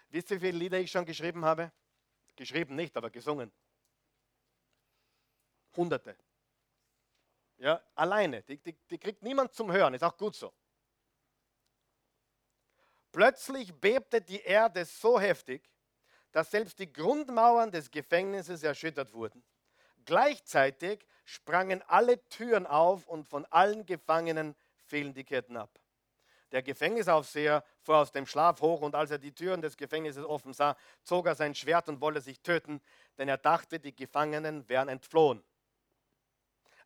Wisst 0.10 0.30
ihr, 0.30 0.38
wie 0.38 0.48
viele 0.48 0.58
Lieder 0.58 0.80
ich 0.80 0.92
schon 0.92 1.06
geschrieben 1.06 1.44
habe? 1.46 1.72
Geschrieben 2.36 2.76
nicht, 2.76 2.96
aber 2.96 3.10
gesungen. 3.10 3.52
Hunderte. 5.76 6.16
Ja, 7.58 7.82
alleine. 7.96 8.44
Die, 8.44 8.58
die, 8.58 8.74
die 8.90 8.98
kriegt 8.98 9.24
niemand 9.24 9.54
zum 9.54 9.72
Hören, 9.72 9.94
ist 9.94 10.04
auch 10.04 10.18
gut 10.18 10.36
so. 10.36 10.54
Plötzlich 13.12 13.74
bebte 13.74 14.22
die 14.22 14.42
Erde 14.42 14.86
so 14.86 15.20
heftig, 15.20 15.70
dass 16.32 16.52
selbst 16.52 16.80
die 16.80 16.92
Grundmauern 16.92 17.72
des 17.72 17.92
Gefängnisses 17.92 18.64
erschüttert 18.64 19.14
wurden. 19.14 19.44
Gleichzeitig 20.06 21.06
sprangen 21.26 21.82
alle 21.88 22.28
Türen 22.30 22.66
auf 22.66 23.08
und 23.08 23.28
von 23.28 23.46
allen 23.48 23.86
Gefangenen 23.86 24.56
fielen 24.86 25.14
die 25.14 25.24
Ketten 25.24 25.58
ab. 25.58 25.80
Der 26.52 26.64
Gefängnisaufseher 26.64 27.64
fuhr 27.80 27.98
aus 27.98 28.12
dem 28.12 28.26
Schlaf 28.26 28.62
hoch 28.62 28.82
und 28.82 28.94
als 28.94 29.12
er 29.12 29.18
die 29.18 29.34
Türen 29.34 29.62
des 29.62 29.78
Gefängnisses 29.78 30.26
offen 30.26 30.54
sah, 30.54 30.76
zog 31.04 31.28
er 31.28 31.36
sein 31.36 31.56
Schwert 31.56 31.88
und 31.88 32.02
wollte 32.02 32.20
sich 32.20 32.42
töten, 32.42 32.82
denn 33.18 33.30
er 33.30 33.38
dachte, 33.38 33.80
die 33.80 33.96
Gefangenen 33.96 34.68
wären 34.68 34.90
entflohen. 34.90 35.44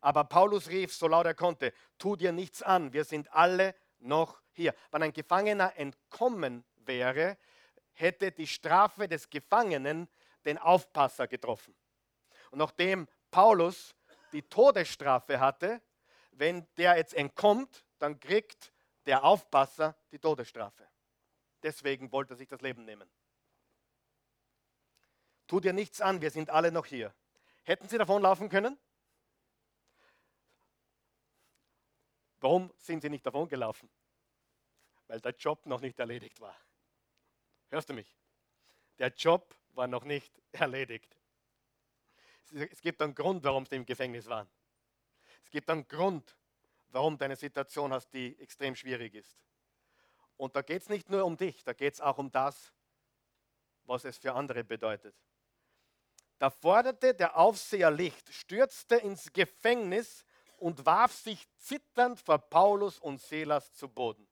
Aber 0.00 0.24
Paulus 0.24 0.68
rief, 0.68 0.94
so 0.94 1.08
laut 1.08 1.26
er 1.26 1.34
konnte, 1.34 1.72
tu 1.98 2.14
dir 2.14 2.30
nichts 2.30 2.62
an, 2.62 2.92
wir 2.92 3.04
sind 3.04 3.32
alle 3.32 3.74
noch 4.06 4.40
hier. 4.52 4.74
Wenn 4.90 5.02
ein 5.02 5.12
Gefangener 5.12 5.76
entkommen 5.76 6.64
wäre, 6.76 7.36
hätte 7.92 8.32
die 8.32 8.46
Strafe 8.46 9.08
des 9.08 9.28
Gefangenen 9.28 10.08
den 10.44 10.58
Aufpasser 10.58 11.26
getroffen. 11.26 11.74
Und 12.50 12.58
nachdem 12.58 13.08
Paulus 13.30 13.94
die 14.32 14.42
Todesstrafe 14.42 15.40
hatte, 15.40 15.82
wenn 16.30 16.66
der 16.76 16.96
jetzt 16.96 17.14
entkommt, 17.14 17.84
dann 17.98 18.20
kriegt 18.20 18.72
der 19.06 19.24
Aufpasser 19.24 19.96
die 20.12 20.18
Todesstrafe. 20.18 20.86
Deswegen 21.62 22.12
wollte 22.12 22.34
er 22.34 22.36
sich 22.36 22.48
das 22.48 22.60
Leben 22.60 22.84
nehmen. 22.84 23.10
Tu 25.46 25.60
dir 25.60 25.72
nichts 25.72 26.00
an, 26.00 26.20
wir 26.20 26.30
sind 26.30 26.50
alle 26.50 26.72
noch 26.72 26.86
hier. 26.86 27.14
Hätten 27.62 27.88
sie 27.88 27.98
davonlaufen 27.98 28.48
können? 28.48 28.78
Warum 32.40 32.72
sind 32.78 33.02
sie 33.02 33.10
nicht 33.10 33.24
davon 33.24 33.48
gelaufen? 33.48 33.88
Weil 35.06 35.20
der 35.20 35.32
Job 35.32 35.66
noch 35.66 35.80
nicht 35.80 35.98
erledigt 35.98 36.40
war. 36.40 36.56
Hörst 37.70 37.88
du 37.88 37.94
mich? 37.94 38.14
Der 38.98 39.08
Job 39.08 39.54
war 39.74 39.86
noch 39.86 40.04
nicht 40.04 40.32
erledigt. 40.52 41.16
Es 42.52 42.80
gibt 42.80 43.02
einen 43.02 43.14
Grund, 43.14 43.42
warum 43.44 43.66
sie 43.66 43.76
im 43.76 43.86
Gefängnis 43.86 44.26
waren. 44.26 44.48
Es 45.42 45.50
gibt 45.50 45.68
einen 45.70 45.86
Grund, 45.86 46.36
warum 46.88 47.18
du 47.18 47.24
eine 47.24 47.36
Situation 47.36 47.92
hast, 47.92 48.12
die 48.12 48.38
extrem 48.38 48.76
schwierig 48.76 49.14
ist. 49.14 49.36
Und 50.36 50.54
da 50.54 50.62
geht 50.62 50.82
es 50.82 50.88
nicht 50.88 51.08
nur 51.08 51.24
um 51.24 51.36
dich, 51.36 51.64
da 51.64 51.72
geht 51.72 51.94
es 51.94 52.00
auch 52.00 52.18
um 52.18 52.30
das, 52.30 52.72
was 53.84 54.04
es 54.04 54.18
für 54.18 54.34
andere 54.34 54.64
bedeutet. 54.64 55.14
Da 56.38 56.50
forderte 56.50 57.14
der 57.14 57.36
Aufseher 57.36 57.90
Licht, 57.90 58.32
stürzte 58.32 58.96
ins 58.96 59.32
Gefängnis 59.32 60.25
und 60.56 60.84
warf 60.86 61.12
sich 61.12 61.46
zitternd 61.58 62.20
vor 62.20 62.38
Paulus 62.38 62.98
und 62.98 63.20
Silas 63.20 63.72
zu 63.74 63.88
Boden. 63.88 64.26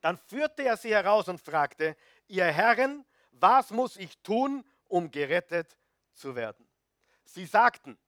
Dann 0.00 0.16
führte 0.16 0.62
er 0.62 0.76
sie 0.76 0.94
heraus 0.94 1.28
und 1.28 1.40
fragte, 1.40 1.96
ihr 2.26 2.46
Herren, 2.46 3.04
was 3.32 3.70
muss 3.70 3.96
ich 3.96 4.18
tun, 4.22 4.64
um 4.88 5.10
gerettet 5.10 5.78
zu 6.12 6.34
werden? 6.34 6.66
Sie 7.24 7.46
sagten, 7.46 7.98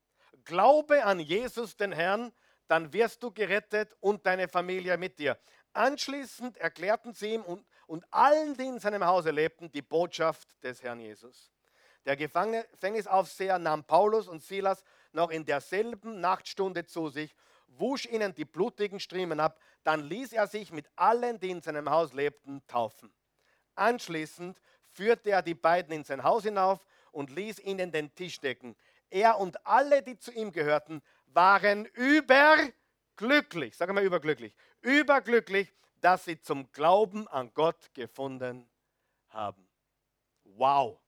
glaube 0.45 1.05
an 1.05 1.21
Jesus 1.21 1.77
den 1.77 1.93
Herrn, 1.93 2.33
dann 2.67 2.93
wirst 2.93 3.23
du 3.23 3.31
gerettet 3.31 3.95
und 4.01 4.25
deine 4.25 4.49
Familie 4.49 4.97
mit 4.97 5.19
dir. 5.19 5.39
Anschließend 5.75 6.57
erklärten 6.59 7.13
sie 7.15 7.35
ihm 7.35 7.43
und, 7.43 7.67
und 7.87 8.05
allen, 8.11 8.57
die 8.57 8.67
in 8.67 8.79
seinem 8.79 9.05
Hause 9.05 9.31
lebten, 9.31 9.71
die 9.71 9.83
Botschaft 9.83 10.63
des 10.63 10.83
Herrn 10.83 11.01
Jesus. 11.01 11.53
Der 12.05 12.17
Gefängnisaufseher 12.17 13.59
nahm 13.59 13.85
Paulus 13.85 14.27
und 14.27 14.43
Silas 14.43 14.83
noch 15.15 15.31
in 15.31 15.45
derselben 15.45 16.21
Nachtstunde 16.21 16.85
zu 16.85 17.09
sich, 17.09 17.35
wusch 17.67 18.07
ihnen 18.07 18.35
die 18.35 18.45
blutigen 18.45 19.01
Striemen 19.01 19.41
ab, 19.41 19.61
dann 19.85 20.03
ließ 20.03 20.33
er 20.33 20.47
sich 20.47 20.73
mit 20.73 20.89
allen, 20.97 21.41
die 21.41 21.51
in 21.51 21.63
seinem 21.63 21.91
Haus 21.91 22.13
lebten, 22.13 22.63
taufen. 22.67 23.13
Anschließend 23.75 24.61
führte 24.91 25.31
er 25.31 25.43
die 25.43 25.55
beiden 25.55 25.93
in 25.93 26.05
sein 26.05 26.23
Haus 26.23 26.45
hinauf 26.45 26.87
und 27.11 27.31
ließ 27.31 27.61
ihnen 27.61 27.91
den 27.91 28.15
Tisch 28.15 28.39
decken. 28.41 28.77
Er 29.11 29.39
und 29.39 29.67
alle, 29.67 30.03
die 30.03 30.19
zu 30.19 30.33
ihm 30.33 30.53
gehörten, 30.53 31.03
waren 31.27 31.87
überglücklich, 31.87 33.77
sag 33.77 33.93
mal 33.93 34.05
überglücklich, 34.05 34.55
überglücklich, 34.81 35.73
dass 36.01 36.25
sie 36.25 36.41
zum 36.41 36.71
Glauben 36.73 37.29
an 37.29 37.53
Gott 37.55 37.93
gefunden 37.95 38.69
haben. 39.29 39.69
Wow. 40.45 40.99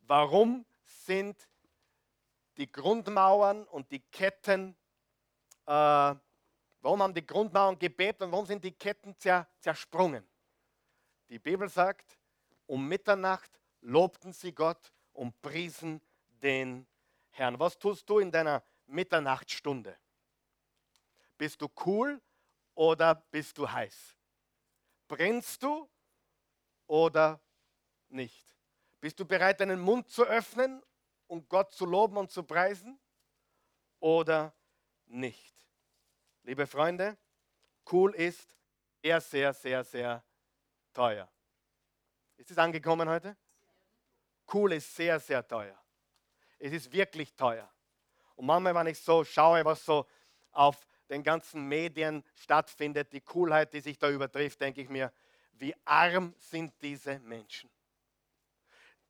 Warum 0.00 0.64
sind 0.84 1.48
die 2.58 2.70
Grundmauern 2.70 3.64
und 3.64 3.90
die 3.90 4.00
Ketten, 4.00 4.76
äh, 5.64 5.70
warum 5.70 7.02
haben 7.02 7.14
die 7.14 7.26
Grundmauern 7.26 7.78
gebebt 7.78 8.20
und 8.20 8.32
warum 8.32 8.46
sind 8.46 8.62
die 8.64 8.72
Ketten 8.72 9.16
zersprungen? 9.60 10.28
Die 11.28 11.38
Bibel 11.38 11.68
sagt, 11.68 12.18
um 12.66 12.86
Mitternacht 12.86 13.60
lobten 13.80 14.32
sie 14.32 14.52
Gott 14.52 14.92
und 15.12 15.40
priesen 15.40 16.02
den 16.42 16.86
Herrn. 17.30 17.58
Was 17.60 17.78
tust 17.78 18.08
du 18.10 18.18
in 18.18 18.30
deiner 18.30 18.62
Mitternachtstunde? 18.86 19.96
Bist 21.36 21.62
du 21.62 21.68
cool 21.86 22.20
oder 22.74 23.14
bist 23.14 23.56
du 23.58 23.70
heiß? 23.70 24.16
Brennst 25.06 25.62
du 25.62 25.88
oder 26.88 27.40
nicht? 28.08 28.56
Bist 29.00 29.20
du 29.20 29.24
bereit, 29.24 29.60
deinen 29.60 29.78
Mund 29.78 30.10
zu 30.10 30.24
öffnen 30.24 30.82
und 31.28 31.48
Gott 31.48 31.72
zu 31.72 31.86
loben 31.86 32.16
und 32.16 32.30
zu 32.30 32.42
preisen 32.42 32.98
oder 34.00 34.52
nicht? 35.06 35.54
Liebe 36.42 36.66
Freunde, 36.66 37.16
cool 37.92 38.14
ist 38.14 38.56
sehr, 39.02 39.20
sehr, 39.20 39.54
sehr, 39.54 39.84
sehr 39.84 40.24
teuer. 40.92 41.30
Ist 42.36 42.50
es 42.50 42.58
angekommen 42.58 43.08
heute? 43.08 43.36
Cool 44.52 44.72
ist 44.72 44.94
sehr, 44.94 45.20
sehr 45.20 45.46
teuer. 45.46 45.78
Es 46.58 46.72
ist 46.72 46.92
wirklich 46.92 47.34
teuer. 47.34 47.70
Und 48.34 48.46
manchmal, 48.46 48.74
wenn 48.74 48.86
ich 48.88 49.00
so 49.00 49.24
schaue, 49.24 49.64
was 49.64 49.84
so 49.84 50.06
auf 50.52 50.86
den 51.08 51.22
ganzen 51.22 51.66
Medien 51.66 52.24
stattfindet, 52.34 53.12
die 53.12 53.20
Coolheit, 53.20 53.72
die 53.72 53.80
sich 53.80 53.98
da 53.98 54.10
übertrifft, 54.10 54.60
denke 54.60 54.80
ich 54.80 54.88
mir, 54.88 55.12
wie 55.52 55.74
arm 55.84 56.34
sind 56.38 56.72
diese 56.80 57.18
Menschen. 57.20 57.70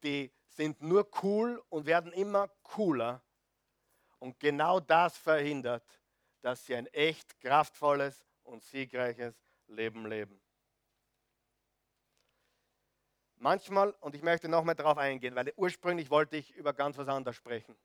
Die 0.03 0.33
sind 0.59 0.83
nur 0.83 1.09
cool 1.23 1.63
und 1.69 1.87
werden 1.87 2.13
immer 2.13 2.49
cooler. 2.65 3.23
Und 4.19 4.41
genau 4.41 4.81
das 4.81 5.17
verhindert, 5.17 5.85
dass 6.41 6.67
sie 6.67 6.75
ein 6.75 6.89
echt 6.89 7.39
kraftvolles 7.39 8.27
und 8.43 8.65
siegreiches 8.65 9.41
Leben 9.69 10.05
leben. 10.07 10.41
Manchmal, 13.37 13.93
und 14.01 14.17
ich 14.17 14.23
möchte 14.23 14.49
nochmal 14.49 14.75
darauf 14.75 14.99
eingehen, 14.99 15.37
weil 15.37 15.53
ursprünglich 15.55 16.11
wollte 16.11 16.37
ich 16.37 16.53
über 16.57 16.73
ganz 16.73 16.99
was 16.99 17.07
anderes 17.07 17.37
sprechen. 17.37 17.77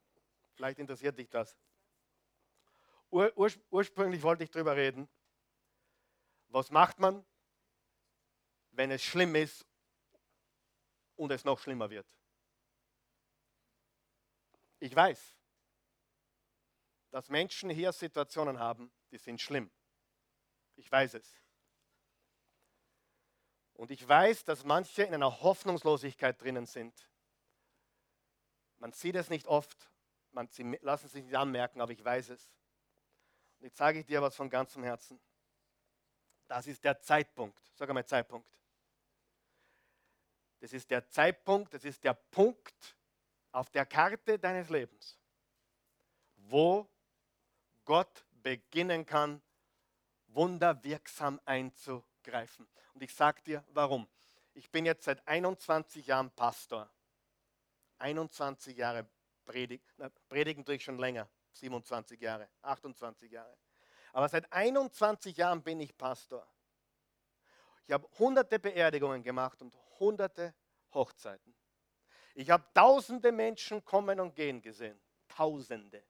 Vielleicht 0.55 0.79
interessiert 0.79 1.15
dich 1.15 1.29
das. 1.29 1.55
Ur, 3.11 3.31
ur, 3.35 3.51
ursprünglich 3.69 4.23
wollte 4.23 4.45
ich 4.45 4.49
darüber 4.49 4.75
reden, 4.75 5.07
was 6.47 6.71
macht 6.71 6.97
man, 6.97 7.23
wenn 8.71 8.89
es 8.89 9.03
schlimm 9.03 9.35
ist 9.35 9.63
und 11.15 11.31
es 11.31 11.45
noch 11.45 11.59
schlimmer 11.59 11.91
wird. 11.91 12.07
Ich 14.83 14.93
weiß, 14.93 15.37
dass 17.09 17.29
Menschen 17.29 17.69
hier 17.69 17.93
Situationen 17.93 18.59
haben, 18.59 18.91
die 19.11 19.17
sind 19.17 19.39
schlimm. 19.39 19.71
Ich 20.75 20.91
weiß 20.91 21.13
es. 21.13 21.39
Und 23.75 23.91
ich 23.91 24.05
weiß, 24.05 24.43
dass 24.43 24.65
manche 24.65 25.03
in 25.03 25.13
einer 25.13 25.39
Hoffnungslosigkeit 25.41 26.41
drinnen 26.41 26.65
sind. 26.65 27.09
Man 28.79 28.91
sieht 28.91 29.15
es 29.15 29.29
nicht 29.29 29.47
oft, 29.47 29.89
man, 30.33 30.49
lassen 30.81 31.07
sich 31.07 31.23
nicht 31.23 31.35
anmerken, 31.37 31.79
aber 31.79 31.93
ich 31.93 32.03
weiß 32.03 32.27
es. 32.31 32.51
Und 33.59 33.67
jetzt 33.67 33.77
sage 33.77 33.99
ich 33.99 34.05
dir 34.05 34.21
was 34.21 34.35
von 34.35 34.49
ganzem 34.49 34.83
Herzen. 34.83 35.17
Das 36.47 36.67
ist 36.67 36.83
der 36.83 36.99
Zeitpunkt. 36.99 37.71
Sag 37.75 37.87
einmal 37.87 38.05
Zeitpunkt. 38.05 38.53
Das 40.59 40.73
ist 40.73 40.91
der 40.91 41.07
Zeitpunkt, 41.07 41.73
das 41.73 41.85
ist 41.85 42.03
der 42.03 42.15
Punkt 42.15 42.97
auf 43.53 43.69
der 43.69 43.85
Karte 43.85 44.37
deines 44.37 44.69
Lebens, 44.69 45.17
wo 46.35 46.89
Gott 47.85 48.25
beginnen 48.41 49.05
kann, 49.05 49.41
wunderwirksam 50.27 51.39
einzugreifen. 51.45 52.67
Und 52.93 53.03
ich 53.03 53.13
sage 53.13 53.41
dir, 53.43 53.63
warum. 53.69 54.07
Ich 54.53 54.69
bin 54.69 54.85
jetzt 54.85 55.05
seit 55.05 55.25
21 55.27 56.05
Jahren 56.07 56.29
Pastor. 56.31 56.89
21 57.99 58.75
Jahre 58.75 59.07
predigen, 59.45 59.85
predigen 60.27 60.65
tue 60.65 60.75
ich 60.75 60.83
schon 60.83 60.97
länger, 60.97 61.29
27 61.53 62.19
Jahre, 62.19 62.49
28 62.61 63.31
Jahre. 63.31 63.55
Aber 64.11 64.27
seit 64.29 64.51
21 64.51 65.37
Jahren 65.37 65.63
bin 65.63 65.79
ich 65.79 65.95
Pastor. 65.97 66.45
Ich 67.85 67.93
habe 67.93 68.07
hunderte 68.19 68.59
Beerdigungen 68.59 69.23
gemacht 69.23 69.61
und 69.61 69.75
hunderte 69.99 70.53
Hochzeiten. 70.93 71.52
Ich 72.35 72.49
habe 72.49 72.63
tausende 72.73 73.31
Menschen 73.31 73.83
kommen 73.85 74.19
und 74.19 74.35
gehen 74.35 74.61
gesehen. 74.61 74.99
Tausende. 75.27 76.03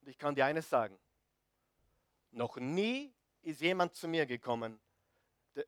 Und 0.00 0.08
ich 0.08 0.18
kann 0.18 0.34
dir 0.34 0.46
eines 0.46 0.68
sagen. 0.68 0.98
Noch 2.30 2.56
nie 2.56 3.12
ist 3.42 3.60
jemand 3.60 3.94
zu 3.94 4.06
mir 4.06 4.26
gekommen, 4.26 4.80
der 5.54 5.66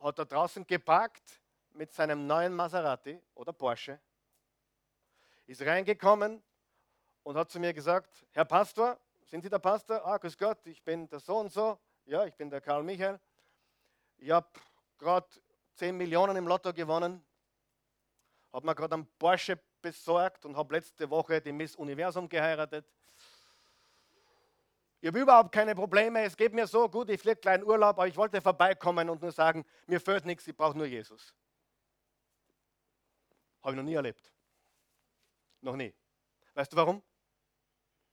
hat 0.00 0.18
da 0.18 0.24
draußen 0.24 0.66
geparkt 0.66 1.42
mit 1.70 1.92
seinem 1.92 2.26
neuen 2.26 2.54
Maserati 2.54 3.20
oder 3.34 3.52
Porsche, 3.52 4.00
ist 5.46 5.62
reingekommen 5.62 6.42
und 7.22 7.36
hat 7.36 7.50
zu 7.50 7.60
mir 7.60 7.72
gesagt, 7.72 8.26
Herr 8.32 8.44
Pastor, 8.44 8.98
sind 9.26 9.42
Sie 9.42 9.50
der 9.50 9.58
Pastor? 9.58 10.04
Ah, 10.06 10.16
grüß 10.16 10.38
Gott, 10.38 10.66
ich 10.66 10.82
bin 10.82 11.08
der 11.08 11.20
so 11.20 11.36
und 11.38 11.52
so. 11.52 11.78
Ja, 12.06 12.24
ich 12.24 12.34
bin 12.34 12.48
der 12.48 12.62
Karl 12.62 12.82
Michael. 12.82 13.20
Ich 14.16 14.30
habe 14.30 14.48
gerade 14.96 15.28
10 15.78 15.96
Millionen 15.96 16.36
im 16.36 16.48
Lotto 16.48 16.72
gewonnen, 16.72 17.24
habe 18.52 18.66
mir 18.66 18.74
gerade 18.74 18.94
einen 18.94 19.06
Porsche 19.18 19.60
besorgt 19.80 20.44
und 20.44 20.56
habe 20.56 20.74
letzte 20.74 21.08
Woche 21.08 21.40
die 21.40 21.52
Miss 21.52 21.76
Universum 21.76 22.28
geheiratet. 22.28 22.84
Ich 25.00 25.06
habe 25.06 25.20
überhaupt 25.20 25.52
keine 25.52 25.76
Probleme, 25.76 26.24
es 26.24 26.36
geht 26.36 26.52
mir 26.52 26.66
so 26.66 26.88
gut, 26.88 27.08
ich 27.10 27.20
fliege 27.20 27.36
kleinen 27.36 27.62
Urlaub, 27.62 27.96
aber 27.96 28.08
ich 28.08 28.16
wollte 28.16 28.40
vorbeikommen 28.40 29.08
und 29.08 29.22
nur 29.22 29.30
sagen, 29.30 29.64
mir 29.86 30.00
fehlt 30.00 30.24
nichts, 30.24 30.48
ich 30.48 30.56
brauche 30.56 30.76
nur 30.76 30.86
Jesus. 30.86 31.32
Habe 33.62 33.72
ich 33.72 33.76
noch 33.76 33.84
nie 33.84 33.94
erlebt. 33.94 34.32
Noch 35.60 35.76
nie. 35.76 35.94
Weißt 36.54 36.72
du 36.72 36.76
warum? 36.76 37.02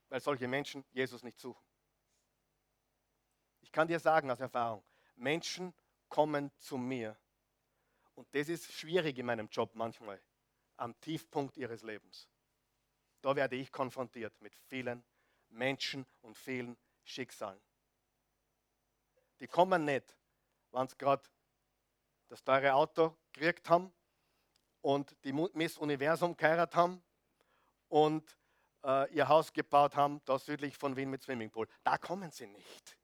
Weil 0.09 0.19
solche 0.19 0.47
Menschen 0.47 0.85
Jesus 0.91 1.23
nicht 1.23 1.39
suchen. 1.39 1.65
Ich 3.61 3.71
kann 3.71 3.87
dir 3.87 3.99
sagen 3.99 4.29
aus 4.29 4.39
Erfahrung, 4.39 4.83
Menschen 5.15 5.73
kommen 6.09 6.51
zu 6.59 6.77
mir. 6.77 7.17
Und 8.15 8.33
das 8.33 8.49
ist 8.49 8.71
schwierig 8.71 9.17
in 9.17 9.25
meinem 9.25 9.47
Job 9.49 9.75
manchmal, 9.75 10.21
am 10.77 10.99
Tiefpunkt 10.99 11.57
ihres 11.57 11.83
Lebens. 11.83 12.27
Da 13.21 13.35
werde 13.35 13.55
ich 13.55 13.71
konfrontiert 13.71 14.39
mit 14.41 14.55
vielen 14.55 15.03
Menschen 15.49 16.05
und 16.21 16.37
vielen 16.37 16.77
Schicksalen. 17.03 17.61
Die 19.39 19.47
kommen 19.47 19.85
nicht, 19.85 20.15
wenn 20.71 20.87
sie 20.87 20.97
gerade 20.97 21.23
das 22.27 22.43
teure 22.43 22.73
Auto 22.73 23.15
gekriegt 23.33 23.69
haben 23.69 23.93
und 24.81 25.15
die 25.23 25.33
Miss 25.33 25.77
Universum 25.77 26.35
geheiratet 26.37 26.75
haben 26.75 27.03
und 27.89 28.37
äh, 28.83 29.13
ihr 29.13 29.27
Haus 29.27 29.51
gebaut 29.51 29.95
haben, 29.95 30.21
da 30.25 30.39
südlich 30.39 30.77
von 30.77 30.95
Wien 30.95 31.09
mit 31.09 31.21
Swimmingpool. 31.21 31.67
Da 31.83 31.97
kommen 31.97 32.31
sie 32.31 32.47
nicht. 32.47 32.97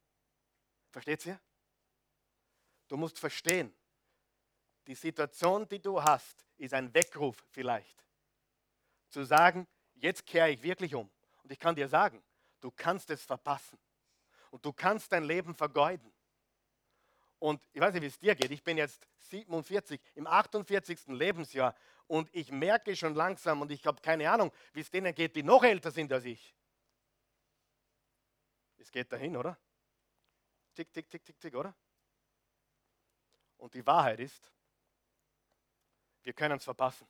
Versteht 0.90 1.26
ihr? 1.26 1.40
Du 2.88 2.98
musst 2.98 3.20
verstehen, 3.20 3.74
die 4.88 4.96
Situation, 4.96 5.68
die 5.68 5.82
du 5.82 6.02
hast, 6.02 6.46
ist 6.58 6.74
ein 6.74 6.94
Weckruf 6.94 7.46
vielleicht. 7.50 8.06
Zu 9.10 9.24
sagen, 9.24 9.68
jetzt 9.96 10.26
kehre 10.26 10.52
ich 10.52 10.64
wirklich 10.64 10.96
um. 10.96 11.10
Und 11.44 11.52
ich 11.52 11.60
kann 11.60 11.76
dir 11.76 11.88
sagen, 11.88 12.24
Du 12.62 12.70
kannst 12.70 13.10
es 13.10 13.24
verpassen. 13.26 13.78
Und 14.52 14.64
du 14.64 14.72
kannst 14.72 15.12
dein 15.12 15.24
Leben 15.24 15.56
vergeuden. 15.56 16.14
Und 17.40 17.68
ich 17.74 17.82
weiß 17.82 17.94
nicht, 17.94 18.04
wie 18.04 18.08
es 18.08 18.20
dir 18.20 18.36
geht. 18.36 18.52
Ich 18.52 18.64
bin 18.64 18.78
jetzt 18.78 19.08
47, 19.18 20.00
im 20.14 20.28
48. 20.28 21.08
Lebensjahr 21.08 21.76
und 22.06 22.30
ich 22.34 22.52
merke 22.52 22.96
schon 22.96 23.16
langsam 23.16 23.62
und 23.62 23.72
ich 23.72 23.86
habe 23.88 24.00
keine 24.00 24.30
Ahnung, 24.30 24.52
wie 24.74 24.82
es 24.82 24.92
denen 24.92 25.16
geht, 25.16 25.36
die 25.36 25.42
noch 25.42 25.64
älter 25.64 25.90
sind 25.90 26.14
als 26.14 26.26
ich. 26.26 26.56
Es 28.78 28.92
geht 28.92 29.12
dahin, 29.12 29.36
oder? 29.38 29.58
Tick, 30.76 30.94
tick, 30.94 31.10
tick, 31.10 31.26
tick, 31.26 31.40
tick, 31.40 31.56
oder? 31.56 31.76
Und 33.58 33.74
die 33.74 33.86
Wahrheit 33.86 34.20
ist, 34.20 34.52
wir 36.24 36.34
können 36.34 36.58
es 36.58 36.64
verpassen. 36.64 37.08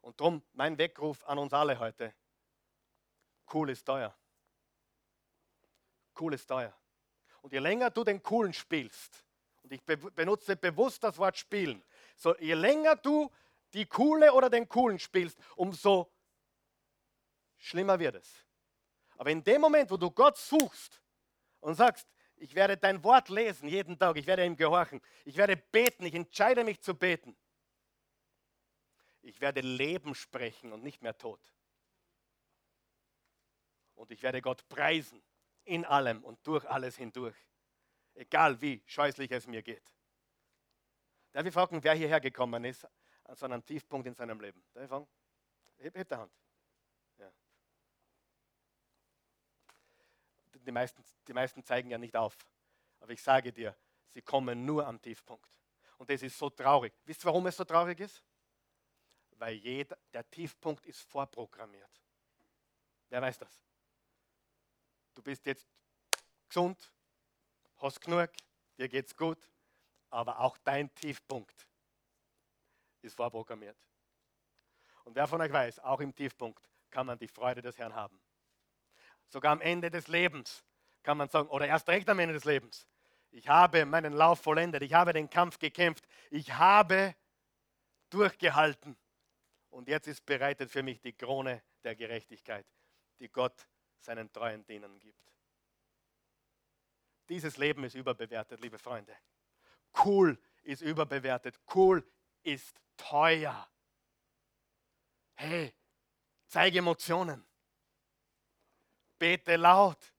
Und 0.00 0.20
darum 0.20 0.42
mein 0.52 0.76
Weckruf 0.78 1.24
an 1.24 1.38
uns 1.38 1.52
alle 1.52 1.78
heute. 1.78 2.14
Cool 3.52 3.70
ist 3.70 3.84
teuer. 3.84 4.14
Cool 6.18 6.34
ist 6.34 6.46
teuer. 6.46 6.72
Und 7.42 7.52
je 7.52 7.58
länger 7.58 7.90
du 7.90 8.04
den 8.04 8.22
Coolen 8.22 8.52
spielst, 8.52 9.24
und 9.62 9.72
ich 9.72 9.82
benutze 9.82 10.56
bewusst 10.56 11.02
das 11.02 11.16
Wort 11.16 11.38
spielen, 11.38 11.82
so 12.16 12.36
je 12.36 12.54
länger 12.54 12.96
du 12.96 13.30
die 13.72 13.86
Coole 13.86 14.32
oder 14.32 14.50
den 14.50 14.68
Coolen 14.68 14.98
spielst, 14.98 15.38
umso 15.56 16.12
schlimmer 17.56 17.98
wird 17.98 18.16
es. 18.16 18.44
Aber 19.16 19.30
in 19.30 19.42
dem 19.42 19.60
Moment, 19.60 19.90
wo 19.90 19.96
du 19.96 20.10
Gott 20.10 20.36
suchst 20.36 21.00
und 21.60 21.74
sagst, 21.74 22.06
ich 22.36 22.54
werde 22.54 22.76
dein 22.76 23.02
Wort 23.04 23.28
lesen 23.28 23.68
jeden 23.68 23.98
Tag, 23.98 24.16
ich 24.16 24.26
werde 24.26 24.44
ihm 24.44 24.56
gehorchen, 24.56 25.00
ich 25.24 25.36
werde 25.36 25.56
beten, 25.56 26.04
ich 26.04 26.14
entscheide 26.14 26.62
mich 26.62 26.80
zu 26.80 26.94
beten. 26.94 27.36
Ich 29.24 29.40
werde 29.40 29.62
Leben 29.62 30.14
sprechen 30.14 30.72
und 30.72 30.82
nicht 30.82 31.02
mehr 31.02 31.16
Tod. 31.16 31.40
Und 33.94 34.10
ich 34.10 34.22
werde 34.22 34.42
Gott 34.42 34.68
preisen 34.68 35.22
in 35.64 35.86
allem 35.86 36.22
und 36.24 36.46
durch 36.46 36.68
alles 36.68 36.96
hindurch, 36.96 37.36
egal 38.12 38.60
wie 38.60 38.82
scheußlich 38.84 39.30
es 39.30 39.46
mir 39.46 39.62
geht. 39.62 39.94
Darf 41.32 41.46
ich 41.46 41.54
fragen, 41.54 41.82
wer 41.82 41.94
hierher 41.94 42.20
gekommen 42.20 42.64
ist, 42.64 42.86
an 43.24 43.34
so 43.34 43.46
einem 43.46 43.64
Tiefpunkt 43.64 44.06
in 44.06 44.14
seinem 44.14 44.38
Leben? 44.40 44.62
Darf 44.74 44.84
ich 44.84 44.90
fragen? 44.90 45.08
Heb, 45.78 45.96
heb 45.96 46.08
die 46.08 46.14
Hand. 46.14 46.32
Ja. 47.18 47.32
Die, 50.52 50.70
meisten, 50.70 51.02
die 51.26 51.32
meisten 51.32 51.64
zeigen 51.64 51.90
ja 51.90 51.96
nicht 51.96 52.14
auf. 52.14 52.36
Aber 53.00 53.12
ich 53.12 53.22
sage 53.22 53.52
dir, 53.54 53.74
sie 54.10 54.20
kommen 54.20 54.66
nur 54.66 54.86
am 54.86 55.00
Tiefpunkt. 55.00 55.48
Und 55.96 56.10
das 56.10 56.22
ist 56.22 56.36
so 56.36 56.50
traurig. 56.50 56.92
Wisst 57.04 57.24
ihr, 57.24 57.26
warum 57.26 57.46
es 57.46 57.56
so 57.56 57.64
traurig 57.64 57.98
ist? 58.00 58.22
Weil 59.38 59.54
jeder, 59.54 59.98
der 60.12 60.28
Tiefpunkt 60.30 60.86
ist 60.86 61.00
vorprogrammiert. 61.02 61.90
Wer 63.08 63.22
weiß 63.22 63.38
das? 63.38 63.62
Du 65.14 65.22
bist 65.22 65.44
jetzt 65.46 65.66
gesund, 66.48 66.92
hast 67.76 68.00
genug, 68.00 68.30
dir 68.78 68.88
geht's 68.88 69.14
gut, 69.16 69.38
aber 70.10 70.40
auch 70.40 70.56
dein 70.58 70.92
Tiefpunkt 70.94 71.68
ist 73.02 73.14
vorprogrammiert. 73.14 73.76
Und 75.04 75.14
wer 75.14 75.26
von 75.26 75.40
euch 75.40 75.52
weiß, 75.52 75.80
auch 75.80 76.00
im 76.00 76.14
Tiefpunkt 76.14 76.68
kann 76.90 77.06
man 77.06 77.18
die 77.18 77.28
Freude 77.28 77.60
des 77.60 77.76
Herrn 77.78 77.94
haben. 77.94 78.20
Sogar 79.28 79.52
am 79.52 79.60
Ende 79.60 79.90
des 79.90 80.08
Lebens 80.08 80.64
kann 81.02 81.18
man 81.18 81.28
sagen, 81.28 81.48
oder 81.48 81.66
erst 81.66 81.88
recht 81.88 82.08
am 82.08 82.18
Ende 82.18 82.34
des 82.34 82.44
Lebens, 82.44 82.86
ich 83.30 83.48
habe 83.48 83.84
meinen 83.84 84.12
Lauf 84.12 84.40
vollendet, 84.40 84.82
ich 84.82 84.94
habe 84.94 85.12
den 85.12 85.28
Kampf 85.28 85.58
gekämpft, 85.58 86.06
ich 86.30 86.52
habe 86.52 87.14
durchgehalten. 88.10 88.96
Und 89.74 89.88
jetzt 89.88 90.06
ist 90.06 90.24
bereitet 90.24 90.70
für 90.70 90.84
mich 90.84 91.00
die 91.00 91.14
Krone 91.14 91.60
der 91.82 91.96
Gerechtigkeit, 91.96 92.64
die 93.18 93.28
Gott 93.28 93.66
seinen 93.98 94.32
treuen 94.32 94.64
Dienern 94.64 95.00
gibt. 95.00 95.32
Dieses 97.28 97.56
Leben 97.56 97.82
ist 97.82 97.94
überbewertet, 97.94 98.60
liebe 98.60 98.78
Freunde. 98.78 99.16
Cool 100.04 100.38
ist 100.62 100.80
überbewertet. 100.80 101.58
Cool 101.74 102.08
ist 102.44 102.80
teuer. 102.96 103.68
Hey, 105.34 105.74
zeige 106.46 106.78
Emotionen. 106.78 107.44
Bete 109.18 109.56
laut. 109.56 110.14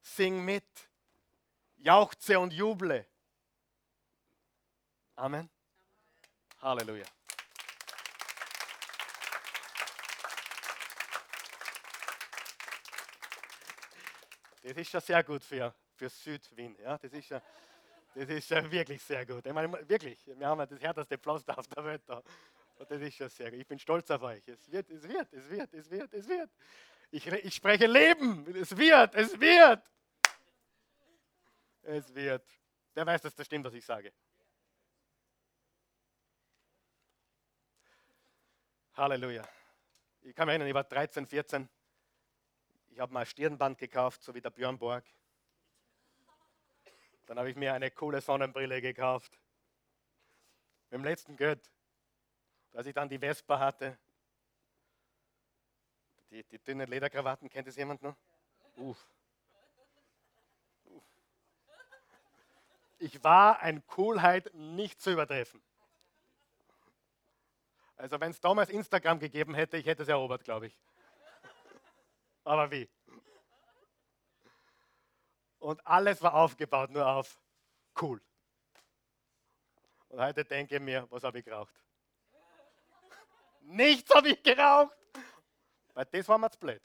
Sing 0.00 0.44
mit. 0.44 0.88
Jauchze 1.78 2.38
und 2.38 2.52
juble. 2.52 3.04
Amen. 5.16 5.50
Halleluja. 6.60 7.15
Das 14.66 14.76
ist 14.78 14.92
ja 14.92 15.00
sehr 15.00 15.22
gut 15.22 15.44
für, 15.44 15.72
für 15.94 16.08
Südwien. 16.08 16.76
Ja? 16.82 16.98
Das, 16.98 17.12
ist 17.12 17.28
ja, 17.28 17.40
das 18.12 18.28
ist 18.28 18.50
ja 18.50 18.68
wirklich 18.68 19.00
sehr 19.00 19.24
gut. 19.24 19.46
Ich 19.46 19.52
meine, 19.52 19.88
wirklich, 19.88 20.26
wir 20.26 20.44
haben 20.44 20.58
das 20.68 20.80
härteste 20.80 21.16
Pflaster 21.18 21.56
auf 21.56 21.68
der 21.68 21.84
Welt 21.84 22.02
da. 22.04 22.20
Und 22.74 22.90
das 22.90 23.00
ist 23.00 23.16
ja 23.16 23.28
sehr 23.28 23.52
gut. 23.52 23.60
Ich 23.60 23.66
bin 23.68 23.78
stolz 23.78 24.10
auf 24.10 24.22
euch. 24.22 24.42
Es 24.48 24.68
wird, 24.72 24.90
es 24.90 25.08
wird, 25.08 25.32
es 25.32 25.48
wird, 25.48 25.72
es 25.72 25.88
wird, 25.88 26.12
es 26.12 26.28
wird. 26.28 26.50
Ich, 27.12 27.24
ich 27.28 27.54
spreche 27.54 27.86
Leben. 27.86 28.44
Es 28.56 28.76
wird, 28.76 29.14
es 29.14 29.38
wird. 29.38 29.82
Es 31.82 32.12
wird. 32.12 32.44
Wer 32.92 33.06
weiß, 33.06 33.22
dass 33.22 33.36
das 33.36 33.46
stimmt, 33.46 33.66
was 33.66 33.74
ich 33.74 33.84
sage? 33.84 34.12
Halleluja. 38.94 39.48
Ich 40.22 40.34
kann 40.34 40.46
mich 40.46 40.54
erinnern, 40.54 40.66
ich 40.66 40.74
war 40.74 40.82
13, 40.82 41.24
14 41.24 41.68
ich 42.96 43.00
habe 43.00 43.12
mal 43.12 43.20
ein 43.20 43.26
Stirnband 43.26 43.76
gekauft, 43.76 44.22
so 44.22 44.34
wie 44.34 44.40
der 44.40 44.48
Björn 44.48 44.78
Borg. 44.78 45.04
Dann 47.26 47.38
habe 47.38 47.50
ich 47.50 47.56
mir 47.56 47.74
eine 47.74 47.90
coole 47.90 48.22
Sonnenbrille 48.22 48.80
gekauft. 48.80 49.38
Mit 50.84 51.00
dem 51.00 51.04
letzten 51.04 51.36
Geld. 51.36 51.70
Als 52.72 52.86
ich 52.86 52.94
dann 52.94 53.10
die 53.10 53.18
Vespa 53.18 53.58
hatte, 53.58 53.98
die, 56.30 56.42
die 56.44 56.58
dünnen 56.58 56.88
Lederkrawatten, 56.88 57.50
kennt 57.50 57.68
es 57.68 57.76
jemand 57.76 58.00
noch? 58.00 58.16
Uff. 58.76 59.06
Ich 62.98 63.22
war 63.22 63.60
ein 63.60 63.86
Coolheit 63.88 64.54
nicht 64.54 65.02
zu 65.02 65.10
übertreffen. 65.12 65.62
Also 67.96 68.18
wenn 68.18 68.30
es 68.30 68.40
damals 68.40 68.70
Instagram 68.70 69.18
gegeben 69.18 69.54
hätte, 69.54 69.76
ich 69.76 69.84
hätte 69.84 70.04
es 70.04 70.08
erobert, 70.08 70.44
glaube 70.44 70.68
ich. 70.68 70.78
Aber 72.46 72.70
wie? 72.70 72.88
Und 75.58 75.84
alles 75.84 76.22
war 76.22 76.32
aufgebaut 76.34 76.90
nur 76.90 77.04
auf 77.04 77.40
cool. 78.00 78.22
Und 80.08 80.20
heute 80.20 80.44
denke 80.44 80.76
ich 80.76 80.80
mir, 80.80 81.10
was 81.10 81.24
habe 81.24 81.40
ich 81.40 81.44
geraucht? 81.44 81.74
Nichts 83.62 84.14
habe 84.14 84.28
ich 84.28 84.40
geraucht. 84.44 84.96
Weil 85.92 86.04
das 86.04 86.28
war 86.28 86.38
mir 86.38 86.48
zu 86.48 86.58
blöd. 86.60 86.80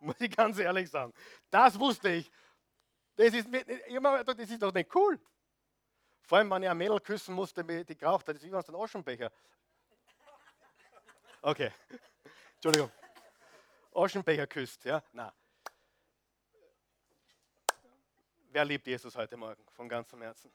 Muss 0.00 0.20
ich 0.20 0.36
ganz 0.36 0.58
ehrlich 0.58 0.90
sagen. 0.90 1.12
Das 1.48 1.78
wusste 1.78 2.10
ich. 2.10 2.28
Das 3.14 3.32
ist, 3.32 3.48
das 3.54 4.38
ist 4.38 4.60
doch 4.60 4.72
nicht 4.72 4.92
cool. 4.96 5.20
Vor 6.22 6.38
allem, 6.38 6.50
wenn 6.50 6.64
ich 6.64 6.68
ein 6.68 6.76
Mädel 6.76 6.98
küssen 6.98 7.32
musste, 7.32 7.62
die 7.62 7.96
geraucht 7.96 8.26
hat, 8.26 8.34
das 8.34 8.42
ist 8.42 8.50
wie 8.50 8.56
ein 8.56 8.74
Aschenbecher. 8.74 9.30
Okay, 11.42 11.70
Entschuldigung. 12.56 12.90
Aschenbecher 13.94 14.46
küsst. 14.46 14.84
Ja? 14.84 15.02
Na. 15.12 15.32
Wer 18.50 18.64
liebt 18.64 18.86
Jesus 18.86 19.14
heute 19.16 19.36
Morgen 19.36 19.64
von 19.72 19.88
ganzem 19.88 20.22
Herzen? 20.22 20.50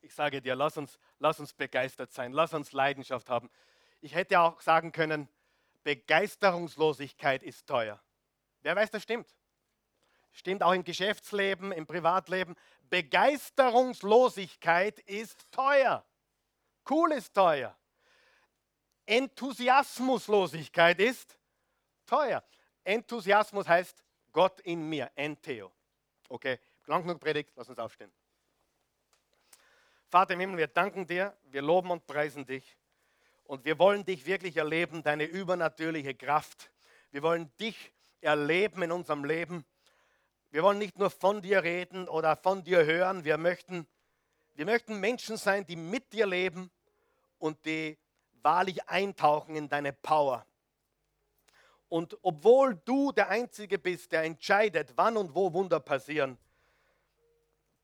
Ich 0.00 0.14
sage 0.14 0.40
dir, 0.40 0.54
lass 0.54 0.76
uns, 0.76 0.96
lass 1.18 1.40
uns 1.40 1.52
begeistert 1.52 2.12
sein, 2.12 2.32
lass 2.32 2.54
uns 2.54 2.70
Leidenschaft 2.72 3.28
haben. 3.28 3.50
Ich 4.00 4.14
hätte 4.14 4.38
auch 4.40 4.60
sagen 4.60 4.92
können, 4.92 5.28
Begeisterungslosigkeit 5.82 7.42
ist 7.42 7.66
teuer. 7.66 8.00
Wer 8.62 8.76
weiß, 8.76 8.90
das 8.90 9.02
stimmt. 9.02 9.34
Stimmt 10.32 10.62
auch 10.62 10.72
im 10.72 10.84
Geschäftsleben, 10.84 11.72
im 11.72 11.86
Privatleben. 11.86 12.54
Begeisterungslosigkeit 12.90 15.00
ist 15.00 15.50
teuer. 15.50 16.04
Cool 16.88 17.12
ist 17.12 17.34
teuer. 17.34 17.76
Enthusiasmuslosigkeit 19.06 21.00
ist 21.00 21.38
teuer. 22.08 22.42
Enthusiasmus 22.84 23.68
heißt 23.68 24.02
Gott 24.32 24.60
in 24.60 24.88
mir, 24.88 25.10
Entheo. 25.14 25.70
Okay, 26.28 26.58
lang 26.86 27.02
genug 27.02 27.20
predigt, 27.20 27.52
lass 27.54 27.68
uns 27.68 27.78
aufstehen. 27.78 28.12
Vater 30.08 30.34
im 30.34 30.40
Himmel, 30.40 30.56
wir 30.58 30.68
danken 30.68 31.06
dir, 31.06 31.36
wir 31.44 31.62
loben 31.62 31.90
und 31.90 32.06
preisen 32.06 32.46
dich 32.46 32.76
und 33.44 33.64
wir 33.64 33.78
wollen 33.78 34.04
dich 34.04 34.26
wirklich 34.26 34.56
erleben, 34.56 35.02
deine 35.02 35.24
übernatürliche 35.24 36.14
Kraft. 36.14 36.70
Wir 37.10 37.22
wollen 37.22 37.50
dich 37.58 37.92
erleben 38.20 38.82
in 38.82 38.92
unserem 38.92 39.24
Leben. 39.24 39.64
Wir 40.50 40.62
wollen 40.62 40.78
nicht 40.78 40.98
nur 40.98 41.10
von 41.10 41.42
dir 41.42 41.62
reden 41.62 42.08
oder 42.08 42.36
von 42.36 42.64
dir 42.64 42.86
hören, 42.86 43.24
wir 43.24 43.36
möchten, 43.36 43.86
wir 44.54 44.64
möchten 44.64 44.98
Menschen 44.98 45.36
sein, 45.36 45.66
die 45.66 45.76
mit 45.76 46.12
dir 46.12 46.26
leben 46.26 46.70
und 47.38 47.64
die 47.66 47.98
wahrlich 48.42 48.88
eintauchen 48.88 49.56
in 49.56 49.68
deine 49.68 49.92
Power. 49.92 50.46
Und 51.88 52.18
obwohl 52.22 52.76
du 52.84 53.12
der 53.12 53.28
Einzige 53.28 53.78
bist, 53.78 54.12
der 54.12 54.24
entscheidet, 54.24 54.92
wann 54.96 55.16
und 55.16 55.34
wo 55.34 55.52
Wunder 55.52 55.80
passieren, 55.80 56.36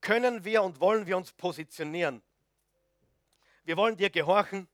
können 0.00 0.44
wir 0.44 0.62
und 0.62 0.80
wollen 0.80 1.06
wir 1.06 1.16
uns 1.16 1.32
positionieren. 1.32 2.22
Wir 3.64 3.76
wollen 3.76 3.96
dir 3.96 4.10
gehorchen. 4.10 4.68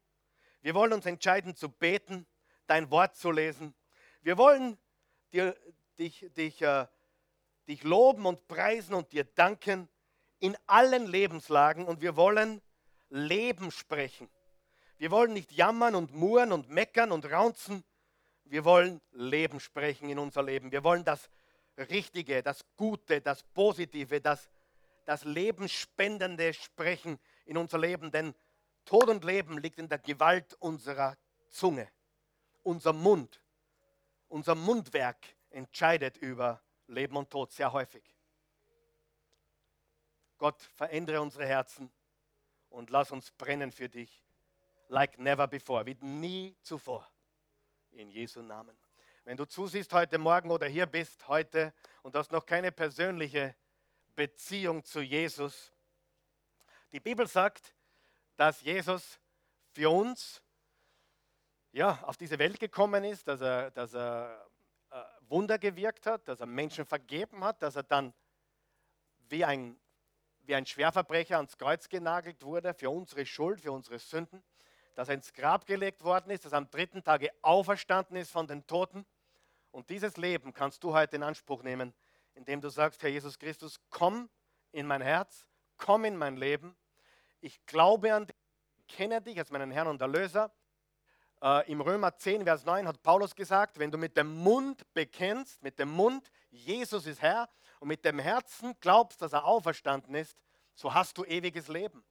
Wir 0.63 0.75
wollen 0.75 0.93
uns 0.93 1.07
entscheiden 1.07 1.55
zu 1.55 1.69
beten, 1.69 2.27
dein 2.67 2.91
Wort 2.91 3.17
zu 3.17 3.31
lesen. 3.31 3.75
Wir 4.23 4.37
wollen 4.37 4.77
dir, 5.33 5.57
dich, 5.99 6.27
dich, 6.37 6.61
äh, 6.61 6.87
dich 7.69 7.85
loben 7.85 8.27
und 8.27 8.47
preisen 8.49 8.95
und 8.95 9.13
dir 9.13 9.25
danken 9.25 9.89
in 10.41 10.57
allen 10.67 11.07
Lebenslagen 11.07 11.87
und 11.87 12.01
wir 12.01 12.17
wollen 12.17 12.61
Leben 13.09 13.71
sprechen. 13.71 14.29
Wir 14.99 15.11
wollen 15.11 15.33
nicht 15.33 15.53
jammern 15.53 15.95
und 15.95 16.15
murren 16.15 16.53
und 16.53 16.69
meckern 16.69 17.13
und 17.13 17.31
raunzen, 17.31 17.85
wir 18.51 18.65
wollen 18.65 19.01
Leben 19.13 19.61
sprechen 19.61 20.11
in 20.11 20.19
unser 20.19 20.43
Leben. 20.43 20.73
Wir 20.73 20.83
wollen 20.83 21.05
das 21.05 21.31
Richtige, 21.79 22.43
das 22.43 22.65
Gute, 22.77 23.21
das 23.21 23.45
Positive, 23.45 24.21
das, 24.21 24.51
das 25.07 25.25
Lebensspendende 25.25 26.53
sprechen 26.53 27.21
in 27.45 27.57
unser 27.57 27.79
Leben. 27.79 28.11
Denn 28.11 28.35
Tod 28.85 29.09
und 29.09 29.25
Leben 29.25 29.59
liegt 29.59 29.79
in 29.79 29.89
der 29.89 29.99
Gewalt 29.99 30.55
unserer 30.55 31.17
Zunge. 31.49 31.89
Unser 32.65 32.93
Mund, 32.93 33.41
unser 34.29 34.57
Mundwerk 34.57 35.25
entscheidet 35.51 36.17
über 36.17 36.61
Leben 36.89 37.17
und 37.17 37.31
Tod 37.31 37.53
sehr 37.53 37.73
häufig. 37.73 38.03
Gott, 40.39 40.61
verändere 40.61 41.21
unsere 41.21 41.47
Herzen 41.47 41.91
und 42.69 42.91
lass 42.91 43.13
uns 43.13 43.31
brennen 43.31 43.71
für 43.71 43.89
dich, 43.89 44.25
like 44.89 45.19
never 45.19 45.47
before, 45.47 45.87
wie 45.87 45.97
nie 46.01 46.57
zuvor. 46.63 47.10
In 47.93 48.11
Jesu 48.11 48.41
Namen. 48.41 48.77
Wenn 49.25 49.37
du 49.37 49.45
zusiehst 49.45 49.93
heute 49.93 50.17
Morgen 50.17 50.51
oder 50.51 50.67
hier 50.67 50.87
bist 50.87 51.27
heute 51.29 51.75
und 52.03 52.15
hast 52.15 52.31
noch 52.33 52.47
keine 52.47 52.73
persönliche 52.73 53.55
Beziehung 54.15 54.85
zu 54.85 55.01
Jesus, 55.01 55.73
die 56.93 57.01
Bibel 57.01 57.27
sagt, 57.27 57.75
dass 58.37 58.63
Jesus 58.63 59.21
für 59.73 59.91
uns 59.91 60.41
ja, 61.73 62.03
auf 62.03 62.17
diese 62.17 62.39
Welt 62.39 62.59
gekommen 62.59 63.05
ist, 63.05 63.29
dass 63.29 63.41
er, 63.41 63.71
dass 63.71 63.95
er 63.95 64.49
äh, 64.91 65.03
Wunder 65.29 65.59
gewirkt 65.59 66.07
hat, 66.07 66.27
dass 66.27 66.41
er 66.41 66.47
Menschen 66.47 66.85
vergeben 66.85 67.45
hat, 67.45 67.63
dass 67.63 67.77
er 67.77 67.83
dann 67.83 68.15
wie 69.29 69.45
ein, 69.45 69.79
wie 70.43 70.55
ein 70.55 70.67
Schwerverbrecher 70.67 71.37
ans 71.37 71.59
Kreuz 71.59 71.89
genagelt 71.89 72.43
wurde 72.43 72.73
für 72.73 72.91
unsere 72.91 73.27
Schuld, 73.27 73.61
für 73.61 73.73
unsere 73.73 73.99
Sünden, 73.99 74.43
dass 75.01 75.09
er 75.09 75.15
ins 75.15 75.33
Grab 75.33 75.65
gelegt 75.65 76.05
worden 76.05 76.31
ist, 76.31 76.45
dass 76.45 76.53
er 76.53 76.59
am 76.59 76.71
dritten 76.71 77.03
Tage 77.03 77.31
auferstanden 77.41 78.19
ist 78.19 78.31
von 78.31 78.47
den 78.47 78.67
Toten. 78.67 79.07
Und 79.71 79.89
dieses 79.89 80.19
Leben 80.19 80.53
kannst 80.53 80.85
du 80.85 80.93
heute 80.93 81.17
in 81.17 81.23
Anspruch 81.23 81.63
nehmen, 81.63 81.95
indem 82.35 82.61
du 82.61 82.69
sagst, 82.69 83.03
Herr 83.03 83.09
Jesus 83.09 83.39
Christus, 83.39 83.81
komm 83.89 84.29
in 84.73 84.87
mein 84.87 85.01
Herz, 85.01 85.47
komm 85.79 86.05
in 86.05 86.19
mein 86.19 86.37
Leben. 86.37 86.77
Ich 87.41 87.65
glaube 87.65 88.13
an 88.13 88.27
dich, 88.27 88.37
kenne 88.89 89.23
dich 89.23 89.39
als 89.39 89.51
meinen 89.51 89.71
Herrn 89.71 89.87
und 89.87 90.03
Erlöser 90.03 90.53
äh, 91.43 91.73
Im 91.73 91.81
Römer 91.81 92.15
10, 92.15 92.45
Vers 92.45 92.67
9 92.67 92.87
hat 92.87 93.03
Paulus 93.03 93.35
gesagt, 93.35 93.79
wenn 93.79 93.91
du 93.91 93.97
mit 93.97 94.19
dem 94.19 94.31
Mund 94.35 94.85
bekennst, 94.93 95.63
mit 95.63 95.79
dem 95.79 95.89
Mund, 95.89 96.31
Jesus 96.51 97.07
ist 97.07 97.23
Herr, 97.23 97.49
und 97.79 97.89
mit 97.89 98.05
dem 98.05 98.19
Herzen 98.19 98.75
glaubst, 98.81 99.23
dass 99.23 99.33
er 99.33 99.47
auferstanden 99.47 100.15
ist, 100.15 100.37
so 100.75 100.93
hast 100.93 101.17
du 101.17 101.25
ewiges 101.25 101.69
Leben. 101.69 102.05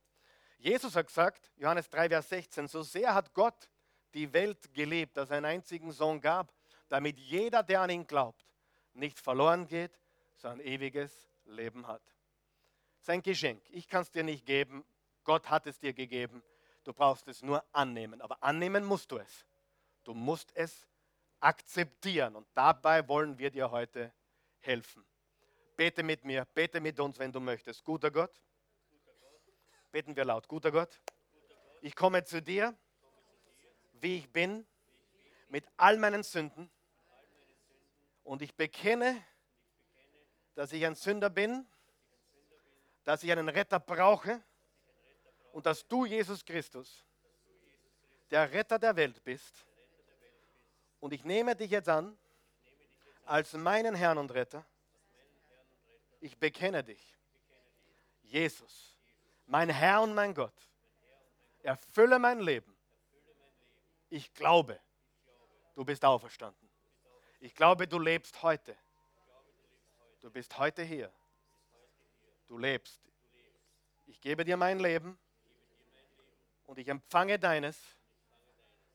Jesus 0.60 0.96
hat 0.96 1.08
gesagt, 1.08 1.52
Johannes 1.56 1.90
3, 1.90 2.10
Vers 2.10 2.30
16, 2.30 2.68
so 2.68 2.84
sehr 2.84 3.14
hat 3.16 3.34
Gott 3.34 3.70
die 4.14 4.32
Welt 4.34 4.74
geliebt, 4.74 5.16
dass 5.18 5.30
er 5.30 5.38
einen 5.38 5.46
einzigen 5.46 5.92
Sohn 5.92 6.20
gab, 6.20 6.54
damit 6.90 7.18
jeder, 7.18 7.64
der 7.64 7.82
an 7.82 7.90
ihn 7.90 8.06
glaubt, 8.06 8.46
nicht 8.94 9.20
verloren 9.20 9.68
geht, 9.68 9.98
sondern 10.36 10.60
ewiges 10.62 11.12
Leben 11.46 11.88
hat. 11.88 12.02
Sein 13.00 13.22
Geschenk. 13.22 13.62
Ich 13.70 13.88
kann 13.88 14.02
es 14.02 14.12
dir 14.12 14.24
nicht 14.24 14.46
geben, 14.46 14.84
Gott 15.24 15.50
hat 15.50 15.68
es 15.68 15.80
dir 15.80 15.94
gegeben. 15.94 16.44
Du 16.84 16.94
brauchst 16.94 17.28
es 17.28 17.42
nur 17.42 17.64
annehmen. 17.72 18.22
Aber 18.22 18.42
annehmen 18.44 18.84
musst 18.84 19.12
du 19.12 19.18
es. 19.18 19.46
Du 20.04 20.14
musst 20.14 20.52
es 20.56 20.88
akzeptieren. 21.40 22.36
Und 22.36 22.48
dabei 22.54 23.08
wollen 23.08 23.38
wir 23.38 23.52
dir 23.52 23.70
heute 23.72 24.12
helfen. 24.60 25.06
Bete 25.76 26.04
mit 26.04 26.26
mir, 26.26 26.46
bete 26.46 26.82
mit 26.82 27.00
uns, 27.00 27.20
wenn 27.20 27.32
du 27.32 27.40
möchtest. 27.40 27.84
Guter 27.84 28.12
Gott, 28.12 28.42
beten 29.92 30.16
wir 30.16 30.26
laut. 30.26 30.48
Guter 30.48 30.72
Gott, 30.72 31.00
ich 31.82 31.96
komme 31.96 32.24
zu 32.24 32.42
dir, 32.42 32.76
wie 33.94 34.18
ich 34.18 34.30
bin, 34.32 34.66
mit 35.50 35.66
all 35.78 35.98
meinen 35.98 36.24
Sünden. 36.24 36.70
Und 38.24 38.42
ich 38.42 38.56
bekenne, 38.56 39.24
dass 40.56 40.72
ich 40.72 40.86
ein 40.86 40.96
Sünder 40.96 41.30
bin, 41.30 41.66
dass 43.04 43.24
ich 43.24 43.32
einen 43.32 43.50
Retter 43.50 43.80
brauche 43.80 44.44
und 45.52 45.66
dass 45.66 45.88
du, 45.88 46.06
Jesus 46.06 46.46
Christus, 46.46 47.04
der 48.30 48.52
Retter 48.52 48.78
der 48.78 48.96
Welt 48.96 49.24
bist. 49.24 49.66
Und 51.00 51.14
ich 51.14 51.24
nehme 51.24 51.56
dich 51.56 51.72
jetzt 51.72 51.90
an 51.90 52.18
als 53.26 53.54
meinen 53.54 53.96
Herrn 53.96 54.18
und 54.18 54.32
Retter. 54.32 54.66
Ich 56.20 56.38
bekenne 56.38 56.84
dich. 56.84 57.16
Jesus, 58.22 58.99
mein 59.50 59.70
Herr 59.70 60.02
und 60.04 60.14
mein 60.14 60.34
Gott, 60.34 60.54
erfülle 61.64 62.20
mein 62.20 62.40
Leben. 62.40 62.76
Ich 64.10 64.32
glaube, 64.34 64.80
du 65.74 65.84
bist 65.84 66.06
auferstanden. 66.06 66.70
Ich 67.40 67.56
glaube, 67.56 67.88
du 67.88 67.98
lebst 67.98 68.42
heute. 68.44 68.78
Du 70.20 70.30
bist 70.30 70.58
heute 70.60 70.84
hier. 70.84 71.12
Du 72.48 72.58
lebst. 72.58 73.02
Ich 74.06 74.22
gebe 74.22 74.46
dir 74.46 74.56
mein 74.56 74.80
Leben 74.80 75.18
und 76.68 76.78
ich 76.78 76.88
empfange 76.88 77.40
deines 77.40 77.80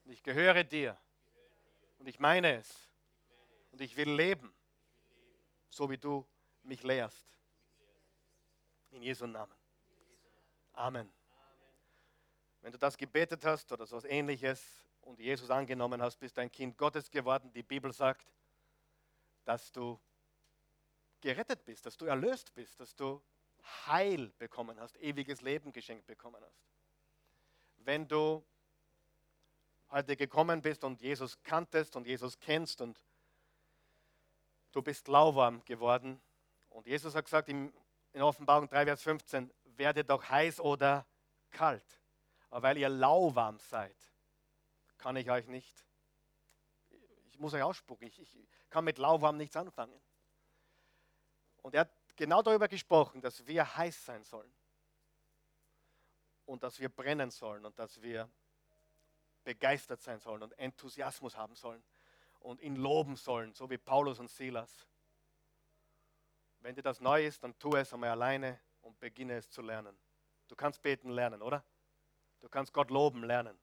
und 0.05 0.11
ich 0.11 0.23
gehöre 0.23 0.63
dir 0.63 0.97
und 1.99 2.07
ich 2.07 2.19
meine 2.19 2.55
es 2.55 2.89
und 3.71 3.81
ich 3.81 3.97
will 3.97 4.09
leben, 4.09 4.53
so 5.69 5.89
wie 5.89 5.97
du 5.97 6.25
mich 6.63 6.83
lehrst. 6.83 7.25
In 8.91 9.01
Jesu 9.01 9.27
Namen. 9.27 9.64
Amen. 10.75 11.11
Wenn 12.61 12.71
du 12.71 12.77
das 12.77 12.97
gebetet 12.97 13.43
hast 13.45 13.71
oder 13.71 13.85
so 13.85 13.97
etwas 13.97 14.09
ähnliches 14.09 14.63
und 15.01 15.19
Jesus 15.19 15.49
angenommen 15.49 16.01
hast, 16.01 16.17
bist 16.19 16.37
ein 16.39 16.51
Kind 16.51 16.77
Gottes 16.77 17.09
geworden. 17.09 17.51
Die 17.53 17.63
Bibel 17.63 17.91
sagt, 17.93 18.25
dass 19.43 19.71
du 19.71 19.99
gerettet 21.21 21.63
bist, 21.65 21.85
dass 21.85 21.97
du 21.97 22.05
erlöst 22.05 22.53
bist, 22.53 22.79
dass 22.79 22.95
du 22.95 23.21
Heil 23.87 24.31
bekommen 24.37 24.79
hast, 24.79 24.97
ewiges 24.97 25.41
Leben 25.41 25.71
geschenkt 25.71 26.05
bekommen 26.05 26.43
hast 26.43 26.65
wenn 27.85 28.07
du 28.07 28.43
heute 29.91 30.15
gekommen 30.15 30.61
bist 30.61 30.83
und 30.83 31.01
Jesus 31.01 31.41
kanntest 31.43 31.95
und 31.95 32.07
Jesus 32.07 32.39
kennst 32.39 32.81
und 32.81 32.99
du 34.71 34.81
bist 34.81 35.07
lauwarm 35.07 35.63
geworden. 35.65 36.19
Und 36.69 36.87
Jesus 36.87 37.15
hat 37.15 37.25
gesagt 37.25 37.47
in 37.47 37.71
Offenbarung 38.15 38.67
3, 38.67 38.85
Vers 38.85 39.03
15, 39.03 39.51
werde 39.77 40.03
doch 40.03 40.29
heiß 40.29 40.59
oder 40.59 41.05
kalt. 41.51 42.01
Aber 42.49 42.63
weil 42.63 42.77
ihr 42.77 42.89
lauwarm 42.89 43.59
seid, 43.59 43.97
kann 44.97 45.15
ich 45.15 45.29
euch 45.29 45.47
nicht, 45.47 45.85
ich 47.29 47.39
muss 47.39 47.53
euch 47.53 47.63
ausspucken, 47.63 48.07
ich, 48.07 48.19
ich 48.19 48.47
kann 48.69 48.85
mit 48.85 48.97
lauwarm 48.97 49.37
nichts 49.37 49.55
anfangen. 49.55 49.99
Und 51.61 51.73
er 51.73 51.81
hat 51.81 51.91
genau 52.15 52.41
darüber 52.41 52.67
gesprochen, 52.67 53.21
dass 53.21 53.45
wir 53.45 53.75
heiß 53.75 54.05
sein 54.05 54.23
sollen 54.23 54.53
und 56.45 56.63
dass 56.63 56.79
wir 56.79 56.89
brennen 56.89 57.31
sollen 57.31 57.65
und 57.65 57.77
dass 57.77 58.01
wir 58.01 58.29
begeistert 59.43 60.01
sein 60.01 60.19
sollen 60.19 60.43
und 60.43 60.57
Enthusiasmus 60.57 61.35
haben 61.35 61.55
sollen 61.55 61.83
und 62.39 62.61
ihn 62.61 62.75
loben 62.75 63.15
sollen, 63.15 63.53
so 63.53 63.69
wie 63.69 63.77
Paulus 63.77 64.19
und 64.19 64.29
Silas. 64.29 64.87
Wenn 66.61 66.75
dir 66.75 66.81
das 66.81 66.99
neu 66.99 67.25
ist, 67.25 67.43
dann 67.43 67.57
tu 67.59 67.75
es 67.75 67.93
einmal 67.93 68.09
alleine 68.09 68.59
und 68.85 68.99
beginne 68.99 69.35
es 69.35 69.49
zu 69.49 69.61
lernen. 69.61 69.97
Du 70.47 70.55
kannst 70.55 70.81
beten 70.81 71.09
lernen, 71.09 71.41
oder? 71.41 71.63
Du 72.39 72.47
kannst 72.47 72.71
Gott 72.71 72.91
loben 72.91 73.23
lernen. 73.23 73.57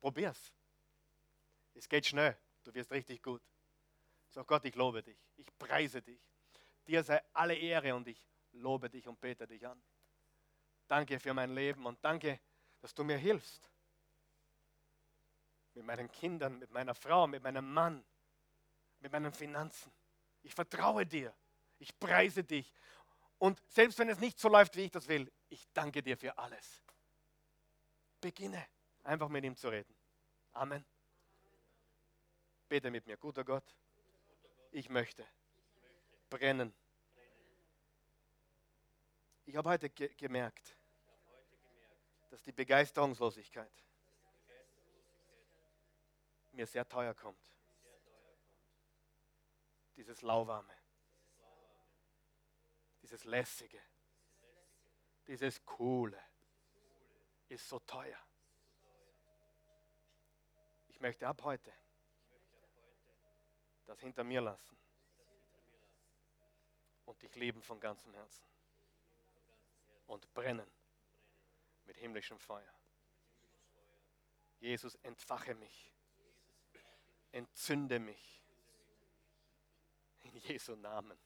Probier's. 0.00 0.52
Es 1.74 1.88
geht 1.88 2.06
schnell. 2.06 2.36
Du 2.64 2.74
wirst 2.74 2.90
richtig 2.92 3.22
gut. 3.22 3.42
Sag 4.30 4.46
Gott, 4.46 4.64
ich 4.66 4.74
lobe 4.74 5.02
dich. 5.02 5.18
Ich 5.36 5.46
preise 5.58 6.02
dich. 6.02 6.20
Dir 6.86 7.02
sei 7.02 7.22
alle 7.32 7.54
Ehre 7.54 7.94
und 7.94 8.06
ich 8.06 8.22
lobe 8.52 8.90
dich 8.90 9.06
und 9.08 9.18
bete 9.20 9.46
dich 9.46 9.66
an. 9.66 9.82
Danke 10.86 11.18
für 11.18 11.32
mein 11.32 11.54
Leben 11.54 11.86
und 11.86 12.02
danke, 12.04 12.40
dass 12.80 12.94
du 12.94 13.04
mir 13.04 13.16
hilfst. 13.16 13.70
Mit 15.74 15.84
meinen 15.84 16.10
Kindern, 16.10 16.58
mit 16.58 16.70
meiner 16.70 16.94
Frau, 16.94 17.26
mit 17.26 17.42
meinem 17.42 17.72
Mann, 17.72 18.04
mit 19.00 19.12
meinen 19.12 19.32
Finanzen. 19.32 19.92
Ich 20.42 20.54
vertraue 20.54 21.06
dir. 21.06 21.34
Ich 21.78 21.98
preise 21.98 22.44
dich. 22.44 22.72
Und 23.38 23.62
selbst 23.68 23.98
wenn 23.98 24.08
es 24.08 24.18
nicht 24.18 24.38
so 24.38 24.48
läuft, 24.48 24.76
wie 24.76 24.82
ich 24.82 24.90
das 24.90 25.08
will, 25.08 25.30
ich 25.48 25.66
danke 25.72 26.02
dir 26.02 26.16
für 26.16 26.36
alles. 26.36 26.82
Beginne 28.20 28.66
einfach 29.04 29.28
mit 29.28 29.44
ihm 29.44 29.56
zu 29.56 29.68
reden. 29.68 29.94
Amen. 30.52 30.84
Bete 32.68 32.90
mit 32.90 33.06
mir, 33.06 33.16
guter 33.16 33.44
Gott. 33.44 33.76
Ich 34.72 34.88
möchte 34.88 35.26
brennen. 36.28 36.74
Ich 39.46 39.56
habe 39.56 39.70
heute 39.70 39.88
ge 39.88 40.12
gemerkt, 40.14 40.76
dass 42.28 42.42
die 42.42 42.52
Begeisterungslosigkeit 42.52 43.72
mir 46.52 46.66
sehr 46.66 46.86
teuer 46.86 47.14
kommt. 47.14 47.50
Dieses 49.96 50.20
Lauwarme, 50.22 50.74
dieses 53.08 53.24
Lässige, 53.24 53.80
dieses 55.26 55.64
Coole 55.64 56.22
ist 57.48 57.66
so 57.66 57.78
teuer. 57.78 58.18
Ich 60.88 61.00
möchte 61.00 61.26
ab 61.26 61.42
heute 61.42 61.72
das 63.86 63.98
hinter 64.00 64.24
mir 64.24 64.42
lassen 64.42 64.76
und 67.06 67.22
dich 67.22 67.34
lieben 67.36 67.62
von 67.62 67.80
ganzem 67.80 68.12
Herzen 68.12 68.46
und 70.06 70.30
brennen 70.34 70.70
mit 71.86 71.96
himmlischem 71.96 72.38
Feuer. 72.38 72.74
Jesus, 74.60 74.96
entfache 74.96 75.54
mich. 75.54 75.90
Entzünde 77.32 77.98
mich. 77.98 78.44
In 80.24 80.36
Jesu 80.36 80.76
Namen. 80.76 81.18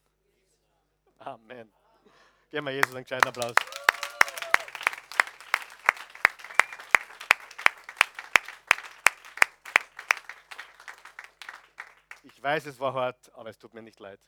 Amen. 1.24 1.72
Geben 2.50 2.66
wir 2.66 2.72
Jesus 2.72 2.94
einen 2.94 3.04
gescheiten 3.04 3.28
Applaus. 3.28 3.54
Ich 12.24 12.42
weiß, 12.42 12.66
es 12.66 12.80
war 12.80 12.92
hart, 12.94 13.32
aber 13.34 13.50
es 13.50 13.58
tut 13.58 13.72
mir 13.72 13.82
nicht 13.82 14.00
leid. 14.00 14.20